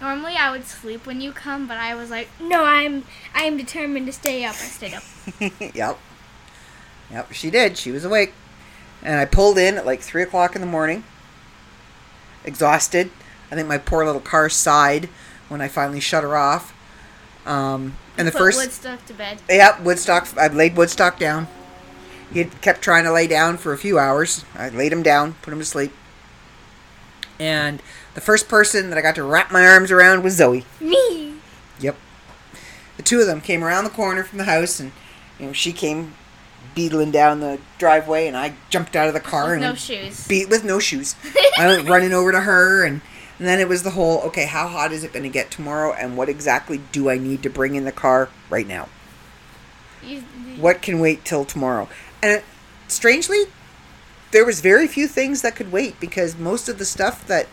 Normally, 0.00 0.34
I 0.34 0.50
would 0.50 0.64
sleep 0.64 1.06
when 1.06 1.20
you 1.20 1.32
come, 1.32 1.68
but 1.68 1.76
I 1.76 1.94
was 1.94 2.10
like, 2.10 2.28
no, 2.40 2.64
I'm 2.64 3.04
I 3.34 3.44
am 3.44 3.56
determined 3.56 4.06
to 4.06 4.12
stay 4.12 4.44
up. 4.44 4.54
I 4.54 4.56
stayed 4.56 4.94
up. 4.94 5.04
yep. 5.74 5.98
Yep, 7.10 7.32
she 7.32 7.50
did. 7.50 7.78
She 7.78 7.92
was 7.92 8.04
awake. 8.04 8.32
And 9.02 9.16
I 9.20 9.24
pulled 9.26 9.58
in 9.58 9.76
at 9.76 9.86
like 9.86 10.00
3 10.00 10.22
o'clock 10.22 10.54
in 10.56 10.60
the 10.60 10.66
morning, 10.66 11.04
exhausted. 12.44 13.10
I 13.52 13.54
think 13.54 13.68
my 13.68 13.76
poor 13.76 14.06
little 14.06 14.20
car 14.22 14.48
sighed 14.48 15.10
when 15.50 15.60
I 15.60 15.68
finally 15.68 16.00
shut 16.00 16.24
her 16.24 16.34
off. 16.36 16.74
Um, 17.44 17.96
and 18.16 18.26
the 18.26 18.32
Put 18.32 18.38
first. 18.38 18.58
Woodstock 18.58 19.04
to 19.04 19.12
bed. 19.12 19.42
Yep, 19.50 19.82
Woodstock. 19.82 20.28
I 20.38 20.46
laid 20.48 20.74
Woodstock 20.74 21.18
down. 21.18 21.48
He 22.32 22.38
had 22.38 22.62
kept 22.62 22.80
trying 22.80 23.04
to 23.04 23.12
lay 23.12 23.26
down 23.26 23.58
for 23.58 23.74
a 23.74 23.76
few 23.78 23.98
hours. 23.98 24.46
I 24.54 24.70
laid 24.70 24.90
him 24.90 25.02
down, 25.02 25.34
put 25.42 25.52
him 25.52 25.58
to 25.58 25.66
sleep. 25.66 25.92
And 27.38 27.82
the 28.14 28.22
first 28.22 28.48
person 28.48 28.88
that 28.88 28.98
I 28.98 29.02
got 29.02 29.16
to 29.16 29.22
wrap 29.22 29.52
my 29.52 29.66
arms 29.66 29.90
around 29.90 30.22
was 30.22 30.36
Zoe. 30.36 30.64
Me. 30.80 31.34
Yep. 31.78 31.96
The 32.96 33.02
two 33.02 33.20
of 33.20 33.26
them 33.26 33.42
came 33.42 33.62
around 33.62 33.84
the 33.84 33.90
corner 33.90 34.24
from 34.24 34.38
the 34.38 34.44
house, 34.44 34.80
and 34.80 34.92
you 35.38 35.46
know 35.46 35.52
she 35.52 35.74
came 35.74 36.14
beetling 36.74 37.10
down 37.10 37.40
the 37.40 37.58
driveway, 37.76 38.28
and 38.28 38.36
I 38.36 38.54
jumped 38.70 38.96
out 38.96 39.08
of 39.08 39.14
the 39.14 39.20
car 39.20 39.44
With 39.44 39.52
and 39.54 39.62
no 39.62 39.74
shoes. 39.74 40.26
beat 40.26 40.48
with 40.48 40.64
no 40.64 40.78
shoes. 40.78 41.16
I 41.58 41.66
went 41.66 41.86
running 41.86 42.14
over 42.14 42.32
to 42.32 42.40
her, 42.40 42.82
and, 42.82 43.02
and 43.38 43.46
then 43.46 43.60
it 43.60 43.68
was 43.68 43.82
the 43.82 43.90
whole 43.90 44.20
okay, 44.22 44.46
how 44.46 44.68
hot 44.68 44.92
is 44.92 45.04
it 45.04 45.12
going 45.12 45.24
to 45.24 45.28
get 45.28 45.50
tomorrow, 45.50 45.92
and 45.92 46.16
what 46.16 46.28
exactly 46.28 46.80
do 46.92 47.08
I 47.08 47.18
need 47.18 47.42
to 47.42 47.50
bring 47.50 47.74
in 47.74 47.84
the 47.84 47.92
car 47.92 48.28
right 48.50 48.66
now? 48.66 48.88
What 50.58 50.82
can 50.82 51.00
wait 51.00 51.24
till 51.24 51.44
tomorrow? 51.44 51.88
And 52.22 52.42
strangely, 52.88 53.44
there 54.32 54.44
was 54.44 54.60
very 54.60 54.86
few 54.86 55.06
things 55.06 55.42
that 55.42 55.54
could 55.54 55.72
wait 55.72 56.00
because 56.00 56.36
most 56.36 56.68
of 56.68 56.78
the 56.78 56.84
stuff 56.84 57.26
that 57.26 57.46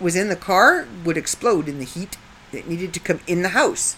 was 0.00 0.16
in 0.16 0.28
the 0.28 0.36
car 0.36 0.86
would 1.04 1.16
explode 1.16 1.68
in 1.68 1.78
the 1.78 1.84
heat 1.84 2.16
that 2.52 2.68
needed 2.68 2.92
to 2.94 3.00
come 3.00 3.20
in 3.26 3.42
the 3.42 3.50
house. 3.50 3.96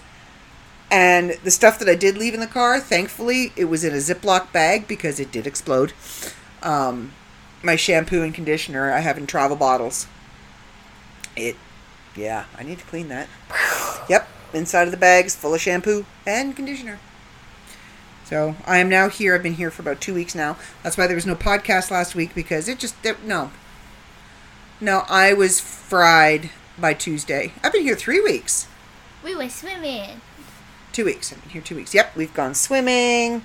And 0.91 1.33
the 1.45 1.51
stuff 1.51 1.79
that 1.79 1.89
I 1.89 1.95
did 1.95 2.16
leave 2.16 2.35
in 2.35 2.41
the 2.41 2.47
car, 2.47 2.81
thankfully, 2.81 3.53
it 3.57 3.66
was 3.66 3.85
in 3.85 3.93
a 3.93 3.99
Ziploc 3.99 4.53
bag 4.53 4.89
because 4.89 5.21
it 5.21 5.31
did 5.31 5.47
explode. 5.47 5.93
Um, 6.62 7.12
my 7.62 7.77
shampoo 7.77 8.23
and 8.23 8.35
conditioner 8.35 8.93
I 8.93 9.01
have 9.01 9.16
in 9.16 9.27
travel 9.27 9.57
bottles. 9.57 10.07
It, 11.49 11.57
yeah, 12.16 12.45
I 12.57 12.62
need 12.62 12.78
to 12.78 12.84
clean 12.84 13.09
that. 13.09 13.28
Yep, 14.09 14.28
inside 14.53 14.88
of 14.88 14.91
the 14.91 14.97
bags, 14.97 15.36
full 15.36 15.55
of 15.55 15.61
shampoo 15.61 16.05
and 16.26 16.57
conditioner. 16.57 16.99
So 18.24 18.57
I 18.66 18.78
am 18.78 18.88
now 18.88 19.09
here. 19.09 19.34
I've 19.34 19.43
been 19.43 19.55
here 19.55 19.70
for 19.70 19.82
about 19.82 20.01
two 20.01 20.14
weeks 20.14 20.34
now. 20.34 20.57
That's 20.82 20.97
why 20.97 21.07
there 21.07 21.16
was 21.16 21.26
no 21.26 21.34
podcast 21.34 21.91
last 21.91 22.14
week 22.14 22.34
because 22.34 22.68
it 22.68 22.78
just 22.78 22.95
it, 23.05 23.24
no. 23.24 23.51
No, 24.80 25.05
I 25.09 25.32
was 25.32 25.61
fried 25.61 26.51
by 26.78 26.95
Tuesday. 26.95 27.53
I've 27.62 27.72
been 27.72 27.82
here 27.82 27.97
three 27.97 28.20
weeks. 28.20 28.66
we 29.22 29.36
went 29.36 29.53
swimming. 29.53 30.20
Two 30.93 31.05
weeks. 31.05 31.32
I've 31.32 31.41
been 31.43 31.51
here 31.51 31.62
two 31.62 31.76
weeks. 31.76 31.95
Yep, 31.95 32.16
we've 32.16 32.34
gone 32.34 32.55
swimming. 32.55 33.45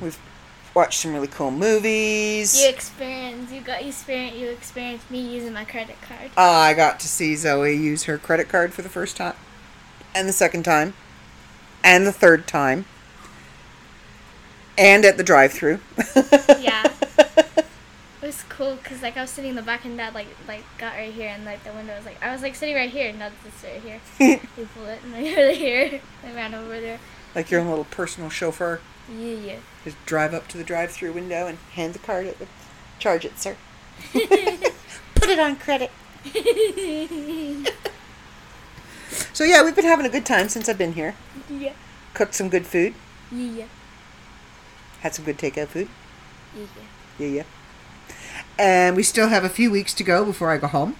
We've 0.00 0.18
watched 0.74 1.00
some 1.00 1.12
really 1.12 1.28
cool 1.28 1.50
movies. 1.50 2.60
You 2.62 2.68
experience. 2.68 3.52
You 3.52 3.60
got 3.60 3.82
you 3.82 3.88
experience. 3.88 4.36
You 4.36 4.48
experienced 4.50 5.10
me 5.10 5.20
using 5.20 5.52
my 5.52 5.64
credit 5.64 5.96
card. 6.02 6.30
Uh, 6.36 6.40
I 6.42 6.74
got 6.74 7.00
to 7.00 7.08
see 7.08 7.36
Zoe 7.36 7.74
use 7.74 8.04
her 8.04 8.18
credit 8.18 8.48
card 8.48 8.72
for 8.72 8.82
the 8.82 8.88
first 8.88 9.16
time, 9.16 9.34
and 10.14 10.28
the 10.28 10.32
second 10.32 10.64
time, 10.64 10.94
and 11.84 12.06
the 12.06 12.12
third 12.12 12.46
time, 12.46 12.86
and 14.78 15.04
at 15.04 15.16
the 15.16 15.24
drive-through. 15.24 15.80
Yeah. 16.60 16.88
It 18.22 18.26
was 18.26 18.44
cool 18.48 18.76
because 18.76 19.02
like 19.02 19.16
I 19.16 19.22
was 19.22 19.30
sitting 19.30 19.50
in 19.50 19.56
the 19.56 19.62
back 19.62 19.84
and 19.84 19.96
dad 19.96 20.14
like 20.14 20.28
like 20.46 20.62
got 20.78 20.94
right 20.94 21.12
here 21.12 21.28
and 21.28 21.44
like 21.44 21.64
the 21.64 21.72
window 21.72 21.96
was 21.96 22.04
like 22.04 22.22
I 22.22 22.32
was 22.32 22.40
like 22.40 22.54
sitting 22.54 22.76
right 22.76 22.88
here 22.88 23.08
and 23.10 23.18
dad 23.18 23.32
just 23.42 23.64
right 23.64 23.82
here. 23.82 24.00
he 24.56 24.64
pulled 24.64 24.88
it 24.88 25.00
and 25.04 25.12
I 25.14 25.32
over 25.42 25.50
here. 25.52 26.00
I 26.24 26.32
ran 26.32 26.54
over 26.54 26.80
there. 26.80 27.00
like 27.34 27.50
your 27.50 27.60
own 27.60 27.68
little 27.68 27.84
personal 27.84 28.30
chauffeur. 28.30 28.80
Yeah, 29.18 29.34
yeah. 29.34 29.56
Just 29.84 29.96
drive 30.06 30.32
up 30.34 30.48
to 30.48 30.58
the 30.58 30.64
drive-through 30.64 31.12
window 31.12 31.46
and 31.46 31.58
hand 31.74 31.92
the 31.94 31.98
card 31.98 32.26
at 32.26 32.38
the 32.38 32.46
charge 32.98 33.24
it, 33.24 33.38
sir. 33.38 33.56
Put 34.12 35.28
it 35.28 35.38
on 35.38 35.56
credit. 35.56 35.90
So 39.34 39.44
yeah, 39.44 39.62
we've 39.64 39.76
been 39.76 39.84
having 39.84 40.06
a 40.06 40.10
good 40.10 40.24
time 40.26 40.48
since 40.48 40.68
I've 40.68 40.78
been 40.78 40.94
here. 40.94 41.14
yeah. 41.50 41.72
Cooked 42.14 42.34
some 42.34 42.48
good 42.48 42.66
food. 42.66 42.94
Yeah. 43.30 43.50
Yeah. 43.50 43.64
Had 45.00 45.14
some 45.14 45.24
good 45.24 45.38
takeout 45.38 45.68
food. 45.68 45.88
Yeah. 46.56 46.64
Yeah, 47.18 47.26
yeah. 47.26 47.42
And 48.58 48.96
we 48.96 49.02
still 49.02 49.28
have 49.28 49.44
a 49.44 49.48
few 49.48 49.70
weeks 49.70 49.92
to 49.94 50.04
go 50.04 50.24
before 50.24 50.50
I 50.50 50.56
go 50.58 50.66
home. 50.66 50.96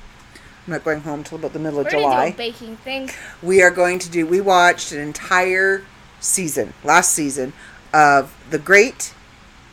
I'm 0.66 0.72
not 0.72 0.84
going 0.84 1.00
home 1.02 1.24
till 1.24 1.38
about 1.38 1.52
the 1.52 1.58
middle 1.58 1.78
of 1.80 1.86
We're 1.86 1.90
July. 1.92 2.30
baking 2.32 2.76
thing. 2.78 3.10
we 3.42 3.62
are 3.62 3.70
going 3.70 3.98
to 4.00 4.10
do 4.10 4.26
we 4.26 4.40
watched 4.40 4.92
an 4.92 5.00
entire 5.00 5.84
season 6.20 6.72
last 6.84 7.12
season 7.12 7.52
of 7.93 8.34
the 8.51 8.59
great 8.59 9.14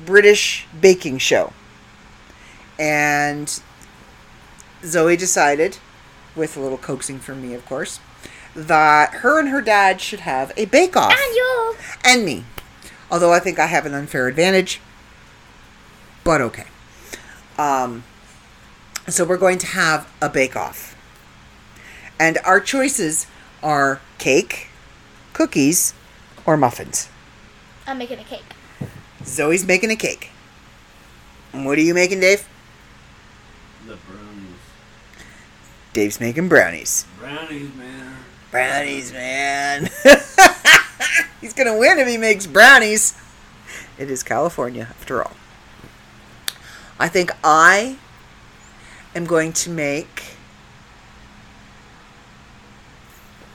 british 0.05 0.65
baking 0.79 1.17
show. 1.17 1.53
And 2.77 3.61
zoe 4.83 5.17
decided 5.17 5.77
with 6.35 6.55
a 6.55 6.59
little 6.61 6.77
coaxing 6.77 7.19
from 7.19 7.41
me 7.41 7.53
of 7.53 7.65
course 7.65 7.99
that 8.55 9.15
her 9.15 9.39
and 9.39 9.49
her 9.49 9.61
dad 9.61 9.99
should 10.01 10.21
have 10.21 10.51
a 10.57 10.65
bake 10.65 10.95
off 10.95 11.11
And 11.11 11.35
you. 11.35 11.75
and 12.05 12.25
me. 12.25 12.45
Although 13.11 13.33
i 13.33 13.39
think 13.39 13.59
i 13.59 13.65
have 13.67 13.85
an 13.85 13.93
unfair 13.93 14.27
advantage 14.27 14.79
but 16.23 16.41
okay. 16.41 16.65
Um 17.57 18.03
so 19.07 19.25
we're 19.25 19.37
going 19.37 19.57
to 19.59 19.67
have 19.67 20.07
a 20.21 20.29
bake 20.29 20.55
off 20.55 20.95
and 22.19 22.37
our 22.45 22.59
choices 22.59 23.27
are 23.63 23.99
cake, 24.17 24.67
cookies, 25.33 25.93
or 26.45 26.55
muffins. 26.57 27.09
I'm 27.89 27.97
making 27.97 28.19
a 28.19 28.23
cake. 28.23 28.43
Zoe's 29.25 29.65
making 29.65 29.89
a 29.89 29.95
cake. 29.95 30.29
And 31.51 31.65
what 31.65 31.75
are 31.79 31.81
you 31.81 31.95
making, 31.95 32.19
Dave? 32.19 32.47
The 33.87 33.95
brownies. 33.95 34.59
Dave's 35.91 36.19
making 36.19 36.49
brownies. 36.49 37.07
Brownies, 37.17 37.73
man. 37.73 38.15
Brownies, 38.51 39.11
man. 39.11 39.89
He's 41.41 41.53
going 41.53 41.65
to 41.65 41.79
win 41.79 41.97
if 41.97 42.07
he 42.07 42.17
makes 42.17 42.45
brownies. 42.45 43.19
It 43.97 44.11
is 44.11 44.21
California, 44.21 44.87
after 44.91 45.23
all. 45.23 45.33
I 46.99 47.07
think 47.07 47.31
I 47.43 47.97
am 49.15 49.25
going 49.25 49.51
to 49.53 49.69
make 49.71 50.35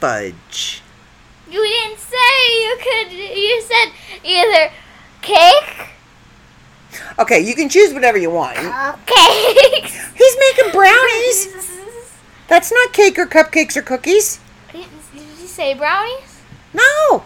fudge. 0.01 0.83
You 1.55 1.63
didn't 1.63 2.01
say 2.01 2.35
you 2.65 2.79
could. 2.83 3.13
You 3.13 3.63
said 3.63 3.93
either 4.25 4.73
cake 5.23 5.95
Okay, 7.19 7.41
you 7.41 7.55
can 7.55 7.69
choose 7.69 7.93
whatever 7.93 8.19
you 8.19 8.31
want. 8.31 8.59
or 8.59 8.99
cakes. 9.07 10.13
He's 10.17 10.37
making 10.39 10.73
brownies. 10.73 12.11
That's 12.49 12.73
not 12.73 12.93
cake 12.93 13.19
or 13.19 13.27
cupcakes 13.27 13.77
or 13.77 13.83
cookies. 13.83 14.41
Did 14.73 14.85
you 15.15 15.47
say 15.47 15.75
brownies? 15.75 16.41
No. 16.73 17.25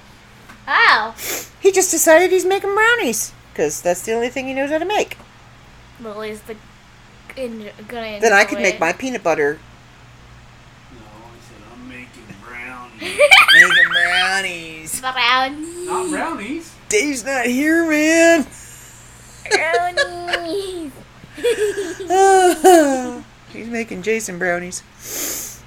Oh. 0.66 1.14
He 1.60 1.72
just 1.72 1.90
decided 1.90 2.30
he's 2.30 2.44
making 2.44 2.74
brownies. 2.74 3.32
Because 3.52 3.80
that's 3.82 4.02
the 4.02 4.12
only 4.12 4.28
thing 4.28 4.46
he 4.46 4.54
knows 4.54 4.70
how 4.70 4.78
to 4.78 4.84
make. 4.84 5.18
Well, 6.00 6.20
is 6.22 6.42
the 6.42 6.56
in, 7.36 7.70
gonna. 7.88 8.20
Then 8.20 8.32
I 8.32 8.44
could 8.44 8.58
enjoy 8.58 8.70
make 8.70 8.80
my 8.80 8.92
peanut 8.92 9.24
butter. 9.24 9.58
No, 10.92 11.00
I 11.00 11.30
said 11.48 11.56
I'm 11.72 11.88
making 11.88 12.22
brownies. 12.44 13.00
Making 13.00 13.88
brownies. 14.42 15.00
brownies. 15.00 15.86
Not 15.86 16.10
brownies. 16.10 16.74
Dave's 16.88 17.24
not 17.24 17.46
here, 17.46 17.88
man. 17.88 18.46
brownies. 19.50 20.92
he's 23.52 23.68
making 23.68 24.02
Jason 24.02 24.38
brownies. 24.38 25.62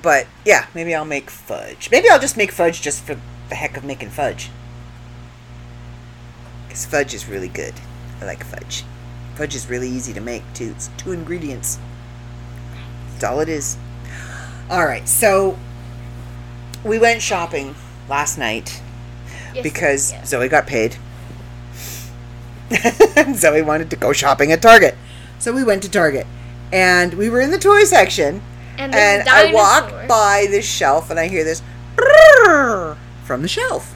But 0.00 0.26
yeah, 0.44 0.66
maybe 0.74 0.94
I'll 0.94 1.04
make 1.04 1.30
fudge. 1.30 1.90
Maybe 1.90 2.08
I'll 2.08 2.20
just 2.20 2.36
make 2.36 2.52
fudge 2.52 2.82
just 2.82 3.02
for 3.02 3.18
the 3.48 3.54
heck 3.54 3.76
of 3.76 3.84
making 3.84 4.10
fudge. 4.10 4.50
Because 6.66 6.86
fudge 6.86 7.14
is 7.14 7.28
really 7.28 7.48
good. 7.48 7.74
I 8.20 8.24
like 8.24 8.44
fudge. 8.44 8.84
Fudge 9.34 9.54
is 9.54 9.68
really 9.68 9.88
easy 9.88 10.12
to 10.12 10.20
make 10.20 10.42
too. 10.54 10.72
It's 10.74 10.90
two 10.96 11.12
ingredients. 11.12 11.78
That's 13.12 13.24
all 13.24 13.40
it 13.40 13.48
is. 13.48 13.76
All 14.70 14.84
right, 14.84 15.08
so 15.08 15.58
we 16.84 16.98
went 16.98 17.22
shopping 17.22 17.74
last 18.08 18.38
night 18.38 18.80
Yes, 19.54 19.62
because 19.62 20.12
yes. 20.12 20.28
Zoe 20.28 20.48
got 20.48 20.66
paid. 20.66 20.96
Zoe 23.34 23.62
wanted 23.62 23.90
to 23.90 23.96
go 23.96 24.12
shopping 24.12 24.52
at 24.52 24.60
Target. 24.62 24.96
So 25.38 25.52
we 25.52 25.64
went 25.64 25.82
to 25.84 25.90
Target. 25.90 26.26
And 26.72 27.14
we 27.14 27.30
were 27.30 27.40
in 27.40 27.50
the 27.50 27.58
toy 27.58 27.84
section. 27.84 28.42
And 28.76 28.94
And 28.94 29.28
I 29.28 29.52
walk 29.52 30.06
by 30.06 30.46
this 30.50 30.66
shelf 30.66 31.10
and 31.10 31.18
I 31.18 31.28
hear 31.28 31.44
this 31.44 31.62
from 33.24 33.42
the 33.42 33.48
shelf. 33.48 33.94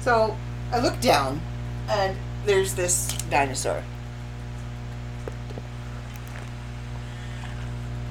So 0.00 0.36
I 0.72 0.78
look 0.78 1.00
down 1.00 1.40
and 1.88 2.16
there's 2.46 2.74
this 2.74 3.08
dinosaur. 3.28 3.82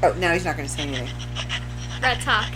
Oh, 0.04 0.14
now 0.20 0.34
he's 0.34 0.46
not 0.46 0.56
going 0.58 0.68
to 0.68 0.74
say 0.74 0.84
anything. 0.84 1.10
Red 2.02 2.20
talk. 2.22 2.52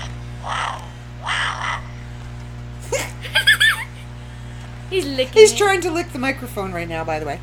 He's 4.89 5.05
licking. 5.05 5.34
He's 5.34 5.51
it. 5.53 5.57
trying 5.57 5.82
to 5.82 5.91
lick 5.91 6.11
the 6.13 6.20
microphone 6.20 6.72
right 6.72 6.88
now, 6.88 7.03
by 7.03 7.20
the 7.20 7.26
way. 7.26 7.39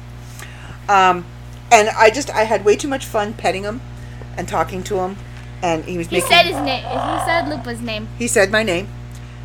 Um, 0.88 1.24
and 1.70 1.88
I 1.90 2.10
just 2.10 2.30
I 2.30 2.44
had 2.44 2.64
way 2.64 2.76
too 2.76 2.88
much 2.88 3.04
fun 3.04 3.34
petting 3.34 3.62
him 3.62 3.80
and 4.36 4.48
talking 4.48 4.82
to 4.84 4.98
him, 4.98 5.16
and 5.62 5.84
he 5.84 5.96
was 5.96 6.10
making 6.10 6.28
He 6.28 6.34
making. 6.34 6.52
said 6.52 6.56
his 6.56 6.64
name. 6.66 6.84
He 6.84 7.24
said 7.24 7.48
Lupa's 7.48 7.80
name. 7.80 8.08
he 8.18 8.26
said 8.26 8.50
my 8.50 8.62
name, 8.62 8.88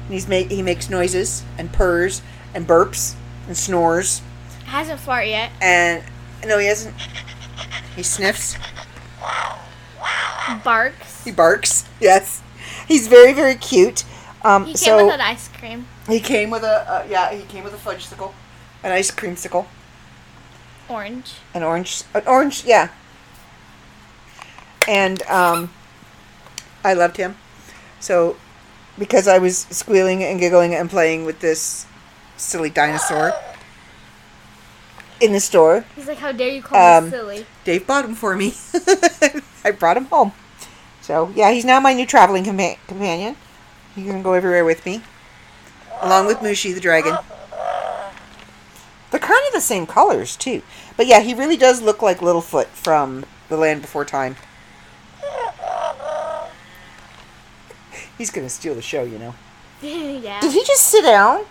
and 0.06 0.14
he's 0.14 0.28
made 0.28 0.52
he 0.52 0.62
makes 0.62 0.90
noises 0.90 1.44
and 1.58 1.72
purrs 1.72 2.22
and 2.54 2.68
burps 2.68 3.16
and 3.48 3.56
snores 3.58 4.22
Hasn't 4.66 5.00
fart 5.00 5.28
yet. 5.28 5.52
and 5.62 6.04
no 6.46 6.58
he 6.58 6.68
hasn't. 6.68 6.96
He 7.96 8.04
sniffs. 8.04 8.58
Barks. 10.64 11.24
He 11.24 11.32
barks. 11.32 11.86
Yes, 12.00 12.42
he's 12.88 13.08
very 13.08 13.34
very 13.34 13.56
cute. 13.56 14.04
Um, 14.44 14.66
He 14.66 14.72
came 14.74 14.78
so 14.78 15.06
with 15.06 15.14
an 15.14 15.22
ice 15.22 15.48
cream. 15.50 15.86
he 16.08 16.20
came 16.20 16.50
with 16.50 16.64
a 16.64 16.90
uh, 16.90 17.06
yeah 17.10 17.32
he 17.32 17.44
came 17.44 17.64
with 17.64 17.74
a 17.74 17.78
fudge 17.78 18.06
sickle, 18.06 18.34
an 18.84 18.92
ice 18.92 19.12
cream 19.12 19.36
sickle. 19.36 19.68
Orange. 20.90 21.36
an 21.54 21.64
orange 21.64 22.04
an 22.14 22.24
orange 22.28 22.66
yeah 22.66 22.90
and 24.88 25.22
um 25.28 25.72
i 26.84 26.94
loved 26.94 27.16
him 27.16 27.38
so 28.02 28.36
because 29.00 29.26
i 29.28 29.38
was 29.38 29.60
squealing 29.70 30.22
and 30.24 30.38
giggling 30.40 30.76
and 30.76 30.90
playing 30.90 31.24
with 31.24 31.40
this 31.40 31.86
silly 32.36 32.70
dinosaur 32.70 33.32
in 35.22 35.32
the 35.32 35.40
store 35.40 35.86
He's 35.96 36.08
like, 36.08 36.18
how 36.18 36.32
dare 36.34 36.50
you 36.50 36.62
call 36.62 36.98
Um, 36.98 37.06
me 37.06 37.10
silly? 37.12 37.46
dave 37.64 37.88
bought 37.88 38.04
him 38.04 38.16
for 38.16 38.36
me 38.36 38.54
i 39.64 39.72
brought 39.72 39.96
him 39.96 40.06
home 40.06 40.34
so 41.00 41.32
yeah 41.36 41.52
he's 41.52 41.64
now 41.64 41.80
my 41.80 41.94
new 41.94 42.06
traveling 42.06 42.44
compa- 42.44 42.78
companion 42.88 43.38
he 43.96 44.06
can 44.06 44.22
go 44.22 44.34
everywhere 44.34 44.66
with 44.66 44.86
me 44.86 45.02
along 46.02 46.26
with 46.26 46.38
mushi 46.38 46.74
the 46.74 46.80
dragon 46.80 47.18
they're 49.10 49.20
kind 49.20 49.42
of 49.48 49.54
the 49.54 49.62
same 49.62 49.86
colors 49.86 50.36
too 50.36 50.62
but 50.98 51.08
yeah 51.08 51.20
he 51.20 51.34
really 51.34 51.58
does 51.58 51.82
look 51.82 52.02
like 52.02 52.20
littlefoot 52.20 52.68
from 52.68 53.26
the 53.50 53.58
land 53.58 53.82
before 53.82 54.06
time 54.06 54.36
he's 58.18 58.32
gonna 58.32 58.50
steal 58.50 58.76
the 58.76 58.82
show 58.82 59.04
you 59.04 59.20
know 59.20 59.36
yeah. 59.82 60.40
did 60.42 60.52
he 60.52 60.64
just 60.64 60.84
sit 60.84 61.04
down 61.04 61.46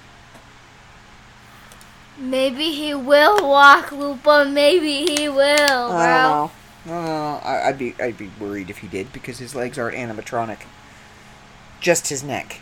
Maybe 2.20 2.72
he 2.72 2.93
will 2.93 3.49
walk, 3.49 3.93
Lupa. 3.93 4.45
Maybe 4.45 5.07
he 5.07 5.28
will, 5.30 5.88
bro. 5.88 5.97
I 5.97 6.22
don't 6.22 6.30
know. 6.30 6.51
No, 6.84 7.01
no, 7.01 7.07
no. 7.07 7.41
I, 7.43 7.68
I'd 7.68 7.78
be, 7.78 7.95
I'd 7.99 8.18
be 8.18 8.30
worried 8.38 8.68
if 8.68 8.78
he 8.78 8.88
did 8.88 9.11
because 9.12 9.38
his 9.38 9.55
legs 9.55 9.78
aren't 9.78 9.97
animatronic. 9.97 10.59
Just 11.80 12.08
his 12.08 12.22
neck. 12.22 12.60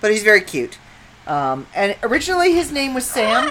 But 0.00 0.10
he's 0.10 0.22
very 0.22 0.40
cute. 0.40 0.78
Um, 1.26 1.66
and 1.74 1.96
originally 2.02 2.52
his 2.52 2.70
name 2.70 2.94
was 2.94 3.04
Sam, 3.04 3.50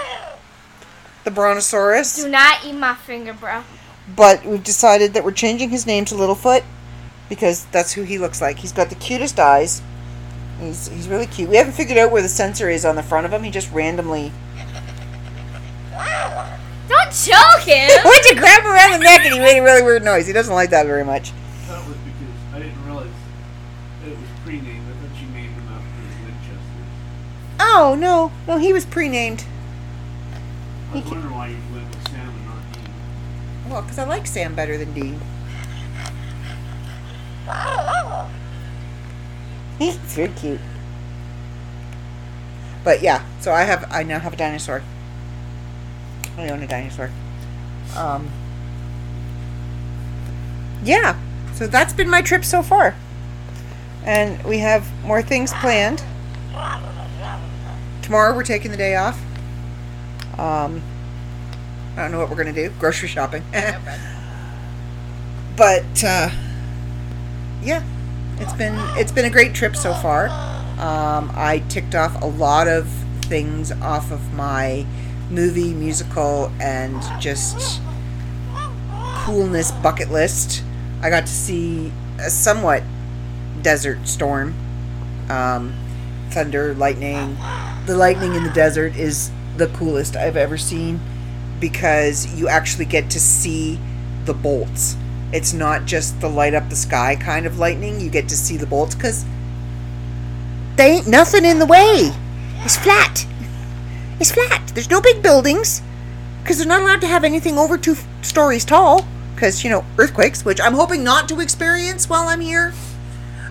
the 1.23 1.31
Brontosaurus. 1.31 2.23
Do 2.23 2.29
not 2.29 2.63
eat 2.65 2.73
my 2.73 2.95
finger, 2.95 3.33
bro. 3.33 3.63
But 4.15 4.45
we've 4.45 4.63
decided 4.63 5.13
that 5.13 5.23
we're 5.23 5.31
changing 5.31 5.69
his 5.69 5.85
name 5.85 6.05
to 6.05 6.15
Littlefoot 6.15 6.63
because 7.27 7.65
that's 7.65 7.93
who 7.93 8.03
he 8.03 8.17
looks 8.17 8.41
like. 8.41 8.59
He's 8.59 8.71
got 8.71 8.89
the 8.89 8.95
cutest 8.95 9.39
eyes. 9.39 9.81
He's, 10.59 10.87
he's 10.87 11.07
really 11.07 11.25
cute. 11.25 11.49
We 11.49 11.57
haven't 11.57 11.73
figured 11.73 11.97
out 11.97 12.11
where 12.11 12.21
the 12.21 12.29
sensor 12.29 12.69
is 12.69 12.85
on 12.85 12.95
the 12.95 13.03
front 13.03 13.25
of 13.25 13.33
him. 13.33 13.43
He 13.43 13.51
just 13.51 13.71
randomly 13.73 14.31
Don't 16.87 17.11
choke 17.11 17.63
him. 17.63 17.89
went 18.05 18.25
you 18.25 18.35
grab 18.35 18.61
him 18.61 18.71
around 18.71 18.91
the 18.91 18.99
neck 18.99 19.21
and 19.25 19.33
he 19.33 19.39
made 19.39 19.59
a 19.59 19.63
really 19.63 19.81
weird 19.81 20.03
noise. 20.03 20.27
He 20.27 20.33
doesn't 20.33 20.53
like 20.53 20.69
that 20.69 20.85
very 20.85 21.03
much. 21.03 21.31
That 21.67 21.83
Oh 27.59 27.95
no, 27.97 28.31
no, 28.47 28.57
he 28.57 28.73
was 28.73 28.85
pre-named. 28.85 29.45
I 30.91 30.95
was 30.95 31.05
wondering 31.05 31.33
why 31.33 31.47
you 31.47 31.57
went 31.73 31.89
with 31.89 32.07
Sam 32.09 32.29
and 32.29 32.45
not 32.45 32.73
Dean. 32.73 33.71
Well, 33.71 33.81
because 33.81 33.99
I 33.99 34.05
like 34.05 34.27
Sam 34.27 34.55
better 34.55 34.77
than 34.77 34.93
Dean. 34.93 35.19
He's 39.77 39.95
very 39.95 40.29
cute. 40.29 40.61
But 42.83 43.01
yeah, 43.01 43.25
so 43.39 43.51
I 43.51 43.63
have 43.63 43.87
I 43.91 44.03
now 44.03 44.19
have 44.19 44.33
a 44.33 44.37
dinosaur. 44.37 44.83
I 46.37 46.49
own 46.49 46.61
a 46.61 46.67
dinosaur. 46.67 47.11
Um. 47.95 48.29
Yeah, 50.83 51.17
so 51.53 51.67
that's 51.67 51.93
been 51.93 52.09
my 52.09 52.21
trip 52.21 52.45
so 52.45 52.61
far, 52.61 52.95
and 54.03 54.43
we 54.43 54.59
have 54.59 54.87
more 55.03 55.21
things 55.21 55.51
planned. 55.53 56.03
Tomorrow 58.05 58.35
we're 58.35 58.43
taking 58.43 58.69
the 58.69 58.77
day 58.77 58.95
off. 58.95 59.19
Um, 60.37 60.79
I 61.97 62.03
don't 62.03 62.11
know 62.11 62.19
what 62.19 62.29
we're 62.29 62.35
gonna 62.35 62.53
do. 62.53 62.69
Grocery 62.77 63.07
shopping. 63.07 63.41
but 65.57 66.03
uh, 66.03 66.29
yeah, 67.63 67.83
it's 68.37 68.53
been 68.53 68.75
it's 68.95 69.11
been 69.11 69.25
a 69.25 69.29
great 69.31 69.55
trip 69.55 69.75
so 69.75 69.91
far. 69.91 70.27
Um, 70.77 71.31
I 71.33 71.63
ticked 71.67 71.95
off 71.95 72.21
a 72.21 72.27
lot 72.27 72.67
of 72.67 72.87
things 73.23 73.71
off 73.71 74.11
of 74.11 74.35
my 74.35 74.85
movie, 75.31 75.73
musical, 75.73 76.51
and 76.61 77.01
just 77.19 77.81
coolness 79.23 79.71
bucket 79.71 80.11
list. 80.11 80.63
I 81.01 81.09
got 81.09 81.21
to 81.21 81.33
see 81.33 81.91
a 82.19 82.29
somewhat 82.29 82.83
desert 83.63 84.07
storm, 84.07 84.53
um, 85.27 85.73
thunder, 86.29 86.75
lightning. 86.75 87.35
The 87.85 87.95
lightning 87.95 88.33
in 88.33 88.43
the 88.43 88.49
desert 88.49 88.95
is 88.95 89.31
the 89.57 89.67
coolest 89.67 90.15
I've 90.15 90.37
ever 90.37 90.57
seen 90.57 90.99
because 91.59 92.33
you 92.33 92.47
actually 92.47 92.85
get 92.85 93.09
to 93.11 93.19
see 93.19 93.79
the 94.25 94.33
bolts. 94.33 94.97
It's 95.31 95.53
not 95.53 95.85
just 95.85 96.19
the 96.19 96.29
light 96.29 96.53
up 96.53 96.69
the 96.69 96.75
sky 96.75 97.15
kind 97.15 97.45
of 97.45 97.59
lightning. 97.59 97.99
You 97.99 98.09
get 98.09 98.27
to 98.29 98.35
see 98.35 98.57
the 98.57 98.65
bolts 98.65 98.95
because 98.95 99.25
they 100.75 100.91
ain't 100.91 101.07
nothing 101.07 101.45
in 101.45 101.59
the 101.59 101.65
way. 101.65 102.11
It's 102.63 102.77
flat. 102.77 103.25
It's 104.19 104.31
flat. 104.31 104.71
There's 104.73 104.89
no 104.89 105.01
big 105.01 105.21
buildings 105.21 105.81
because 106.41 106.57
they're 106.57 106.67
not 106.67 106.81
allowed 106.81 107.01
to 107.01 107.07
have 107.07 107.23
anything 107.23 107.57
over 107.57 107.77
two 107.77 107.95
stories 108.21 108.65
tall 108.65 109.05
because, 109.35 109.63
you 109.63 109.69
know, 109.69 109.85
earthquakes, 109.97 110.43
which 110.43 110.59
I'm 110.61 110.73
hoping 110.73 111.03
not 111.03 111.29
to 111.29 111.39
experience 111.39 112.09
while 112.09 112.29
I'm 112.29 112.39
here. 112.39 112.73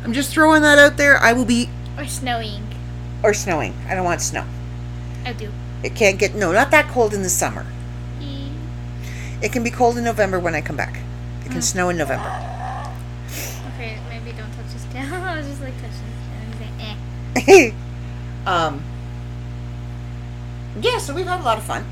I'm 0.03 0.12
just 0.12 0.32
throwing 0.32 0.62
that 0.62 0.78
out 0.78 0.97
there. 0.97 1.18
I 1.18 1.32
will 1.32 1.45
be, 1.45 1.68
Or 1.97 2.07
snowing. 2.07 2.64
Or 3.25 3.35
snowing. 3.35 3.75
I 3.89 3.95
don't 3.97 4.05
want 4.05 4.20
snow. 4.20 4.45
I 5.25 5.33
do. 5.33 5.51
It 5.83 5.95
can't 5.97 6.18
get, 6.18 6.35
no, 6.35 6.53
not 6.53 6.70
that 6.70 6.89
cold 6.89 7.12
in 7.14 7.22
the 7.22 7.29
summer. 7.31 7.66
E- 8.20 8.51
It 9.43 9.51
can 9.53 9.64
be 9.64 9.70
cold 9.70 9.97
in 9.99 10.05
November 10.05 10.39
when 10.39 10.55
I 10.55 10.61
come 10.61 10.77
back. 10.77 11.01
It 11.45 11.51
can 11.51 11.62
snow 11.62 11.89
in 11.89 11.97
November. 11.97 12.29
Okay, 13.75 13.99
maybe 14.09 14.31
don't 14.37 14.53
touch 14.53 14.72
his 14.72 14.85
tail. 14.93 15.12
I 15.14 15.37
was 15.39 15.47
just 15.47 15.61
like 15.62 15.75
touching 15.77 15.91
his 15.91 16.59
tail. 16.59 16.70
Eh. 17.49 17.72
um, 18.47 18.83
yeah, 20.81 20.99
so 20.99 21.14
we've 21.14 21.27
had 21.27 21.41
a 21.41 21.43
lot 21.43 21.59
of 21.59 21.64
fun. 21.64 21.85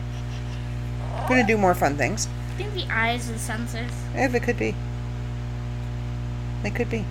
We're 1.22 1.28
Gonna 1.28 1.46
do 1.46 1.56
more 1.58 1.74
fun 1.74 1.96
things. 1.96 2.28
I 2.50 2.54
think 2.56 2.74
the 2.74 2.86
eyes 2.92 3.28
and 3.28 3.38
sensors. 3.38 3.90
If 4.14 4.34
it 4.34 4.42
could 4.42 4.58
be. 4.58 4.74
It 6.64 6.74
could 6.74 6.88
be. 6.90 7.04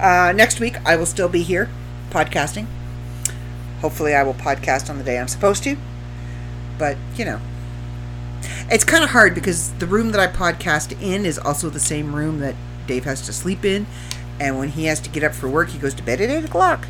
Uh, 0.00 0.32
next 0.34 0.58
week, 0.60 0.76
I 0.86 0.96
will 0.96 1.06
still 1.06 1.28
be 1.28 1.42
here 1.42 1.68
podcasting. 2.10 2.66
Hopefully, 3.82 4.14
I 4.14 4.22
will 4.22 4.34
podcast 4.34 4.88
on 4.88 4.96
the 4.96 5.04
day 5.04 5.18
I'm 5.18 5.26
supposed 5.26 5.64
to. 5.64 5.76
But, 6.78 6.96
you 7.16 7.24
know, 7.24 7.40
it's 8.70 8.84
kind 8.84 9.02
of 9.04 9.10
hard 9.10 9.34
because 9.34 9.72
the 9.74 9.86
room 9.86 10.12
that 10.12 10.20
I 10.20 10.28
podcast 10.32 10.92
in 11.02 11.26
is 11.26 11.36
also 11.36 11.68
the 11.68 11.80
same 11.80 12.14
room 12.14 12.38
that 12.38 12.54
Dave 12.86 13.04
has 13.04 13.26
to 13.26 13.32
sleep 13.32 13.64
in. 13.64 13.86
And 14.38 14.56
when 14.56 14.70
he 14.70 14.84
has 14.84 15.00
to 15.00 15.10
get 15.10 15.24
up 15.24 15.34
for 15.34 15.48
work, 15.48 15.70
he 15.70 15.78
goes 15.78 15.94
to 15.94 16.02
bed 16.02 16.20
at 16.20 16.30
8 16.30 16.44
o'clock. 16.44 16.86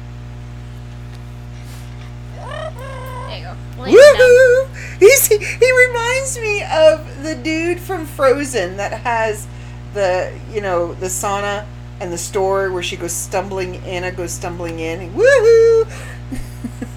There 2.37 3.39
you 3.39 3.45
go. 3.45 3.83
Lay 3.83 3.91
him 3.91 3.97
down. 3.97 4.21
Woohoo! 4.21 4.99
He's, 4.99 5.27
he 5.27 5.87
reminds 5.87 6.39
me 6.39 6.63
of 6.63 7.23
the 7.23 7.35
dude 7.43 7.81
from 7.81 8.05
Frozen 8.05 8.77
that 8.77 8.93
has 9.01 9.47
the, 9.95 10.39
you 10.53 10.61
know, 10.61 10.93
the 10.95 11.07
sauna 11.07 11.67
and 12.01 12.13
the 12.13 12.19
store 12.19 12.71
where 12.71 12.83
she 12.83 12.97
goes 12.97 13.13
stumbling, 13.13 13.77
in. 13.77 13.85
Anna 13.85 14.13
goes 14.13 14.33
stumbling 14.33 14.79
in. 14.79 15.13
Woohoo! 15.15 15.91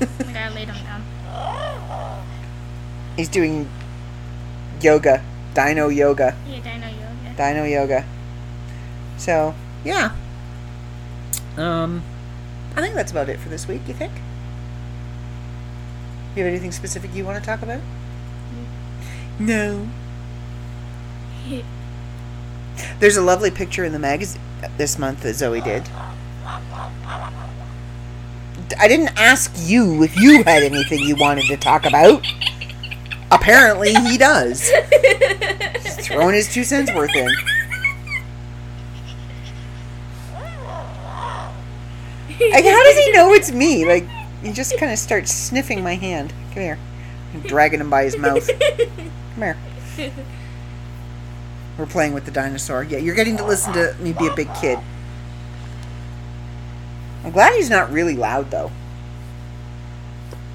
I 0.02 0.32
gotta 0.34 0.54
lay 0.56 0.66
down. 0.66 2.24
He's 3.16 3.30
doing 3.30 3.70
yoga, 4.82 5.24
dino 5.54 5.88
yoga, 5.88 6.36
Yeah, 6.48 6.60
Dino 6.60 6.88
Yoga. 6.88 7.34
dino 7.38 7.64
yoga. 7.64 8.06
So, 9.18 9.56
yeah. 9.86 10.12
Um, 11.58 12.04
I 12.76 12.82
think 12.82 12.96
that's 12.96 13.12
about 13.12 13.30
it 13.30 13.40
for 13.40 13.48
this 13.50 13.68
week, 13.68 13.82
you 13.88 13.94
think? 13.94 14.12
You 16.36 16.44
have 16.44 16.50
anything 16.52 16.74
specific 16.74 17.16
you 17.16 17.24
want 17.24 17.40
to 17.42 17.46
talk 17.46 17.62
about? 17.62 17.80
No. 19.40 19.88
There's 23.00 23.16
a 23.16 23.22
lovely 23.22 23.52
picture 23.52 23.86
in 23.86 23.94
the 23.94 24.00
magazine 24.00 24.42
this 24.78 25.00
month 25.00 25.22
that 25.22 25.36
Zoe 25.36 25.62
did. 25.62 25.84
I 28.80 28.88
didn't 28.88 29.18
ask 29.18 29.52
you 29.58 30.04
if 30.04 30.16
you 30.18 30.44
had 30.44 30.64
anything 30.64 31.00
you 31.00 31.16
wanted 31.16 31.46
to 31.46 31.58
talk 31.58 31.86
about. 31.86 32.26
Apparently, 33.32 33.94
he 33.94 34.18
does. 34.18 34.70
He's 35.82 36.08
throwing 36.08 36.36
his 36.36 36.52
two 36.52 36.64
cents 36.64 36.94
worth 36.94 37.16
in. 37.16 37.28
Like, 42.52 42.66
how 42.66 42.84
does 42.84 42.98
he 42.98 43.12
know 43.12 43.34
it's 43.34 43.52
me? 43.52 43.86
Like, 43.86 44.08
he 44.44 44.52
just 44.52 44.78
kind 44.78 44.92
of 44.92 45.00
starts 45.00 45.32
sniffing 45.32 45.82
my 45.84 45.96
hand. 45.96 46.34
Come 46.54 46.64
here. 46.64 46.80
I'm 47.34 47.42
dragging 47.42 47.80
him 47.80 47.90
by 47.90 48.04
his 48.04 48.18
mouth. 48.18 48.48
Come 48.48 49.12
here. 49.38 49.58
We're 51.78 51.86
playing 51.86 52.14
with 52.14 52.26
the 52.26 52.32
dinosaur. 52.32 52.84
Yeah, 52.84 53.00
you're 53.00 53.16
getting 53.16 53.38
to 53.38 53.46
listen 53.46 53.74
to 53.74 53.96
me 54.00 54.14
be 54.14 54.28
a 54.28 54.34
big 54.34 54.54
kid. 54.56 54.80
I'm 57.26 57.32
glad 57.32 57.56
he's 57.56 57.72
not 57.72 57.92
really 57.92 58.16
loud, 58.16 58.52
though. 58.52 58.70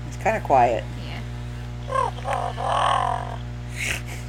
He's 0.06 0.16
kind 0.18 0.36
of 0.36 0.44
quiet. 0.44 0.84
Yeah. 1.04 1.20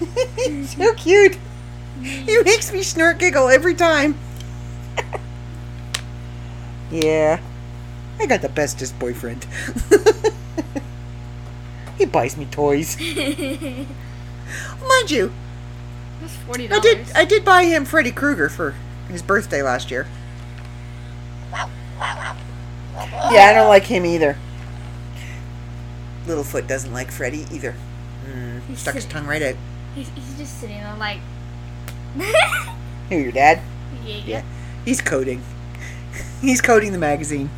He's 0.35 0.75
so 0.75 0.91
cute. 0.95 1.37
He 2.01 2.41
makes 2.41 2.73
me 2.73 2.81
snort 2.81 3.19
giggle 3.19 3.47
every 3.47 3.75
time. 3.75 4.17
yeah. 6.91 7.39
I 8.19 8.25
got 8.25 8.41
the 8.41 8.49
bestest 8.49 8.97
boyfriend. 8.97 9.45
he 11.99 12.05
buys 12.05 12.37
me 12.37 12.45
toys. 12.45 12.99
Mind 12.99 13.87
you, 15.11 15.31
That's 16.21 16.35
forty 16.37 16.71
I 16.71 16.79
did 16.79 17.11
I 17.13 17.25
did 17.25 17.45
buy 17.45 17.65
him 17.65 17.85
Freddy 17.85 18.11
Krueger 18.11 18.49
for 18.49 18.73
his 19.09 19.21
birthday 19.21 19.61
last 19.61 19.91
year. 19.91 20.07
Yeah, 22.01 23.47
I 23.49 23.53
don't 23.53 23.69
like 23.69 23.83
him 23.85 24.05
either. 24.05 24.37
Littlefoot 26.25 26.67
doesn't 26.67 26.91
like 26.93 27.11
Freddy 27.11 27.45
either. 27.51 27.75
Mm, 28.25 28.75
stuck 28.75 28.95
his 28.95 29.05
tongue 29.05 29.25
right 29.25 29.41
out. 29.41 29.55
He's, 29.95 30.09
he's 30.09 30.37
just 30.37 30.59
sitting 30.59 30.77
there 30.77 30.95
like. 30.95 31.19
Who, 33.09 33.15
your 33.17 33.31
dad? 33.31 33.61
yeah, 34.05 34.17
Yeah. 34.25 34.43
He's 34.85 35.01
coding. 35.01 35.41
He's 36.41 36.61
coding 36.61 36.91
the 36.91 36.97
magazine. 36.97 37.49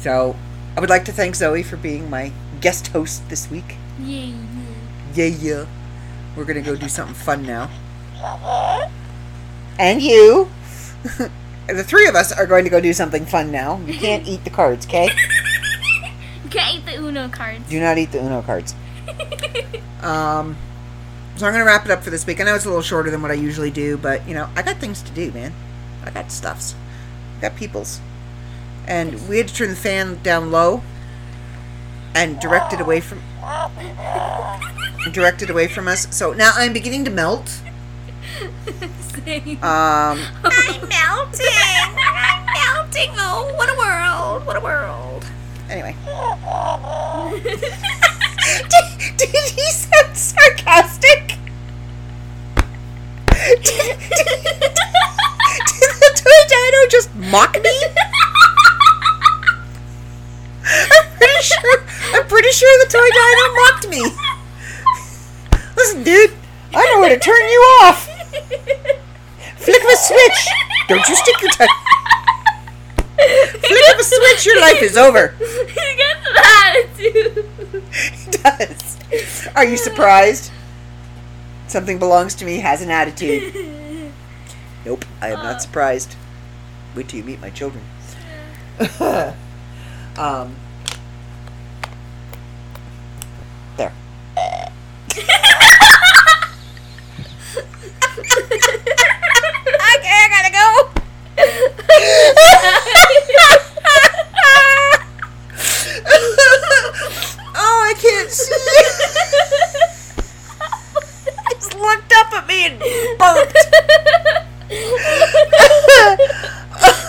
So, 0.00 0.36
I 0.76 0.80
would 0.80 0.90
like 0.90 1.04
to 1.06 1.12
thank 1.12 1.34
Zoe 1.34 1.62
for 1.62 1.76
being 1.76 2.08
my 2.08 2.32
guest 2.60 2.88
host 2.88 3.28
this 3.28 3.50
week. 3.50 3.76
Yeah, 4.00 4.26
yeah. 4.26 4.34
Yeah, 5.14 5.24
yeah. 5.24 5.66
We're 6.36 6.44
gonna 6.44 6.62
go 6.62 6.76
do 6.76 6.88
something 6.88 7.14
fun 7.14 7.44
now. 7.44 7.70
And 9.78 10.02
you. 10.02 10.48
the 11.68 11.84
three 11.84 12.08
of 12.08 12.14
us 12.14 12.32
are 12.32 12.46
going 12.46 12.64
to 12.64 12.70
go 12.70 12.80
do 12.80 12.92
something 12.92 13.26
fun 13.26 13.52
now. 13.52 13.80
You 13.86 13.94
can't 13.94 14.26
eat 14.26 14.44
the 14.44 14.50
cards, 14.50 14.86
okay? 14.86 15.08
You 16.44 16.50
can't 16.50 16.78
eat 16.78 16.86
the 16.86 16.96
Uno 16.96 17.28
cards. 17.28 17.68
Do 17.68 17.78
not 17.78 17.98
eat 17.98 18.10
the 18.10 18.24
Uno 18.24 18.40
cards. 18.40 18.74
Um, 20.02 20.56
so 21.36 21.46
I'm 21.46 21.52
gonna 21.52 21.64
wrap 21.64 21.84
it 21.84 21.90
up 21.90 22.02
for 22.02 22.10
this 22.10 22.26
week. 22.26 22.40
I 22.40 22.44
know 22.44 22.54
it's 22.54 22.64
a 22.64 22.68
little 22.68 22.82
shorter 22.82 23.10
than 23.10 23.20
what 23.20 23.30
I 23.30 23.34
usually 23.34 23.70
do, 23.70 23.96
but 23.96 24.26
you 24.26 24.34
know 24.34 24.48
I 24.56 24.62
got 24.62 24.78
things 24.78 25.02
to 25.02 25.12
do, 25.12 25.30
man. 25.32 25.52
I 26.04 26.10
got 26.10 26.32
stuffs. 26.32 26.74
I 27.38 27.42
got 27.42 27.56
peoples, 27.56 28.00
and 28.86 29.28
we 29.28 29.38
had 29.38 29.48
to 29.48 29.54
turn 29.54 29.70
the 29.70 29.76
fan 29.76 30.20
down 30.22 30.50
low 30.50 30.82
and 32.14 32.40
direct 32.40 32.72
it 32.72 32.80
away 32.80 33.00
from 33.00 33.20
direct 35.12 35.42
it 35.42 35.50
away 35.50 35.68
from 35.68 35.86
us. 35.88 36.14
So 36.16 36.32
now 36.32 36.52
I'm 36.54 36.72
beginning 36.72 37.04
to 37.04 37.10
melt. 37.10 37.60
Same. 39.24 39.58
Um, 39.62 40.20
I'm 40.44 40.88
melting. 40.88 41.46
I'm 41.98 42.46
melting. 42.46 43.10
Oh, 43.16 43.52
what 43.56 43.68
a 43.68 43.76
world. 43.76 44.46
What 44.46 44.56
a 44.56 44.60
world. 44.60 45.24
anyway. 45.68 45.94
did, 48.68 49.16
did 49.16 49.50
he 49.50 49.70
sound 49.70 50.16
sarcastic? 50.16 51.38
Did, 53.32 53.62
did, 53.62 53.98
did 53.98 55.94
the 56.00 56.10
toy 56.16 56.40
dino 56.48 56.86
just 56.90 57.14
mock 57.14 57.54
me? 57.62 57.76
I'm 60.64 61.06
pretty 61.16 61.42
sure. 61.42 61.84
I'm 62.14 62.26
pretty 62.26 62.50
sure 62.50 62.84
the 62.84 62.90
toy 62.90 63.08
dino 63.10 63.54
mocked 63.54 63.88
me. 63.88 64.02
Listen, 65.76 66.02
dude, 66.02 66.32
I 66.74 66.84
know 66.92 67.00
where 67.00 67.10
to 67.10 67.18
turn 67.18 67.40
you 67.48 67.60
off. 67.82 68.07
Flick 69.56 69.82
of 69.82 69.90
a 69.90 69.96
switch. 69.96 70.48
Don't 70.88 71.08
you 71.08 71.14
stick 71.14 71.42
your 71.42 71.50
tongue. 71.50 71.68
Flick 73.18 73.94
of 73.94 74.00
a 74.00 74.04
switch, 74.04 74.46
your 74.46 74.60
life 74.60 74.82
is 74.82 74.96
over. 74.96 75.34
he 75.38 75.44
gets 75.44 76.22
that 76.34 76.84
attitude. 76.96 77.44
It 77.92 78.42
does. 78.42 78.98
Are 79.54 79.64
you 79.64 79.76
surprised? 79.76 80.50
Something 81.66 81.98
belongs 81.98 82.34
to 82.36 82.44
me 82.44 82.58
has 82.58 82.80
an 82.80 82.90
attitude. 82.90 84.12
Nope, 84.84 85.04
I 85.20 85.28
am 85.28 85.42
not 85.42 85.60
surprised. 85.60 86.16
Wait 86.94 87.08
till 87.08 87.18
you 87.18 87.24
meet 87.24 87.40
my 87.40 87.50
children. 87.50 87.84
um, 90.16 90.56
there. 93.76 93.92
okay, 98.18 100.10
I 100.10 100.28
gotta 100.30 100.52
go. 100.52 100.90
oh, 107.54 107.84
I 107.86 107.94
can't 108.00 108.30
see. 108.30 108.54
Just 111.54 111.74
looked 111.74 112.12
up 112.16 112.32
at 112.34 112.46
me 112.46 112.66
and 112.66 112.78
burped. 113.18 113.56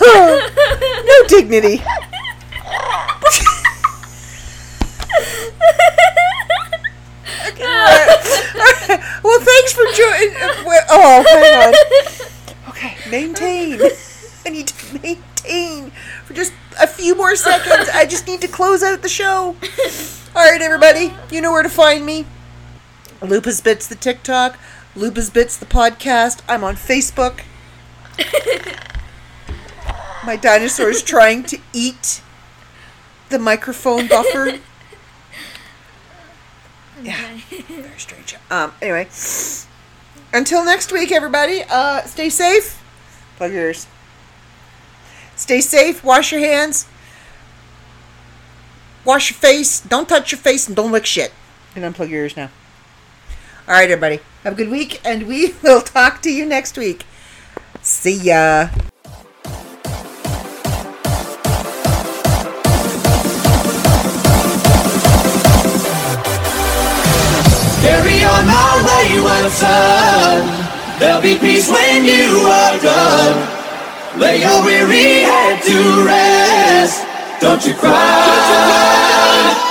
no 0.00 1.26
dignity. 1.28 1.82
Okay, 7.48 7.64
all 7.64 7.68
right. 7.68 8.18
All 8.54 8.88
right. 8.88 9.00
Well, 9.22 9.40
thanks 9.40 9.72
for 9.72 9.84
joining. 9.94 10.09
Oh, 10.92 11.24
hang 11.26 11.68
on. 11.68 12.70
Okay, 12.70 12.96
maintain. 13.10 13.80
I 14.46 14.50
need 14.50 14.68
to 14.68 15.00
maintain 15.00 15.90
for 16.24 16.34
just 16.34 16.52
a 16.80 16.86
few 16.86 17.14
more 17.14 17.36
seconds. 17.36 17.88
I 17.92 18.06
just 18.06 18.26
need 18.26 18.40
to 18.42 18.48
close 18.48 18.82
out 18.82 19.02
the 19.02 19.08
show. 19.08 19.56
All 20.34 20.50
right, 20.50 20.60
everybody, 20.60 21.12
you 21.30 21.40
know 21.40 21.52
where 21.52 21.62
to 21.62 21.68
find 21.68 22.04
me. 22.04 22.26
Lupus 23.22 23.60
Bits 23.60 23.86
the 23.86 23.94
TikTok, 23.94 24.58
Lupus 24.96 25.30
Bits 25.30 25.56
the 25.56 25.66
podcast. 25.66 26.40
I'm 26.48 26.64
on 26.64 26.76
Facebook. 26.76 27.40
My 30.24 30.36
dinosaur 30.36 30.90
is 30.90 31.02
trying 31.02 31.44
to 31.44 31.58
eat 31.72 32.22
the 33.30 33.38
microphone 33.38 34.06
buffer. 34.06 34.58
Yeah, 37.02 37.38
very 37.68 37.98
strange. 37.98 38.36
Um. 38.50 38.72
Anyway, 38.82 39.08
until 40.32 40.64
next 40.64 40.92
week, 40.92 41.12
everybody. 41.12 41.62
Uh, 41.68 42.02
stay 42.02 42.28
safe. 42.28 42.82
Plug 43.36 43.52
your 43.52 43.62
ears. 43.62 43.86
Stay 45.36 45.60
safe. 45.60 46.04
Wash 46.04 46.32
your 46.32 46.40
hands. 46.40 46.86
Wash 49.04 49.30
your 49.30 49.38
face. 49.38 49.80
Don't 49.80 50.08
touch 50.08 50.32
your 50.32 50.38
face 50.38 50.66
and 50.66 50.76
don't 50.76 50.92
lick 50.92 51.06
shit. 51.06 51.32
And 51.74 51.84
unplug 51.84 52.10
your 52.10 52.22
ears 52.22 52.36
now. 52.36 52.50
All 53.66 53.74
right, 53.74 53.90
everybody. 53.90 54.20
Have 54.44 54.54
a 54.54 54.56
good 54.56 54.70
week, 54.70 55.00
and 55.04 55.26
we 55.26 55.54
will 55.62 55.80
talk 55.80 56.22
to 56.22 56.32
you 56.32 56.44
next 56.44 56.76
week. 56.76 57.04
See 57.82 58.14
ya. 58.14 58.68
on 68.40 68.48
our 68.48 68.76
wayward 68.88 69.52
son. 69.52 70.40
There'll 70.98 71.20
be 71.20 71.38
peace 71.38 71.68
when 71.70 72.04
you 72.04 72.48
are 72.48 72.78
done. 72.80 73.36
Lay 74.18 74.40
your 74.40 74.64
weary 74.64 75.22
head 75.28 75.62
to 75.62 76.04
rest. 76.04 77.04
Don't 77.40 77.64
you 77.66 77.74
cry. 77.74 77.90
Don't 77.90 78.48
you 78.50 78.60
cry. 78.68 79.69